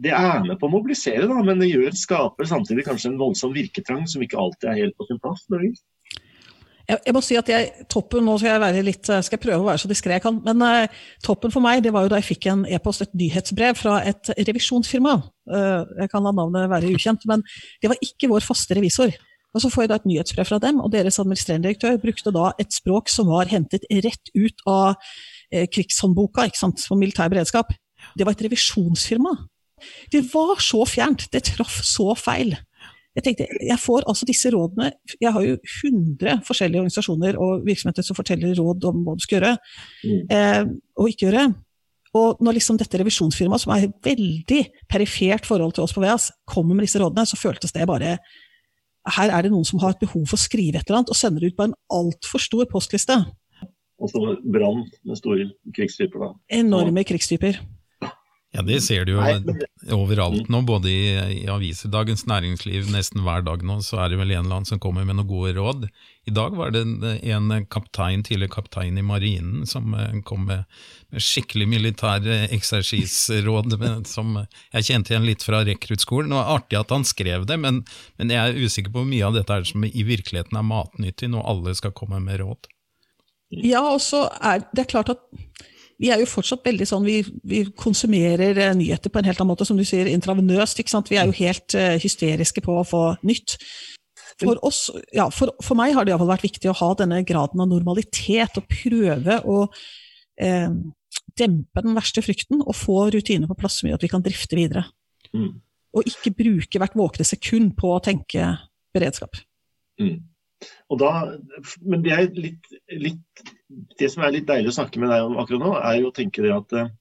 det 0.00 0.12
er 0.16 0.44
med 0.46 0.56
på 0.60 0.68
å 0.68 0.72
mobilisere, 0.72 1.28
da, 1.28 1.42
men 1.44 1.60
det 1.60 1.72
gjør, 1.72 1.92
skaper 1.92 2.48
samtidig 2.48 2.86
kanskje 2.86 3.12
en 3.12 3.20
voldsom 3.20 3.52
virketrang 3.52 4.06
som 4.08 4.22
ikke 4.24 4.38
alltid 4.40 4.70
er 4.70 4.82
helt 4.84 4.96
på 4.96 5.08
sin 5.08 5.20
plass. 5.20 5.44
nødvendigvis. 5.50 5.82
Jeg, 6.90 6.98
jeg 7.06 7.14
må 7.14 7.20
si 7.22 7.36
at 7.38 7.50
jeg, 7.50 7.86
toppen, 7.92 8.24
Nå 8.26 8.36
skal 8.40 8.54
jeg, 8.54 8.62
være 8.64 8.84
litt, 8.86 9.08
eh, 9.12 9.22
skal 9.22 9.36
jeg 9.36 9.44
prøve 9.44 9.62
å 9.62 9.68
være 9.68 9.82
så 9.82 9.90
diskré 9.90 10.16
jeg 10.16 10.24
kan, 10.24 10.40
men 10.46 10.64
eh, 10.66 11.02
toppen 11.22 11.52
for 11.54 11.62
meg 11.64 11.84
det 11.84 11.92
var 11.94 12.06
jo 12.06 12.12
da 12.12 12.18
jeg 12.18 12.30
fikk 12.32 12.48
en 12.50 12.64
e-post, 12.66 13.04
et 13.04 13.14
nyhetsbrev 13.20 13.78
fra 13.78 14.00
et 14.10 14.32
revisjonsfirma. 14.38 15.18
Uh, 15.50 15.82
jeg 15.98 16.10
kan 16.12 16.22
la 16.22 16.30
navnet 16.34 16.68
være 16.70 16.90
ukjent, 16.94 17.24
men 17.26 17.42
det 17.82 17.90
var 17.90 17.98
ikke 18.04 18.28
vår 18.30 18.44
faste 18.46 18.76
revisor. 18.78 19.14
Og 19.54 19.62
Så 19.64 19.70
får 19.72 19.82
jeg 19.82 19.90
da 19.90 19.98
et 19.98 20.06
nyhetsbrev 20.06 20.46
fra 20.46 20.58
dem, 20.62 20.80
og 20.80 20.92
deres 20.92 21.18
administrerende 21.18 21.68
direktør 21.68 21.98
brukte 22.02 22.32
da 22.34 22.52
et 22.62 22.72
språk 22.74 23.10
som 23.10 23.26
var 23.32 23.50
hentet 23.50 23.86
rett 23.90 24.30
ut 24.36 24.62
av 24.70 24.94
eh, 25.50 25.66
krigshåndboka 25.66 26.46
ikke 26.46 26.60
sant, 26.60 26.84
for 26.86 27.00
militær 27.00 27.30
beredskap. 27.32 27.72
Det 28.16 28.26
var 28.26 28.36
et 28.36 28.44
revisjonsfirma. 28.46 29.34
Det 30.12 30.22
var 30.32 30.60
så 30.62 30.84
fjernt, 30.86 31.26
det 31.32 31.42
traff 31.48 31.80
så 31.86 32.12
feil. 32.18 32.54
Jeg 33.16 33.24
tenkte, 33.26 33.46
jeg 33.66 33.80
får 33.82 34.04
altså 34.06 34.26
disse 34.28 34.52
rådene 34.54 34.92
Jeg 35.18 35.32
har 35.34 35.42
jo 35.42 35.56
100 35.58 36.44
forskjellige 36.46 36.78
organisasjoner 36.78 37.38
og 37.42 37.64
virksomheter 37.66 38.06
som 38.06 38.14
forteller 38.14 38.54
råd 38.54 38.86
om 38.86 39.00
hva 39.02 39.16
du 39.18 39.24
skal 39.24 39.40
gjøre 39.40 39.56
Mm. 40.04 40.20
eh, 40.30 40.64
og 40.96 41.08
ikke 41.10 41.26
gjøre. 41.26 41.48
Og 42.14 42.38
når 42.42 42.56
liksom 42.56 42.78
dette 42.78 42.98
revisjonsfirmaet, 42.98 43.60
som 43.60 43.72
er 43.74 43.88
et 43.88 43.98
veldig 44.06 44.62
perifert 44.88 45.46
forhold 45.46 45.74
til 45.74 45.84
oss 45.84 45.92
på 45.94 46.00
VEAS, 46.02 46.30
kommer 46.46 46.74
med 46.74 46.86
disse 46.86 46.98
rådene, 46.98 47.26
så 47.26 47.36
føltes 47.38 47.72
det 47.72 47.86
bare 47.86 48.18
Her 49.08 49.32
er 49.32 49.42
det 49.46 49.50
noen 49.52 49.64
som 49.64 49.80
har 49.80 49.94
et 49.94 50.02
behov 50.02 50.26
for 50.28 50.36
å 50.36 50.42
skrive 50.42 50.78
et 50.78 50.88
eller 50.88 51.00
annet, 51.00 51.12
og 51.12 51.16
sender 51.16 51.40
det 51.40 51.52
ut 51.52 51.58
på 51.58 51.68
en 51.68 51.76
altfor 51.96 52.42
stor 52.42 52.68
postliste. 52.70 53.16
Og 54.00 54.08
så 54.12 54.34
brann 54.44 54.84
med 55.04 55.16
store 55.16 55.50
krigstyper. 55.76 56.18
da. 56.20 56.32
Enorme 56.60 57.04
krigstyper. 57.04 57.60
Ja, 58.50 58.64
det 58.66 58.80
ser 58.82 59.04
du 59.06 59.12
jo 59.12 59.20
Nei, 59.22 59.36
men- 59.46 59.60
overalt 59.94 60.48
nå, 60.50 60.58
både 60.66 60.90
i, 60.90 61.02
i 61.36 61.42
aviser, 61.50 61.86
Dagens 61.92 62.24
Næringsliv, 62.26 62.88
nesten 62.90 63.22
hver 63.22 63.44
dag 63.46 63.62
nå, 63.62 63.76
så 63.86 64.00
er 64.02 64.10
det 64.10 64.18
vel 64.18 64.32
en 64.34 64.40
eller 64.42 64.56
annen 64.58 64.66
som 64.66 64.80
kommer 64.82 65.06
med 65.06 65.20
noen 65.20 65.28
gode 65.30 65.52
råd. 65.54 65.86
I 66.26 66.34
dag 66.34 66.56
var 66.58 66.72
det 66.74 66.82
en, 66.82 67.06
en 67.54 67.66
kaptein, 67.70 68.24
tidligere 68.26 68.50
kaptein 68.56 68.98
i 68.98 69.04
marinen, 69.06 69.62
som 69.70 69.94
eh, 69.94 70.18
kom 70.26 70.48
med, 70.50 70.66
med 71.14 71.22
skikkelig 71.22 71.68
militær 71.70 72.26
eh, 72.26 72.48
eksersisråd, 72.58 73.78
som 74.10 74.34
jeg 74.42 74.88
kjente 74.90 75.14
igjen 75.14 75.30
litt 75.30 75.46
fra 75.46 75.62
rekruttskolen. 75.70 76.34
Det 76.34 76.40
var 76.42 76.52
artig 76.58 76.80
at 76.82 76.90
han 76.98 77.06
skrev 77.06 77.46
det, 77.46 77.56
men, 77.62 77.84
men 78.18 78.34
jeg 78.34 78.42
er 78.50 78.66
usikker 78.66 78.90
på 78.90 79.04
hvor 79.04 79.10
mye 79.14 79.30
av 79.30 79.38
dette 79.38 79.60
er 79.62 79.70
som 79.70 79.86
i 79.86 80.06
virkeligheten 80.10 80.58
er 80.58 80.66
matnyttig, 80.66 81.30
når 81.30 81.46
alle 81.54 81.78
skal 81.78 81.94
komme 81.96 82.18
med 82.26 82.42
råd. 82.42 82.66
Ja, 83.62 83.86
og 83.94 84.02
så 84.02 84.26
er 84.42 84.66
det 84.74 84.88
er 84.88 84.90
klart 84.98 85.14
at 85.14 85.22
vi 86.00 86.08
er 86.08 86.22
jo 86.22 86.28
fortsatt 86.28 86.64
veldig 86.64 86.86
sånn, 86.88 87.04
vi, 87.04 87.20
vi 87.44 87.62
konsumerer 87.76 88.56
eh, 88.56 88.74
nyheter 88.76 89.12
på 89.12 89.20
en 89.20 89.28
helt 89.28 89.40
annen 89.40 89.52
måte, 89.52 89.66
som 89.68 89.76
du 89.76 89.84
sier, 89.84 90.08
intravenøst. 90.08 90.80
ikke 90.80 90.94
sant? 90.94 91.10
Vi 91.12 91.18
er 91.20 91.28
jo 91.28 91.36
helt 91.42 91.76
eh, 91.76 91.96
hysteriske 92.00 92.62
på 92.64 92.78
å 92.80 92.86
få 92.88 93.02
nytt. 93.28 93.58
For, 94.40 94.56
oss, 94.64 94.86
ja, 95.12 95.26
for, 95.34 95.52
for 95.60 95.76
meg 95.76 95.92
har 95.92 96.06
det 96.06 96.12
i 96.12 96.14
hvert 96.14 96.24
fall 96.24 96.32
vært 96.32 96.46
viktig 96.46 96.70
å 96.72 96.78
ha 96.78 96.94
denne 96.96 97.20
graden 97.28 97.60
av 97.60 97.68
normalitet, 97.68 98.56
og 98.56 98.70
prøve 98.72 99.36
å 99.44 99.58
eh, 100.40 100.72
dempe 101.36 101.84
den 101.84 101.98
verste 101.98 102.24
frykten 102.24 102.64
og 102.64 102.76
få 102.76 103.02
rutiner 103.12 103.50
på 103.50 103.58
plass 103.60 103.80
som 103.80 103.90
gjør 103.90 104.00
at 104.00 104.06
vi 104.06 104.12
kan 104.12 104.24
drifte 104.24 104.56
videre. 104.56 104.86
Mm. 105.36 105.52
Og 106.00 106.08
ikke 106.08 106.32
bruke 106.38 106.80
hvert 106.80 106.96
våkne 106.96 107.26
sekund 107.26 107.74
på 107.78 107.92
å 107.92 108.02
tenke 108.04 108.54
beredskap. 108.94 109.36
Mm. 110.00 110.22
Og 110.92 111.00
da, 111.00 111.12
men 111.84 112.02
det, 112.04 112.12
er 112.14 112.28
litt, 112.36 112.72
litt, 112.92 113.44
det 113.70 114.08
som 114.12 114.24
er 114.24 114.34
litt 114.34 114.48
deilig 114.48 114.72
å 114.72 114.78
snakke 114.80 115.00
med 115.02 115.12
deg 115.12 115.26
om 115.26 115.38
akkurat 115.40 115.62
nå, 115.62 115.72
er 115.78 116.00
jo 116.00 116.10
å 116.10 116.16
tenke 116.16 116.42
det 116.44 116.52
at 116.54 116.76
eh, 116.78 116.92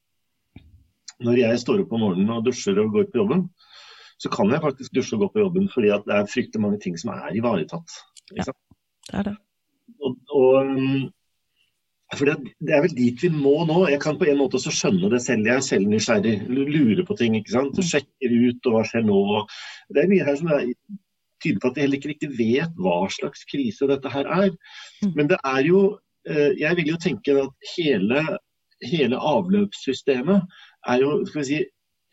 når 1.25 1.41
jeg 1.41 1.61
står 1.63 1.83
opp 1.83 1.93
om 1.95 2.03
morgenen 2.05 2.35
og 2.37 2.45
dusjer 2.47 2.79
og 2.79 2.93
går 2.95 3.09
på 3.11 3.21
jobben, 3.21 3.45
så 4.19 4.31
kan 4.31 4.51
jeg 4.51 4.63
faktisk 4.63 4.95
dusje 4.95 5.15
og 5.15 5.23
gå 5.23 5.29
på 5.33 5.43
jobben 5.45 5.69
fordi 5.71 5.93
at 5.95 6.05
det 6.07 6.15
er 6.15 6.31
fryktelig 6.31 6.63
mange 6.63 6.81
ting 6.83 6.97
som 6.99 7.13
er 7.15 7.37
ivaretatt. 7.39 7.95
Sant? 8.45 8.59
Det 9.09 9.17
er 9.21 9.31
det. 9.31 9.37
Og, 10.05 10.17
og, 10.35 10.69
um, 10.69 11.07
for 12.17 12.29
det, 12.29 12.53
det 12.65 12.75
er 12.75 12.83
vel 12.83 12.95
dit 12.97 13.23
vi 13.23 13.29
må 13.33 13.55
nå. 13.69 13.83
Jeg 13.89 14.01
kan 14.03 14.17
på 14.19 14.27
en 14.29 14.39
måte 14.41 14.59
også 14.59 14.73
skjønne 14.75 15.11
det 15.13 15.21
selv. 15.23 15.47
Jeg 15.47 15.61
er 15.61 15.65
selv 15.65 15.89
nysgjerrig. 15.89 16.35
Lurer 16.49 17.05
på 17.07 17.15
ting. 17.19 17.37
ikke 17.37 17.53
sant? 17.53 17.79
Sjekker 17.85 18.33
ut 18.33 18.69
og 18.69 18.75
hva 18.75 18.83
skjer 18.87 19.05
nå. 19.07 19.21
Det 19.93 20.03
er 20.03 20.11
mye 20.11 20.27
her 20.27 20.37
som 20.39 20.51
er, 20.55 20.67
tydelig 21.39 21.63
på 21.63 21.71
at 21.71 21.77
vi 21.77 21.85
heller 21.85 21.99
ikke 21.99 22.11
riktig 22.11 22.29
vet 22.35 22.79
hva 22.81 22.97
slags 23.13 23.45
krise 23.49 23.87
dette 23.89 24.11
her 24.11 24.27
er. 24.27 24.49
Mm. 25.03 25.13
Men 25.15 25.31
det 25.31 25.39
er 25.47 25.61
jo 25.67 25.83
Jeg 26.27 26.75
vil 26.77 26.87
jo 26.91 26.97
tenke 26.99 27.35
at 27.41 27.69
hele, 27.77 28.23
hele 28.83 29.17
avløpssystemet 29.17 30.41
er 30.87 31.03
jo 31.03 31.13
skal 31.25 31.41
vi 31.41 31.45
si, 31.47 31.59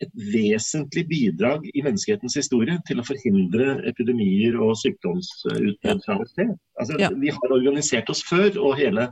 et 0.01 0.11
vesentlig 0.13 1.07
bidrag 1.09 1.63
i 1.73 1.81
menneskehetens 1.81 2.37
historie 2.37 2.77
til 2.87 3.01
å 3.01 3.05
forhindre 3.07 3.79
epidemier 3.89 4.57
og 4.61 4.75
sykdomsutbrudd 4.77 6.03
fra 6.05 6.19
sted. 6.29 6.53
Altså, 6.79 6.99
Ja. 7.01 7.09
Vi 7.09 7.33
har 7.33 7.55
organisert 7.55 8.09
oss 8.09 8.21
før, 8.29 8.51
og 8.61 8.77
hele 8.77 9.07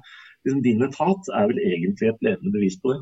liksom, 0.46 0.62
din 0.64 0.84
etat 0.86 1.32
er 1.34 1.48
vel 1.50 1.60
egentlig 1.60 2.10
et 2.10 2.22
levende 2.22 2.54
bevis 2.54 2.78
på 2.84 2.94
det. 2.94 3.02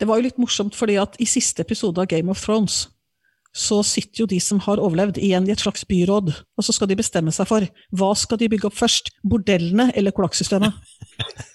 Det 0.00 0.08
var 0.08 0.16
jo 0.18 0.22
litt 0.22 0.40
morsomt, 0.40 0.74
fordi 0.74 0.96
at 0.96 1.16
i 1.20 1.28
siste 1.28 1.60
episode 1.62 2.00
av 2.00 2.08
Game 2.08 2.30
of 2.30 2.40
Thrones 2.40 2.88
så 3.52 3.82
sitter 3.84 4.22
jo 4.22 4.26
de 4.30 4.38
som 4.40 4.60
har 4.64 4.80
overlevd 4.80 5.18
igjen 5.20 5.44
i 5.48 5.52
et 5.52 5.60
slags 5.60 5.84
byråd, 5.88 6.32
og 6.32 6.64
så 6.64 6.72
skal 6.72 6.88
de 6.88 6.96
bestemme 6.96 7.32
seg 7.36 7.48
for 7.50 7.66
hva 8.00 8.10
skal 8.16 8.40
de 8.40 8.48
bygge 8.52 8.70
opp 8.70 8.78
først, 8.78 9.12
bordellene 9.28 9.90
eller 9.96 10.14
kloakksystemet. 10.16 10.72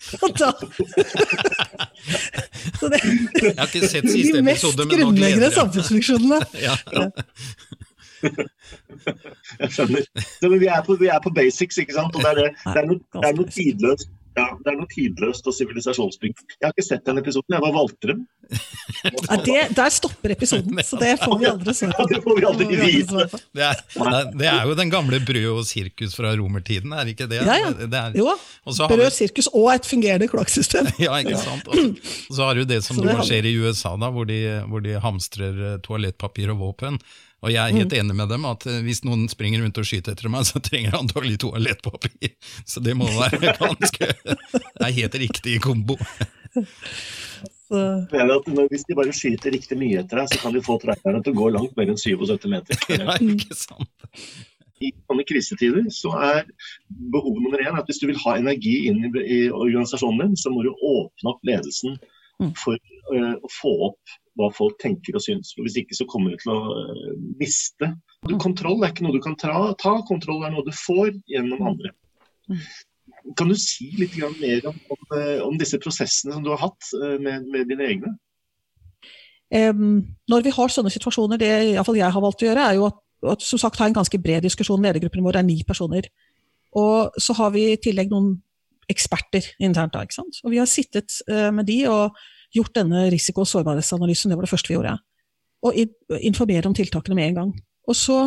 Da 0.08 0.54
det, 2.92 3.00
Jeg 3.42 3.56
har 3.58 3.68
ikke 3.68 3.88
sett 3.90 4.06
siste 4.08 4.38
De 4.38 4.44
mest 4.46 4.64
episode, 4.64 4.86
men 4.88 5.02
nå 5.02 5.08
gleder 5.18 5.48
jeg 5.48 5.50
meg. 5.50 5.56
samfunnsfunksjonene. 5.58 6.40
Ja. 6.68 6.76
Jeg 9.60 9.70
skjønner. 9.74 10.06
Så, 10.40 10.48
men 10.48 10.60
vi, 10.62 10.70
er 10.72 10.86
på, 10.86 10.96
vi 11.02 11.10
er 11.12 11.20
på 11.24 11.34
basics, 11.36 11.78
ikke 11.82 11.98
sant. 11.98 12.16
Og 12.16 12.24
det 12.24 12.30
er, 12.32 12.40
det, 12.40 12.48
det 12.64 12.82
er, 12.82 12.88
noe, 12.88 13.02
det 13.18 13.28
er 13.30 13.36
noe 13.42 13.52
tidløst. 13.58 14.10
Ja, 14.38 14.48
det 14.64 14.70
er 14.70 14.76
noe 14.78 14.90
tidløst 14.92 15.48
og 15.50 15.56
sivilisasjonsbygg. 15.58 16.36
Jeg 16.60 16.68
har 16.68 16.76
ikke 16.76 16.86
sett 16.86 17.06
den 17.10 17.18
episoden, 17.24 17.56
jeg 17.58 17.64
var 17.64 17.74
valgte 17.74 18.18
ja, 19.28 19.36
det, 19.44 19.76
der 19.76 19.90
stopper 19.92 20.32
episoden, 20.32 20.78
så 20.86 20.96
det 21.02 21.18
får 21.20 21.34
vi 21.42 21.48
aldri 21.50 21.74
se. 21.76 21.90
på. 21.92 22.06
Det 22.12 22.22
får 22.24 22.38
vi 22.38 22.46
aldri 22.48 22.68
vite. 22.80 23.26
Det 23.58 23.66
er, 23.66 23.82
det 24.40 24.48
er- 24.48 24.62
jo 24.70 24.76
den 24.80 24.92
gamle 24.94 25.20
brød 25.28 25.48
og 25.52 25.66
sirkus 25.68 26.16
fra 26.16 26.32
romertiden, 26.40 26.94
er 26.96 27.04
det 27.04 27.16
ikke 27.18 27.28
det? 27.32 27.42
Ja, 27.44 27.58
ja. 27.66 27.74
Det, 27.82 27.90
er, 28.00 28.16
Jo, 28.16 28.30
og 28.32 28.72
vi- 28.78 28.88
brød, 28.94 29.10
sirkus 29.18 29.50
og 29.52 29.68
et 29.74 29.86
fungerende 29.90 30.30
kloakksystem. 30.32 30.88
Ja, 31.04 31.18
ikke 31.20 31.38
sant. 31.42 31.68
Og 31.68 31.76
så- 32.32 32.44
har 32.48 32.56
du 32.56 32.64
det 32.70 32.84
som 32.86 33.02
det 33.04 33.18
nå 33.18 33.26
skjer 33.28 33.50
i 33.52 33.56
USA, 33.60 33.96
da, 34.00 34.12
hvor 34.16 34.28
de, 34.30 34.40
hvor 34.72 34.84
de 34.86 34.96
hamstrer 35.04 35.60
eh, 35.74 35.78
toalettpapir 35.84 36.54
og 36.56 36.62
våpen. 36.64 37.02
Og 37.46 37.52
jeg 37.54 37.62
er 37.62 37.76
helt 37.78 37.94
Mm. 37.94 38.00
enig 38.02 38.16
med 38.18 38.30
dem 38.34 38.46
at 38.50 38.66
eh, 38.66 38.80
hvis 38.82 39.04
noen 39.06 39.28
springer 39.30 39.62
rundt 39.62 39.78
og 39.78 39.86
skyter 39.86 40.16
etter 40.16 40.30
meg, 40.34 40.46
så 40.50 40.58
trenger 40.64 40.90
jeg 40.92 41.00
antagelig 41.00 41.38
toalettpapir. 41.44 42.34
Så 42.72 42.82
det 42.82 42.96
må 42.98 43.06
være 43.14 43.54
ganske 43.62 44.10
Det 44.10 44.88
er 44.88 44.96
helt 45.02 45.16
riktig 45.22 45.60
kombo. 45.62 45.98
Så, 47.68 47.78
Jeg 47.78 48.08
mener 48.14 48.38
at 48.40 48.70
hvis 48.72 48.86
de 48.88 48.96
bare 48.98 49.14
skyter 49.16 49.52
riktig 49.54 49.78
mye 49.80 50.00
etter 50.02 50.22
deg, 50.22 50.30
så 50.32 50.40
kan 50.42 50.56
de 50.56 50.62
få 50.66 50.78
trailerne 50.82 51.22
til 51.26 51.36
å 51.36 51.40
gå 51.42 51.50
langt 51.54 51.74
mer 51.78 51.92
enn 51.92 52.00
77 52.00 52.48
meter. 52.52 52.80
Ja, 52.96 53.18
ikke 53.20 53.58
sant? 53.60 54.08
I 54.82 54.92
sånne 55.10 55.24
krisetider 55.26 55.88
så 55.94 56.12
er 56.22 56.44
behovet 57.12 57.42
nummer 57.44 57.62
én 57.66 57.78
at 57.80 57.88
hvis 57.90 57.98
du 58.02 58.06
vil 58.12 58.20
ha 58.24 58.36
energi 58.38 58.76
inn 58.92 59.00
i, 59.08 59.10
i 59.26 59.40
organisasjonen 59.50 60.22
din, 60.30 60.38
så 60.38 60.52
må 60.54 60.62
du 60.66 60.72
åpne 60.74 61.34
opp 61.36 61.44
ledelsen 61.50 61.98
Mm. 62.38 62.52
for 62.54 62.76
eh, 62.78 63.32
å 63.42 63.50
få 63.50 63.72
opp 63.88 64.12
hva 64.38 64.50
folk 64.54 64.78
tenker 64.82 65.18
og 65.18 65.24
syns. 65.24 65.54
For 65.56 65.66
Hvis 65.66 65.80
ikke 65.82 65.98
så 65.98 66.08
kommer 66.10 66.34
du 66.34 66.42
til 66.42 66.54
å 66.54 66.60
eh, 66.82 67.16
miste. 67.40 67.92
Du, 68.28 68.36
kontroll 68.42 68.84
er 68.84 68.94
ikke 68.94 69.08
noe 69.08 69.16
du 69.16 69.24
kan 69.24 69.38
ta, 69.40 69.96
kontroll 70.08 70.46
er 70.46 70.54
noe 70.54 70.66
du 70.68 70.74
får 70.76 71.16
gjennom 71.32 71.66
andre. 71.74 71.94
Mm. 72.52 72.62
Kan 73.38 73.52
du 73.52 73.58
si 73.60 73.90
litt 74.00 74.16
mer 74.40 74.70
om, 74.70 74.78
om, 74.94 75.04
eh, 75.18 75.42
om 75.44 75.58
disse 75.60 75.80
prosessene 75.84 76.36
som 76.36 76.46
du 76.46 76.54
har 76.54 76.64
hatt 76.64 76.94
eh, 77.02 77.18
med, 77.24 77.50
med 77.52 77.68
dine 77.72 77.90
egne? 77.90 78.14
Um, 79.48 80.02
når 80.28 80.44
vi 80.44 80.52
har 80.52 80.72
sånne 80.72 80.92
situasjoner, 80.92 81.40
det 81.40 81.52
i 81.70 81.76
hvert 81.78 81.88
fall 81.88 82.00
jeg 82.00 82.12
har 82.12 82.24
valgt 82.24 82.42
å 82.44 82.50
gjøre, 82.50 82.64
er 82.68 82.80
jo 82.80 82.90
at 82.90 82.98
at 83.26 83.42
som 83.42 83.60
sagt 83.60 83.80
ha 83.82 83.88
en 83.90 83.96
ganske 83.98 84.20
bred 84.22 84.46
diskusjon. 84.46 84.82
Ledergruppen 84.84 85.26
vår 85.26 85.40
er 85.40 85.48
ni 85.48 85.62
personer. 85.68 86.10
Og 86.78 87.16
så 87.22 87.34
har 87.40 87.54
vi 87.56 87.72
i 87.72 87.80
tillegg 87.82 88.12
noen 88.12 88.36
eksperter 88.92 89.46
internt. 89.60 89.94
da, 89.94 90.04
ikke 90.06 90.20
sant? 90.20 90.40
Og 90.44 90.54
vi 90.54 90.62
har 90.62 90.70
sittet 90.70 91.20
uh, 91.32 91.50
med 91.52 91.68
de 91.68 91.82
og 91.90 92.18
gjort 92.58 92.76
denne 92.78 93.08
risiko- 93.14 93.44
og 93.46 93.50
sårbarhetsanalysen, 93.52 94.32
det 94.32 94.38
var 94.38 94.48
det 94.48 94.52
første 94.52 94.72
vi 94.72 94.78
gjorde. 94.78 94.98
Og 95.66 96.22
informere 96.22 96.70
om 96.70 96.76
tiltakene 96.78 97.18
med 97.18 97.32
en 97.32 97.40
gang. 97.42 97.52
Og 97.88 97.98
så 97.98 98.20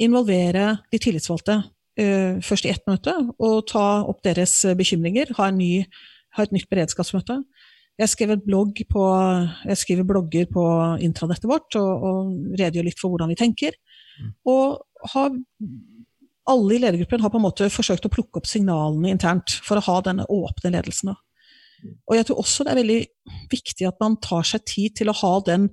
involvere 0.00 0.78
de 0.92 1.00
tillitsvalgte 1.02 1.60
uh, 1.64 2.38
først 2.44 2.66
i 2.66 2.72
ett 2.72 2.86
møte, 2.88 3.14
og 3.38 3.66
ta 3.68 4.02
opp 4.08 4.22
deres 4.24 4.54
bekymringer. 4.78 5.34
Ha, 5.38 5.50
ny, 5.54 5.84
ha 6.36 6.46
et 6.46 6.54
nytt 6.54 6.70
beredskapsmøte. 6.70 7.40
Jeg 8.00 8.08
på, 8.88 9.04
jeg 9.68 9.76
skriver, 9.76 10.06
blogger 10.08 10.46
på 10.48 10.64
intranettet 11.04 11.44
vårt 11.44 11.76
og, 11.76 12.04
og 12.08 12.30
redegjør 12.56 12.86
litt 12.86 13.00
for 13.00 13.12
hvordan 13.12 13.28
vi 13.28 13.36
tenker. 13.36 13.76
Mm. 14.16 14.30
Og 14.48 15.10
har, 15.12 15.34
alle 16.48 16.76
i 16.76 16.80
ledergruppen 16.80 17.20
har 17.20 17.32
på 17.32 17.36
en 17.36 17.44
måte 17.44 17.68
forsøkt 17.72 18.08
å 18.08 18.12
plukke 18.12 18.40
opp 18.40 18.48
signalene 18.48 19.12
internt 19.12 19.58
for 19.66 19.76
å 19.76 19.84
ha 19.84 19.98
denne 20.06 20.24
åpne 20.32 20.72
ledelsen. 20.78 21.12
Og 22.08 22.16
jeg 22.16 22.26
tror 22.28 22.42
også 22.42 22.66
det 22.66 22.72
er 22.72 22.80
veldig 22.80 23.00
viktig 23.52 23.88
at 23.88 24.00
man 24.02 24.18
tar 24.22 24.46
seg 24.46 24.66
tid 24.68 24.98
til 25.00 25.12
å 25.12 25.16
ha 25.20 25.32
den 25.46 25.70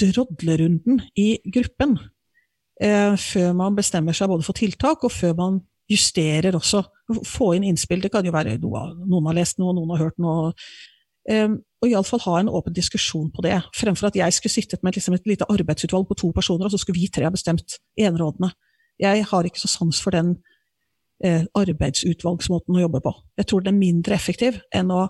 drodlerunden 0.00 1.00
i 1.16 1.38
gruppen 1.52 1.96
eh, 2.82 3.14
før 3.16 3.54
man 3.56 3.78
bestemmer 3.78 4.16
seg 4.16 4.28
både 4.32 4.46
for 4.46 4.58
tiltak 4.58 5.06
og 5.06 5.14
før 5.14 5.36
man 5.38 5.62
justerer 5.90 6.56
også. 6.58 6.82
Få 7.24 7.52
inn 7.56 7.64
innspill. 7.68 8.02
Det 8.02 8.10
kan 8.12 8.26
jo 8.26 8.34
være 8.34 8.58
noe, 8.62 8.82
noen 9.06 9.30
har 9.30 9.38
lest 9.38 9.60
noe, 9.62 9.74
noen 9.76 9.94
har 9.94 10.04
hørt 10.08 10.20
noe. 10.22 10.52
Eh, 11.30 11.48
og 11.82 11.88
iallfall 11.90 12.22
ha 12.26 12.40
en 12.40 12.50
åpen 12.52 12.74
diskusjon 12.74 13.30
på 13.34 13.44
det, 13.44 13.56
fremfor 13.76 14.08
at 14.08 14.18
jeg 14.18 14.34
skulle 14.34 14.54
sittet 14.54 14.84
med 14.86 14.96
liksom 14.96 15.16
et 15.16 15.26
lite 15.28 15.48
arbeidsutvalg 15.52 16.06
på 16.08 16.18
to 16.18 16.30
personer, 16.34 16.66
og 16.66 16.74
så 16.74 16.80
skulle 16.80 16.98
vi 16.98 17.10
tre 17.12 17.26
ha 17.26 17.32
bestemt 17.34 17.78
enerådene. 17.98 18.52
Jeg 19.02 19.26
har 19.28 19.44
ikke 19.44 19.60
så 19.60 19.68
sans 19.68 20.00
for 20.00 20.14
den 20.14 20.36
eh, 21.24 21.44
arbeidsutvalgsmåten 21.56 22.78
å 22.78 22.84
jobbe 22.86 23.02
på. 23.04 23.12
Jeg 23.36 23.48
tror 23.50 23.64
den 23.64 23.74
er 23.74 23.80
mindre 23.80 24.16
effektiv 24.16 24.60
enn 24.74 24.92
å 24.94 25.06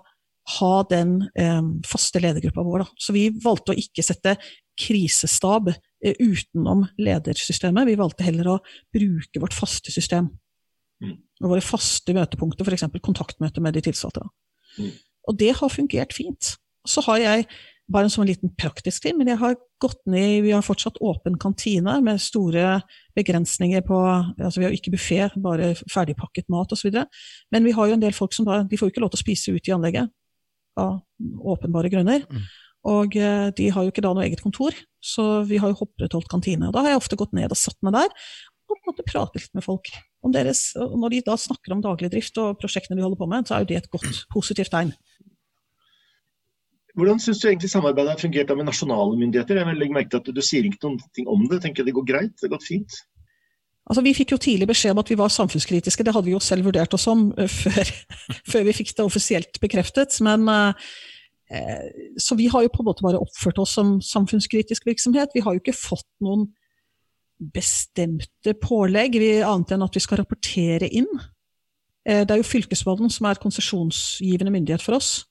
ha 0.46 0.72
den 0.90 1.18
eh, 1.34 1.62
faste 1.86 2.22
ledergruppa 2.22 2.62
vår. 2.62 2.84
Da. 2.84 2.88
Så 3.02 3.14
vi 3.16 3.26
valgte 3.42 3.74
å 3.74 3.78
ikke 3.78 4.04
sette 4.06 4.36
krisestab 4.78 5.72
eh, 5.72 6.16
utenom 6.20 6.84
ledersystemet, 7.00 7.88
vi 7.88 7.98
valgte 7.98 8.26
heller 8.26 8.52
å 8.54 8.58
bruke 8.94 9.42
vårt 9.42 9.56
faste 9.56 9.94
system. 9.94 10.30
Mm. 11.02 11.16
Og 11.42 11.52
våre 11.52 11.64
faste 11.64 12.14
møtepunkter, 12.16 12.66
f.eks. 12.66 12.86
kontaktmøte 13.04 13.62
med 13.64 13.76
de 13.76 13.84
tilsatte. 13.88 14.22
Mm. 14.78 14.92
Og 15.26 15.40
det 15.40 15.56
har 15.58 15.72
fungert 15.72 16.14
fint. 16.16 16.54
Så 16.86 17.02
har 17.08 17.18
jeg, 17.22 17.48
bare 17.90 18.08
en 18.08 18.10
sånn 18.10 18.26
liten 18.26 18.50
praktisk 18.58 19.04
ting, 19.04 19.14
men 19.14 19.28
jeg 19.30 19.38
har 19.38 19.52
gått 19.78 20.00
ned 20.10 20.40
Vi 20.42 20.50
har 20.50 20.64
fortsatt 20.64 20.96
åpen 21.04 21.36
kantine 21.38 21.92
med 22.02 22.18
store 22.18 22.80
begrensninger 23.14 23.84
på 23.86 24.00
altså 24.02 24.58
Vi 24.58 24.66
har 24.66 24.74
ikke 24.74 24.90
buffé, 24.96 25.20
bare 25.38 25.68
ferdigpakket 25.92 26.48
mat 26.50 26.74
osv. 26.74 26.90
Men 27.54 27.66
vi 27.66 27.74
har 27.76 27.86
jo 27.86 27.94
en 27.94 28.02
del 28.02 28.16
folk 28.16 28.34
som 28.34 28.48
da 28.48 28.64
De 28.66 28.80
får 28.80 28.90
ikke 28.90 29.04
lov 29.04 29.12
til 29.14 29.20
å 29.20 29.22
spise 29.22 29.54
ute 29.54 29.70
i 29.70 29.76
anlegget 29.76 30.10
av 30.80 31.00
åpenbare 31.54 31.90
grunner. 31.92 32.26
Mm. 32.28 32.44
Og 32.86 33.16
eh, 33.18 33.48
de 33.58 33.70
har 33.74 33.86
jo 33.86 33.92
ikke 33.92 34.04
da 34.04 34.12
noe 34.14 34.26
eget 34.26 34.44
kontor, 34.44 34.76
så 35.02 35.42
vi 35.48 35.58
har 35.62 35.72
jo 35.72 35.88
opprettholdt 35.88 36.30
kantine. 36.30 36.68
Og 36.68 36.76
da 36.76 36.84
har 36.84 36.94
jeg 36.94 37.02
ofte 37.02 37.18
gått 37.18 37.34
ned 37.36 37.50
og 37.50 37.58
satt 37.58 37.80
meg 37.86 37.96
der 37.96 38.12
og 38.66 38.74
på 38.74 38.82
en 38.82 38.90
måte 38.90 39.06
pratet 39.06 39.44
litt 39.44 39.58
med 39.58 39.64
folk. 39.64 39.90
Om 40.26 40.32
deres, 40.34 40.72
når 40.74 41.12
de 41.14 41.20
da 41.28 41.36
snakker 41.38 41.74
om 41.74 41.82
daglig 41.84 42.10
drift 42.10 42.38
og 42.42 42.56
prosjektene 42.58 42.98
de 42.98 43.04
holder 43.04 43.20
på 43.20 43.28
med, 43.30 43.46
så 43.46 43.56
er 43.56 43.62
jo 43.62 43.70
det 43.70 43.78
et 43.78 43.92
godt, 43.92 44.24
positivt 44.32 44.72
tegn. 44.74 44.90
Hvordan 46.96 47.20
syns 47.20 47.42
du 47.42 47.46
egentlig 47.50 47.70
samarbeidet 47.70 48.14
har 48.14 48.22
fungert 48.22 48.50
med 48.56 48.66
nasjonale 48.66 49.18
myndigheter? 49.20 49.60
Jeg 49.60 49.78
legger 49.78 49.98
merke 49.98 50.10
til 50.14 50.22
at 50.22 50.30
Du 50.34 50.42
sier 50.42 50.66
ikke 50.66 50.88
noe 50.88 51.34
om 51.34 51.44
det. 51.50 51.60
Tenker 51.62 51.84
jeg 51.84 51.90
det 51.90 51.96
går 51.98 52.08
greit? 52.08 52.34
Det 52.40 52.48
har 52.48 52.56
gått 52.56 52.66
fint? 52.66 52.98
Altså, 53.86 54.02
Vi 54.02 54.14
fikk 54.18 54.34
jo 54.34 54.40
tidlig 54.42 54.66
beskjed 54.68 54.96
om 54.96 55.02
at 55.02 55.10
vi 55.10 55.18
var 55.18 55.30
samfunnskritiske, 55.32 56.04
det 56.04 56.14
hadde 56.14 56.26
vi 56.26 56.34
jo 56.34 56.42
selv 56.42 56.66
vurdert 56.66 56.94
oss 56.94 57.06
om 57.10 57.28
uh, 57.38 57.46
før, 57.62 57.92
før, 58.48 58.66
vi 58.66 58.74
fikk 58.80 58.96
det 58.96 59.06
offisielt 59.06 59.60
bekreftet. 59.62 60.18
Men, 60.26 60.48
uh, 60.48 60.72
så 62.18 62.34
vi 62.38 62.48
har 62.50 62.64
jo 62.64 62.72
på 62.74 62.82
en 62.82 62.90
måte 62.90 63.06
bare 63.06 63.22
oppført 63.22 63.60
oss 63.62 63.76
som 63.78 63.96
samfunnskritisk 64.02 64.88
virksomhet. 64.88 65.34
Vi 65.34 65.44
har 65.46 65.54
jo 65.54 65.62
ikke 65.62 65.76
fått 65.76 66.08
noen 66.24 66.48
bestemte 67.54 68.56
pålegg, 68.58 69.20
vi, 69.20 69.30
annet 69.44 69.76
enn 69.76 69.84
at 69.86 69.94
vi 69.94 70.02
skal 70.02 70.22
rapportere 70.22 70.88
inn. 70.88 71.10
Det 72.06 72.30
er 72.32 72.38
jo 72.38 72.46
Fylkesmannen 72.46 73.10
som 73.12 73.26
er 73.28 73.38
konsesjonsgivende 73.42 74.52
myndighet 74.54 74.82
for 74.82 74.96
oss. 74.96 75.26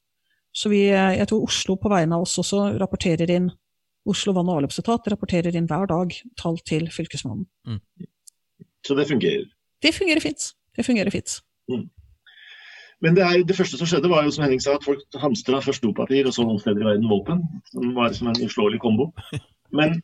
Så 0.56 0.72
vi, 0.72 0.88
eh, 0.88 1.18
jeg 1.20 1.28
tror 1.28 1.44
Oslo 1.44 1.76
på 1.76 1.92
vegne 1.92 2.16
av 2.16 2.24
oss 2.24 2.38
også 2.40 2.78
rapporterer 2.80 3.32
inn 3.36 3.50
Oslo 4.08 4.34
vann- 4.34 4.50
og 4.50 4.62
avløpsetat 4.62 5.10
rapporterer 5.12 5.56
inn 5.58 5.68
hver 5.68 5.88
dag 5.90 6.14
tall 6.38 6.60
til 6.64 6.88
Fylkesmannen. 6.94 7.48
Mm. 7.68 7.80
Så 8.86 8.96
det 8.98 9.08
fungerer? 9.10 9.46
Det 9.84 9.92
fungerer 9.96 10.24
fint. 10.24 10.52
Det 10.78 10.86
fungerer 10.86 11.14
fint. 11.14 11.40
Mm. 11.72 11.86
Men 13.04 13.16
det, 13.18 13.24
er, 13.26 13.44
det, 13.44 13.58
første 13.58 13.78
som 13.78 13.90
skjedde, 13.90 14.10
var 14.10 14.24
jo 14.26 14.34
som 14.34 14.46
Henning 14.46 14.62
sa, 14.64 14.78
at 14.78 14.86
folk 14.86 15.20
hamstra 15.20 15.60
først 15.62 15.84
dopapir 15.84 16.28
og 16.30 16.34
så 16.36 16.46
noen 16.46 16.62
steder 16.62 16.84
i 16.84 16.90
verden 16.90 17.10
våpen. 17.12 17.42
Som 17.74 17.96
var 17.98 18.14
som 18.16 18.32
en 18.32 18.44
uslåelig 18.46 18.82
kombo. 18.84 19.12
Men, 19.76 19.98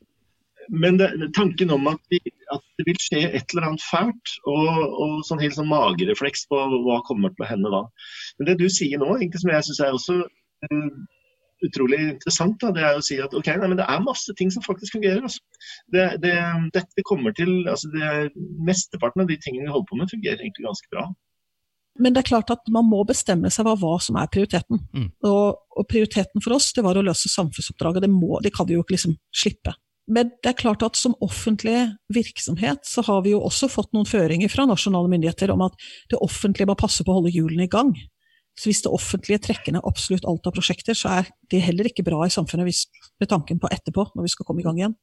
men 0.73 0.97
det, 0.99 1.07
tanken 1.37 1.69
om 1.71 1.85
at, 1.87 1.99
vi, 2.11 2.17
at, 2.51 2.63
det 2.79 2.83
vil 2.87 2.97
skje 2.99 3.21
et 3.29 3.53
eller 3.53 3.67
annet 3.69 3.83
fælt, 3.85 4.33
og, 4.49 4.81
og 5.03 5.13
sånn 5.27 5.39
helt 5.39 5.55
sånn 5.55 5.69
magerefleks 5.69 6.43
på 6.51 6.59
hva 6.85 6.97
kommer 7.07 7.31
til 7.31 7.45
å 7.45 7.49
hende 7.49 7.71
da. 7.71 7.81
Men 8.39 8.49
det 8.49 8.57
du 8.59 8.65
sier 8.73 8.99
nå, 8.99 9.07
egentlig, 9.15 9.43
som 9.43 9.53
jeg 9.53 9.67
syns 9.67 9.81
er 9.85 9.95
også 9.95 10.17
Eh, 10.65 10.89
utrolig 11.65 11.99
interessant, 12.15 12.57
da, 12.61 12.71
det 12.75 12.85
er 12.85 12.99
å 12.99 13.03
si 13.05 13.17
at 13.21 13.33
ok, 13.37 13.49
nei, 13.61 13.71
men 13.71 13.79
det 13.79 13.87
er 13.89 14.05
masse 14.05 14.33
ting 14.37 14.51
som 14.53 14.65
faktisk 14.65 14.97
fungerer. 14.97 15.23
Altså. 15.27 15.41
Det, 15.93 16.05
det, 16.23 16.35
dette 16.77 17.05
kommer 17.07 17.35
til, 17.37 17.51
altså 17.69 17.91
det, 17.93 18.31
Mesteparten 18.67 19.25
av 19.25 19.29
de 19.31 19.37
tingene 19.41 19.67
vi 19.67 19.75
holder 19.75 19.89
på 19.89 19.99
med, 19.99 20.13
fungerer 20.13 20.41
egentlig 20.41 20.67
ganske 20.67 20.93
bra. 20.93 21.09
Men 21.99 22.15
det 22.15 22.23
er 22.23 22.29
klart 22.31 22.51
at 22.53 22.69
man 22.71 22.87
må 22.87 23.01
bestemme 23.07 23.51
seg 23.51 23.67
hva, 23.67 23.75
hva 23.79 23.97
som 24.01 24.17
er 24.19 24.29
prioriteten. 24.31 24.79
Mm. 24.95 25.09
Og, 25.27 25.59
og, 25.75 25.87
prioriteten 25.91 26.43
for 26.43 26.55
oss 26.55 26.71
det 26.75 26.85
var 26.85 26.97
å 26.97 27.03
løse 27.05 27.29
samfunnsoppdraget. 27.31 28.05
Det, 28.05 28.11
må, 28.13 28.39
det 28.43 28.53
kan 28.55 28.69
vi 28.69 28.77
jo 28.77 28.85
ikke 28.85 28.95
liksom 28.95 29.17
slippe. 29.35 29.75
Men 30.11 30.31
det 30.41 30.51
er 30.51 30.57
klart 30.59 30.83
at 30.83 30.97
som 30.97 31.13
offentlig 31.23 31.91
virksomhet 32.11 32.87
så 32.87 33.03
har 33.05 33.21
vi 33.25 33.35
jo 33.35 33.43
også 33.45 33.69
fått 33.71 33.91
noen 33.95 34.09
føringer 34.09 34.49
fra 34.51 34.65
nasjonale 34.67 35.11
myndigheter 35.11 35.53
om 35.53 35.67
at 35.67 35.77
det 36.11 36.19
offentlige 36.23 36.67
må 36.71 36.75
passe 36.79 37.05
på 37.05 37.13
å 37.13 37.19
holde 37.19 37.33
hjulene 37.35 37.67
i 37.67 37.71
gang. 37.71 37.93
Så 38.59 38.69
hvis 38.69 38.81
det 38.83 38.91
offentlige 38.91 39.41
trekker 39.47 39.75
ned 39.75 39.87
absolutt 39.87 40.27
alt 40.27 40.47
av 40.47 40.53
prosjekter, 40.55 40.97
så 40.97 41.21
er 41.21 41.31
det 41.51 41.63
heller 41.63 41.87
ikke 41.87 42.05
bra 42.05 42.19
i 42.25 42.33
samfunnet 42.33 42.67
hvis, 42.67 42.83
med 43.21 43.31
tanken 43.31 43.61
på 43.61 43.71
etterpå, 43.71 44.09
når 44.15 44.27
vi 44.27 44.33
skal 44.33 44.47
komme 44.47 44.63
i 44.63 44.67
gang 44.67 44.79
igjen. 44.81 44.95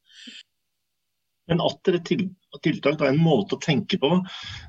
Men 1.48 1.62
atter 1.64 1.96
et 1.96 2.10
tiltak, 2.62 3.00
er 3.00 3.08
en 3.08 3.22
måte 3.24 3.56
å 3.56 3.62
tenke 3.62 3.96
på 4.00 4.10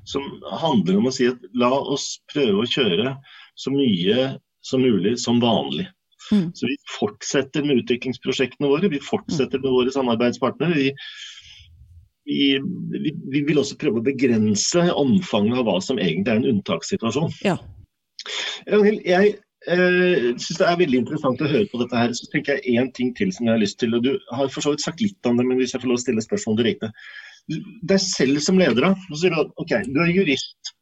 som 0.08 0.28
handler 0.62 1.00
om 1.00 1.10
å 1.10 1.14
si 1.14 1.28
at 1.28 1.42
la 1.60 1.74
oss 1.76 2.14
prøve 2.32 2.64
å 2.64 2.70
kjøre 2.72 3.18
så 3.60 3.74
mye 3.74 4.30
som 4.66 4.84
mulig 4.84 5.18
som 5.20 5.42
vanlig. 5.44 5.90
Mm. 6.32 6.52
Så 6.56 6.70
vi 6.70 6.78
fortsetter 7.00 7.66
med 7.66 7.84
utviklingsprosjektene 7.84 8.70
våre, 8.72 8.92
vi 8.92 9.02
fortsetter 9.04 9.60
med 9.60 9.74
våre 9.76 9.92
samarbeidspartnere. 9.92 10.78
Vi, 10.78 10.94
vi, 12.30 12.40
vi, 12.96 13.14
vi, 13.34 13.44
vil 13.48 13.60
også 13.60 13.80
prøve 13.82 14.00
å 14.00 14.06
begrense 14.06 14.86
omfanget 14.94 15.60
av 15.60 15.68
hva 15.68 15.80
som 15.84 16.00
egentlig 16.00 16.32
er 16.32 16.42
en 16.42 16.50
unntakssituasjon. 16.54 17.36
Ja. 17.44 17.58
Ragnhild, 18.70 19.02
jeg 19.08 19.36
eh, 19.68 20.30
syns 20.40 20.60
det 20.62 20.68
er 20.68 20.82
veldig 20.82 21.02
interessant 21.04 21.44
å 21.44 21.52
høre 21.52 21.70
på 21.72 21.82
dette 21.84 22.02
her. 22.02 22.16
Så 22.18 22.30
tenker 22.34 22.60
jeg 22.60 22.80
én 22.80 22.92
ting 22.96 23.14
til 23.18 23.34
som 23.36 23.48
jeg 23.48 23.56
har 23.56 23.64
lyst 23.64 23.80
til. 23.82 23.96
og 23.96 24.06
Du 24.06 24.14
har 24.36 24.52
for 24.54 24.66
så 24.66 24.76
vidt 24.76 24.86
sagt 24.86 25.04
litt 25.04 25.30
om 25.30 25.40
det, 25.40 25.48
men 25.48 25.62
hvis 25.62 25.76
jeg 25.76 25.84
får 25.84 25.94
lov 25.94 26.02
å 26.02 26.06
stille 26.06 26.26
spørsmål 26.26 26.60
direkte. 26.62 26.92
Deg 27.50 28.04
selv 28.04 28.44
som 28.46 28.60
leder, 28.62 28.92
da. 28.92 28.92
Så 29.10 29.24
sier 29.24 29.34
du 29.34 29.42
at 29.42 29.56
ok, 29.62 29.80
du 29.90 30.04
er 30.04 30.14
jurist. 30.14 30.76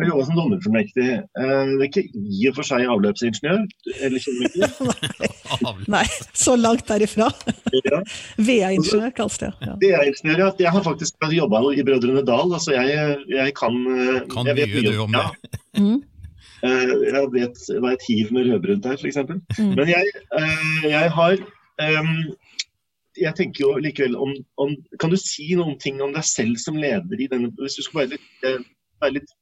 Du 0.00 0.06
jobba 0.08 0.24
som 0.24 0.38
dommerformektig. 0.38 1.08
Eh, 1.20 1.72
det 1.76 1.82
er 1.84 1.88
ikke 1.88 2.04
i 2.16 2.46
og 2.48 2.56
for 2.56 2.66
seg 2.66 2.88
avløpsingeniør? 2.88 3.66
Eller 4.06 4.24
Nei. 5.66 5.74
Nei, 5.92 6.04
så 6.32 6.54
langt 6.56 6.86
derifra. 6.88 7.28
Ja. 7.84 8.00
VA-ingeniør 8.40 9.12
kalles 9.18 9.36
det. 9.42 9.50
Ja. 9.60 9.74
VA-ingeniør, 9.82 10.46
ja. 10.46 10.48
Jeg 10.64 10.72
har 10.78 10.86
faktisk 10.86 11.28
jobba 11.36 11.60
i 11.76 11.84
Brødrene 11.84 12.24
Dal. 12.24 12.54
Altså 12.56 12.72
jeg, 12.78 13.18
jeg 13.28 13.54
kan 13.58 13.76
eh, 13.92 14.22
Kan 14.32 14.48
jeg 14.48 14.62
vet 14.62 14.74
mye 14.78 14.86
du 14.88 15.04
om 15.04 15.12
det. 15.18 15.26
Ja. 15.26 15.60
Mm. 15.82 16.00
Eh, 16.62 16.94
jeg 17.08 17.28
vet 17.34 17.60
hva 17.82 17.92
et 17.96 18.06
hiv 18.06 18.32
med 18.34 18.48
rødbrunt 18.48 18.86
her, 18.86 18.98
f.eks. 19.00 19.18
Mm. 19.58 19.74
Men 19.74 19.88
jeg, 19.90 20.16
eh, 20.38 20.88
jeg 20.90 21.12
har 21.16 21.44
jeg 23.18 23.34
tenker 23.36 23.64
jo 23.64 23.70
likevel 23.82 24.14
om, 24.16 24.32
om, 24.62 24.74
Kan 25.00 25.10
du 25.10 25.18
si 25.20 25.48
noen 25.58 25.78
ting 25.82 26.00
om 26.04 26.12
deg 26.14 26.24
selv 26.24 26.60
som 26.62 26.78
leder 26.78 27.20
i 27.20 27.28
denne 27.28 27.50
Hvis 27.58 27.78
du 27.80 27.82
skal 27.84 28.02
være 28.02 28.12
litt, 28.14 28.28
være 29.02 29.16
litt, 29.18 29.34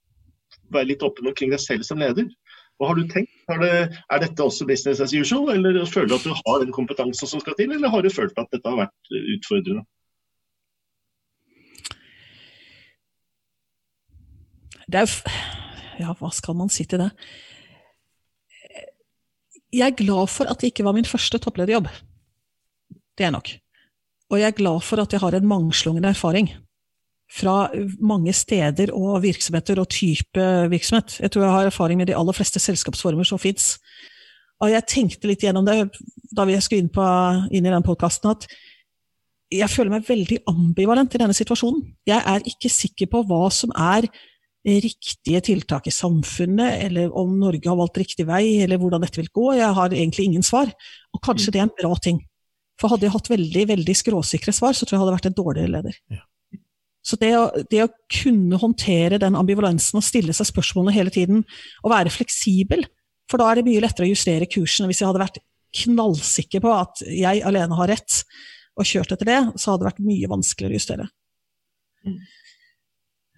være 0.73 0.91
litt 0.93 1.05
åpen 1.07 1.29
omkring 1.31 1.53
deg 1.53 1.63
selv 1.63 1.87
som 1.87 2.01
leder. 2.01 2.27
Hva 2.81 2.89
har 2.89 2.97
du 2.97 3.05
tenkt? 3.13 3.33
Det, 3.61 3.71
er 3.93 4.23
dette 4.23 4.45
også 4.45 4.65
business 4.65 5.03
as 5.05 5.13
usual, 5.13 5.51
eller 5.53 5.83
føler 5.85 6.09
du 6.09 6.17
at 6.17 6.25
du 6.25 6.33
har 6.33 6.63
den 6.63 6.73
kompetansen 6.73 7.29
som 7.29 7.43
skal 7.43 7.59
til, 7.59 7.75
eller 7.75 7.93
har 7.93 8.03
du 8.03 8.09
følt 8.09 8.39
at 8.41 8.49
dette 8.55 8.73
har 8.73 8.87
vært 8.87 9.13
utfordrende? 9.37 9.85
Det 14.91 15.05
er 15.05 15.70
ja, 16.01 16.15
hva 16.19 16.31
skal 16.35 16.57
man 16.59 16.73
si 16.73 16.87
til 16.89 17.03
det? 17.05 17.11
Jeg 19.71 19.87
er 19.87 19.99
glad 19.99 20.31
for 20.33 20.51
at 20.51 20.59
det 20.61 20.73
ikke 20.73 20.85
var 20.87 20.97
min 20.97 21.07
første 21.07 21.39
topplederjobb. 21.39 21.87
Det 23.19 23.29
er 23.29 23.35
nok. 23.35 23.53
Og 24.31 24.41
jeg 24.41 24.49
er 24.51 24.59
glad 24.59 24.83
for 24.83 25.03
at 25.03 25.13
jeg 25.13 25.23
har 25.23 25.37
en 25.37 25.47
mangslungen 25.47 26.05
erfaring. 26.05 26.51
fra 27.31 27.71
mange 28.01 28.33
steder 28.33 28.91
og 28.91 29.23
virksomheter 29.23 29.79
og 29.79 29.89
type 29.89 30.47
virksomhet. 30.71 31.21
Jeg 31.21 31.31
tror 31.31 31.43
jeg 31.43 31.53
har 31.53 31.69
erfaring 31.69 31.99
med 31.99 32.07
de 32.07 32.17
aller 32.17 32.35
fleste 32.35 32.59
selskapsformer 32.59 33.25
som 33.25 33.39
fins. 33.39 33.79
Og 34.61 34.73
jeg 34.73 34.87
tenkte 34.91 35.31
litt 35.31 35.45
gjennom 35.45 35.65
det 35.67 35.93
da 36.37 36.45
vi 36.49 36.59
skulle 36.61 36.83
inn, 36.83 36.91
på, 36.93 37.05
inn 37.55 37.67
i 37.67 37.71
den 37.73 37.87
podkasten, 37.87 38.35
at 38.35 38.49
jeg 39.51 39.71
føler 39.71 39.95
meg 39.95 40.09
veldig 40.09 40.41
ambivalent 40.51 41.15
i 41.15 41.23
denne 41.23 41.35
situasjonen. 41.35 41.83
Jeg 42.07 42.19
er 42.19 42.45
ikke 42.47 42.71
sikker 42.71 43.11
på 43.11 43.23
hva 43.27 43.49
som 43.55 43.73
er 43.75 44.07
riktige 44.67 45.41
tiltak 45.41 45.87
i 45.89 45.95
samfunnet, 45.95 46.83
eller 46.87 47.15
om 47.17 47.33
Norge 47.41 47.69
har 47.69 47.79
valgt 47.79 48.01
riktig 48.03 48.27
vei, 48.29 48.61
eller 48.65 48.81
hvordan 48.81 49.01
dette 49.05 49.21
vil 49.23 49.31
gå. 49.33 49.47
Jeg 49.57 49.77
har 49.77 49.95
egentlig 49.95 50.27
ingen 50.29 50.45
svar. 50.45 50.73
Og 51.15 51.23
kanskje 51.25 51.55
det 51.55 51.63
er 51.63 51.69
en 51.69 51.79
bra 51.79 51.95
ting. 51.97 52.21
For 52.81 52.93
hadde 52.93 53.09
jeg 53.09 53.15
hatt 53.15 53.31
veldig 53.33 53.65
veldig 53.75 53.97
skråsikre 53.97 54.53
svar, 54.57 54.77
så 54.77 54.85
tror 54.85 54.97
jeg 54.97 54.99
jeg 54.99 55.05
hadde 55.05 55.17
vært 55.17 55.31
en 55.31 55.39
dårligere 55.39 55.75
leder. 55.77 55.97
Ja. 56.13 56.25
Så 57.01 57.17
det 57.21 57.31
å, 57.37 57.45
det 57.73 57.85
å, 57.87 57.93
kunne 58.13 58.59
håndtere 58.61 59.21
den 59.21 59.37
ambivalensen 59.39 60.01
og 60.01 60.05
stille 60.05 60.35
seg 60.37 60.51
spørsmålene 60.51 60.93
hele 60.97 61.13
tiden, 61.15 61.45
og 61.81 61.95
være 61.95 62.13
fleksibel, 62.13 62.85
for 63.31 63.41
da 63.41 63.49
er 63.49 63.61
det 63.61 63.69
mye 63.69 63.81
lettere 63.85 64.09
å 64.09 64.13
justere 64.13 64.49
kursen. 64.51 64.89
Hvis 64.91 65.01
jeg 65.01 65.09
hadde 65.09 65.23
vært 65.23 65.41
knallsikker 65.81 66.65
på 66.65 66.73
at 66.75 67.01
jeg 67.07 67.45
alene 67.47 67.79
har 67.79 67.93
rett, 67.95 68.23
og 68.79 68.89
kjørt 68.89 69.15
etter 69.15 69.29
det, 69.29 69.41
så 69.61 69.73
hadde 69.73 69.85
det 69.85 69.91
vært 69.91 70.05
mye 70.05 70.31
vanskeligere 70.31 70.77
å 70.77 70.81
justere. 70.81 71.09
Mm. 72.07 72.21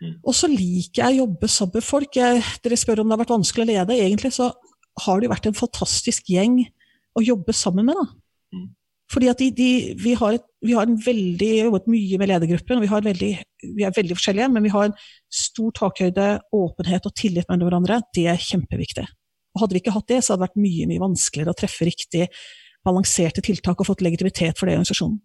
Mm. 0.02 0.18
Og 0.26 0.34
så 0.34 0.50
liker 0.50 1.04
jeg 1.04 1.14
å 1.14 1.22
jobbe 1.22 1.48
sammen 1.50 1.78
med 1.78 1.86
folk. 1.86 2.18
Jeg, 2.18 2.42
dere 2.64 2.78
spør 2.80 3.02
om 3.02 3.10
det 3.10 3.16
har 3.16 3.22
vært 3.22 3.34
vanskelig 3.36 3.64
å 3.64 3.70
lede. 3.70 3.98
Egentlig 4.02 4.32
så 4.34 4.50
har 5.06 5.18
det 5.18 5.28
jo 5.28 5.32
vært 5.32 5.48
en 5.48 5.58
fantastisk 5.58 6.30
gjeng 6.32 6.58
å 7.18 7.24
jobbe 7.24 7.54
sammen 7.56 7.86
med. 7.88 7.98
da. 7.98 8.58
Mm. 8.58 8.68
Fordi 9.12 9.28
at 9.28 9.40
de, 9.42 9.48
de, 9.52 9.70
vi, 10.00 10.14
har 10.16 10.38
et, 10.38 10.44
vi, 10.64 10.74
har 10.76 10.88
en 10.88 10.98
veldig, 11.06 11.50
jobbet 11.66 11.88
mye 11.92 12.20
med 12.20 12.30
ledergruppen, 12.30 12.78
og 12.78 12.84
vi, 12.86 13.08
veldig, 13.10 13.32
vi, 13.76 13.84
er 13.84 13.96
veldig 13.96 14.16
forskjellige, 14.16 14.48
men 14.54 14.64
vi 14.64 14.72
har 14.72 14.88
en 14.88 14.96
stor 15.32 15.74
takhøyde, 15.76 16.28
åpenhet 16.56 17.08
og 17.08 17.16
tillit 17.18 17.50
mellom 17.50 17.68
hverandre. 17.68 18.00
Det 18.16 18.26
er 18.32 18.40
kjempeviktig. 18.40 19.04
Og 19.52 19.64
Hadde 19.64 19.76
vi 19.76 19.82
ikke 19.82 19.94
hatt 19.94 20.08
det, 20.08 20.22
så 20.24 20.32
hadde 20.32 20.42
det 20.42 20.48
vært 20.48 20.62
mye 20.64 20.88
mye 20.88 21.04
vanskeligere 21.04 21.52
å 21.52 21.60
treffe 21.60 21.88
riktig 21.88 22.30
balanserte 22.82 23.44
tiltak 23.44 23.78
og 23.78 23.86
fått 23.92 24.02
legitimitet 24.02 24.58
for 24.58 24.66
det 24.66 24.74
i 24.74 24.78
organisasjonen. 24.80 25.20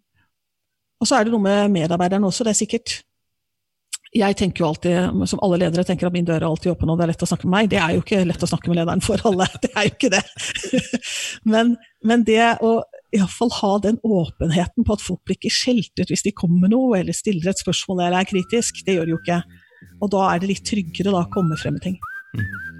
Og 0.98 1.08
så 1.08 1.16
er 1.16 1.26
det 1.26 1.32
noe 1.32 1.42
med 1.42 1.72
medarbeiderne 1.74 2.28
også. 2.28 2.44
Det 2.44 2.52
er 2.52 2.58
sikkert 2.58 2.98
jeg 4.16 4.36
tenker 4.40 4.62
jo 4.62 4.68
alltid, 4.70 5.26
som 5.28 5.40
alle 5.44 5.58
ledere 5.60 5.84
tenker 5.84 6.08
at 6.08 6.14
min 6.14 6.26
dør 6.28 6.40
er 6.40 6.48
alltid 6.48 6.72
åpen 6.72 6.90
og 6.92 6.98
det 6.98 7.06
er 7.06 7.10
lett 7.12 7.24
å 7.24 7.28
snakke 7.28 7.48
med 7.48 7.54
meg. 7.54 7.70
Det 7.72 7.80
er 7.82 7.94
jo 7.96 8.04
ikke 8.04 8.22
lett 8.28 8.44
å 8.44 8.50
snakke 8.50 8.70
med 8.70 8.80
lederen 8.80 9.04
for 9.04 9.24
alle, 9.28 9.48
det 9.64 9.72
er 9.74 9.88
jo 9.88 9.94
ikke 9.94 10.12
det. 10.16 10.22
men, 11.52 11.74
men 12.08 12.24
det 12.28 12.40
å 12.64 12.72
iallfall 13.16 13.52
ha 13.60 13.72
den 13.84 14.00
åpenheten 14.04 14.84
på 14.84 14.96
at 14.96 15.04
folk 15.04 15.22
blir 15.26 15.38
ikke 15.38 15.54
skjelt 15.54 15.92
ut 16.00 16.12
hvis 16.12 16.26
de 16.26 16.34
kommer 16.36 16.66
med 16.66 16.76
noe, 16.76 17.00
eller 17.00 17.16
stiller 17.16 17.52
et 17.52 17.60
spørsmål 17.64 18.04
eller 18.06 18.22
er 18.22 18.32
kritisk, 18.32 18.84
det 18.86 18.98
gjør 18.98 19.08
de 19.08 19.16
jo 19.16 19.20
ikke. 19.22 19.42
Og 20.02 20.10
da 20.14 20.24
er 20.32 20.42
det 20.42 20.52
litt 20.52 20.66
tryggere 20.68 21.14
da 21.14 21.24
å 21.24 21.32
komme 21.32 21.58
frem 21.60 21.78
med 21.78 21.84
ting. 21.84 22.00
Mm. 22.36 22.77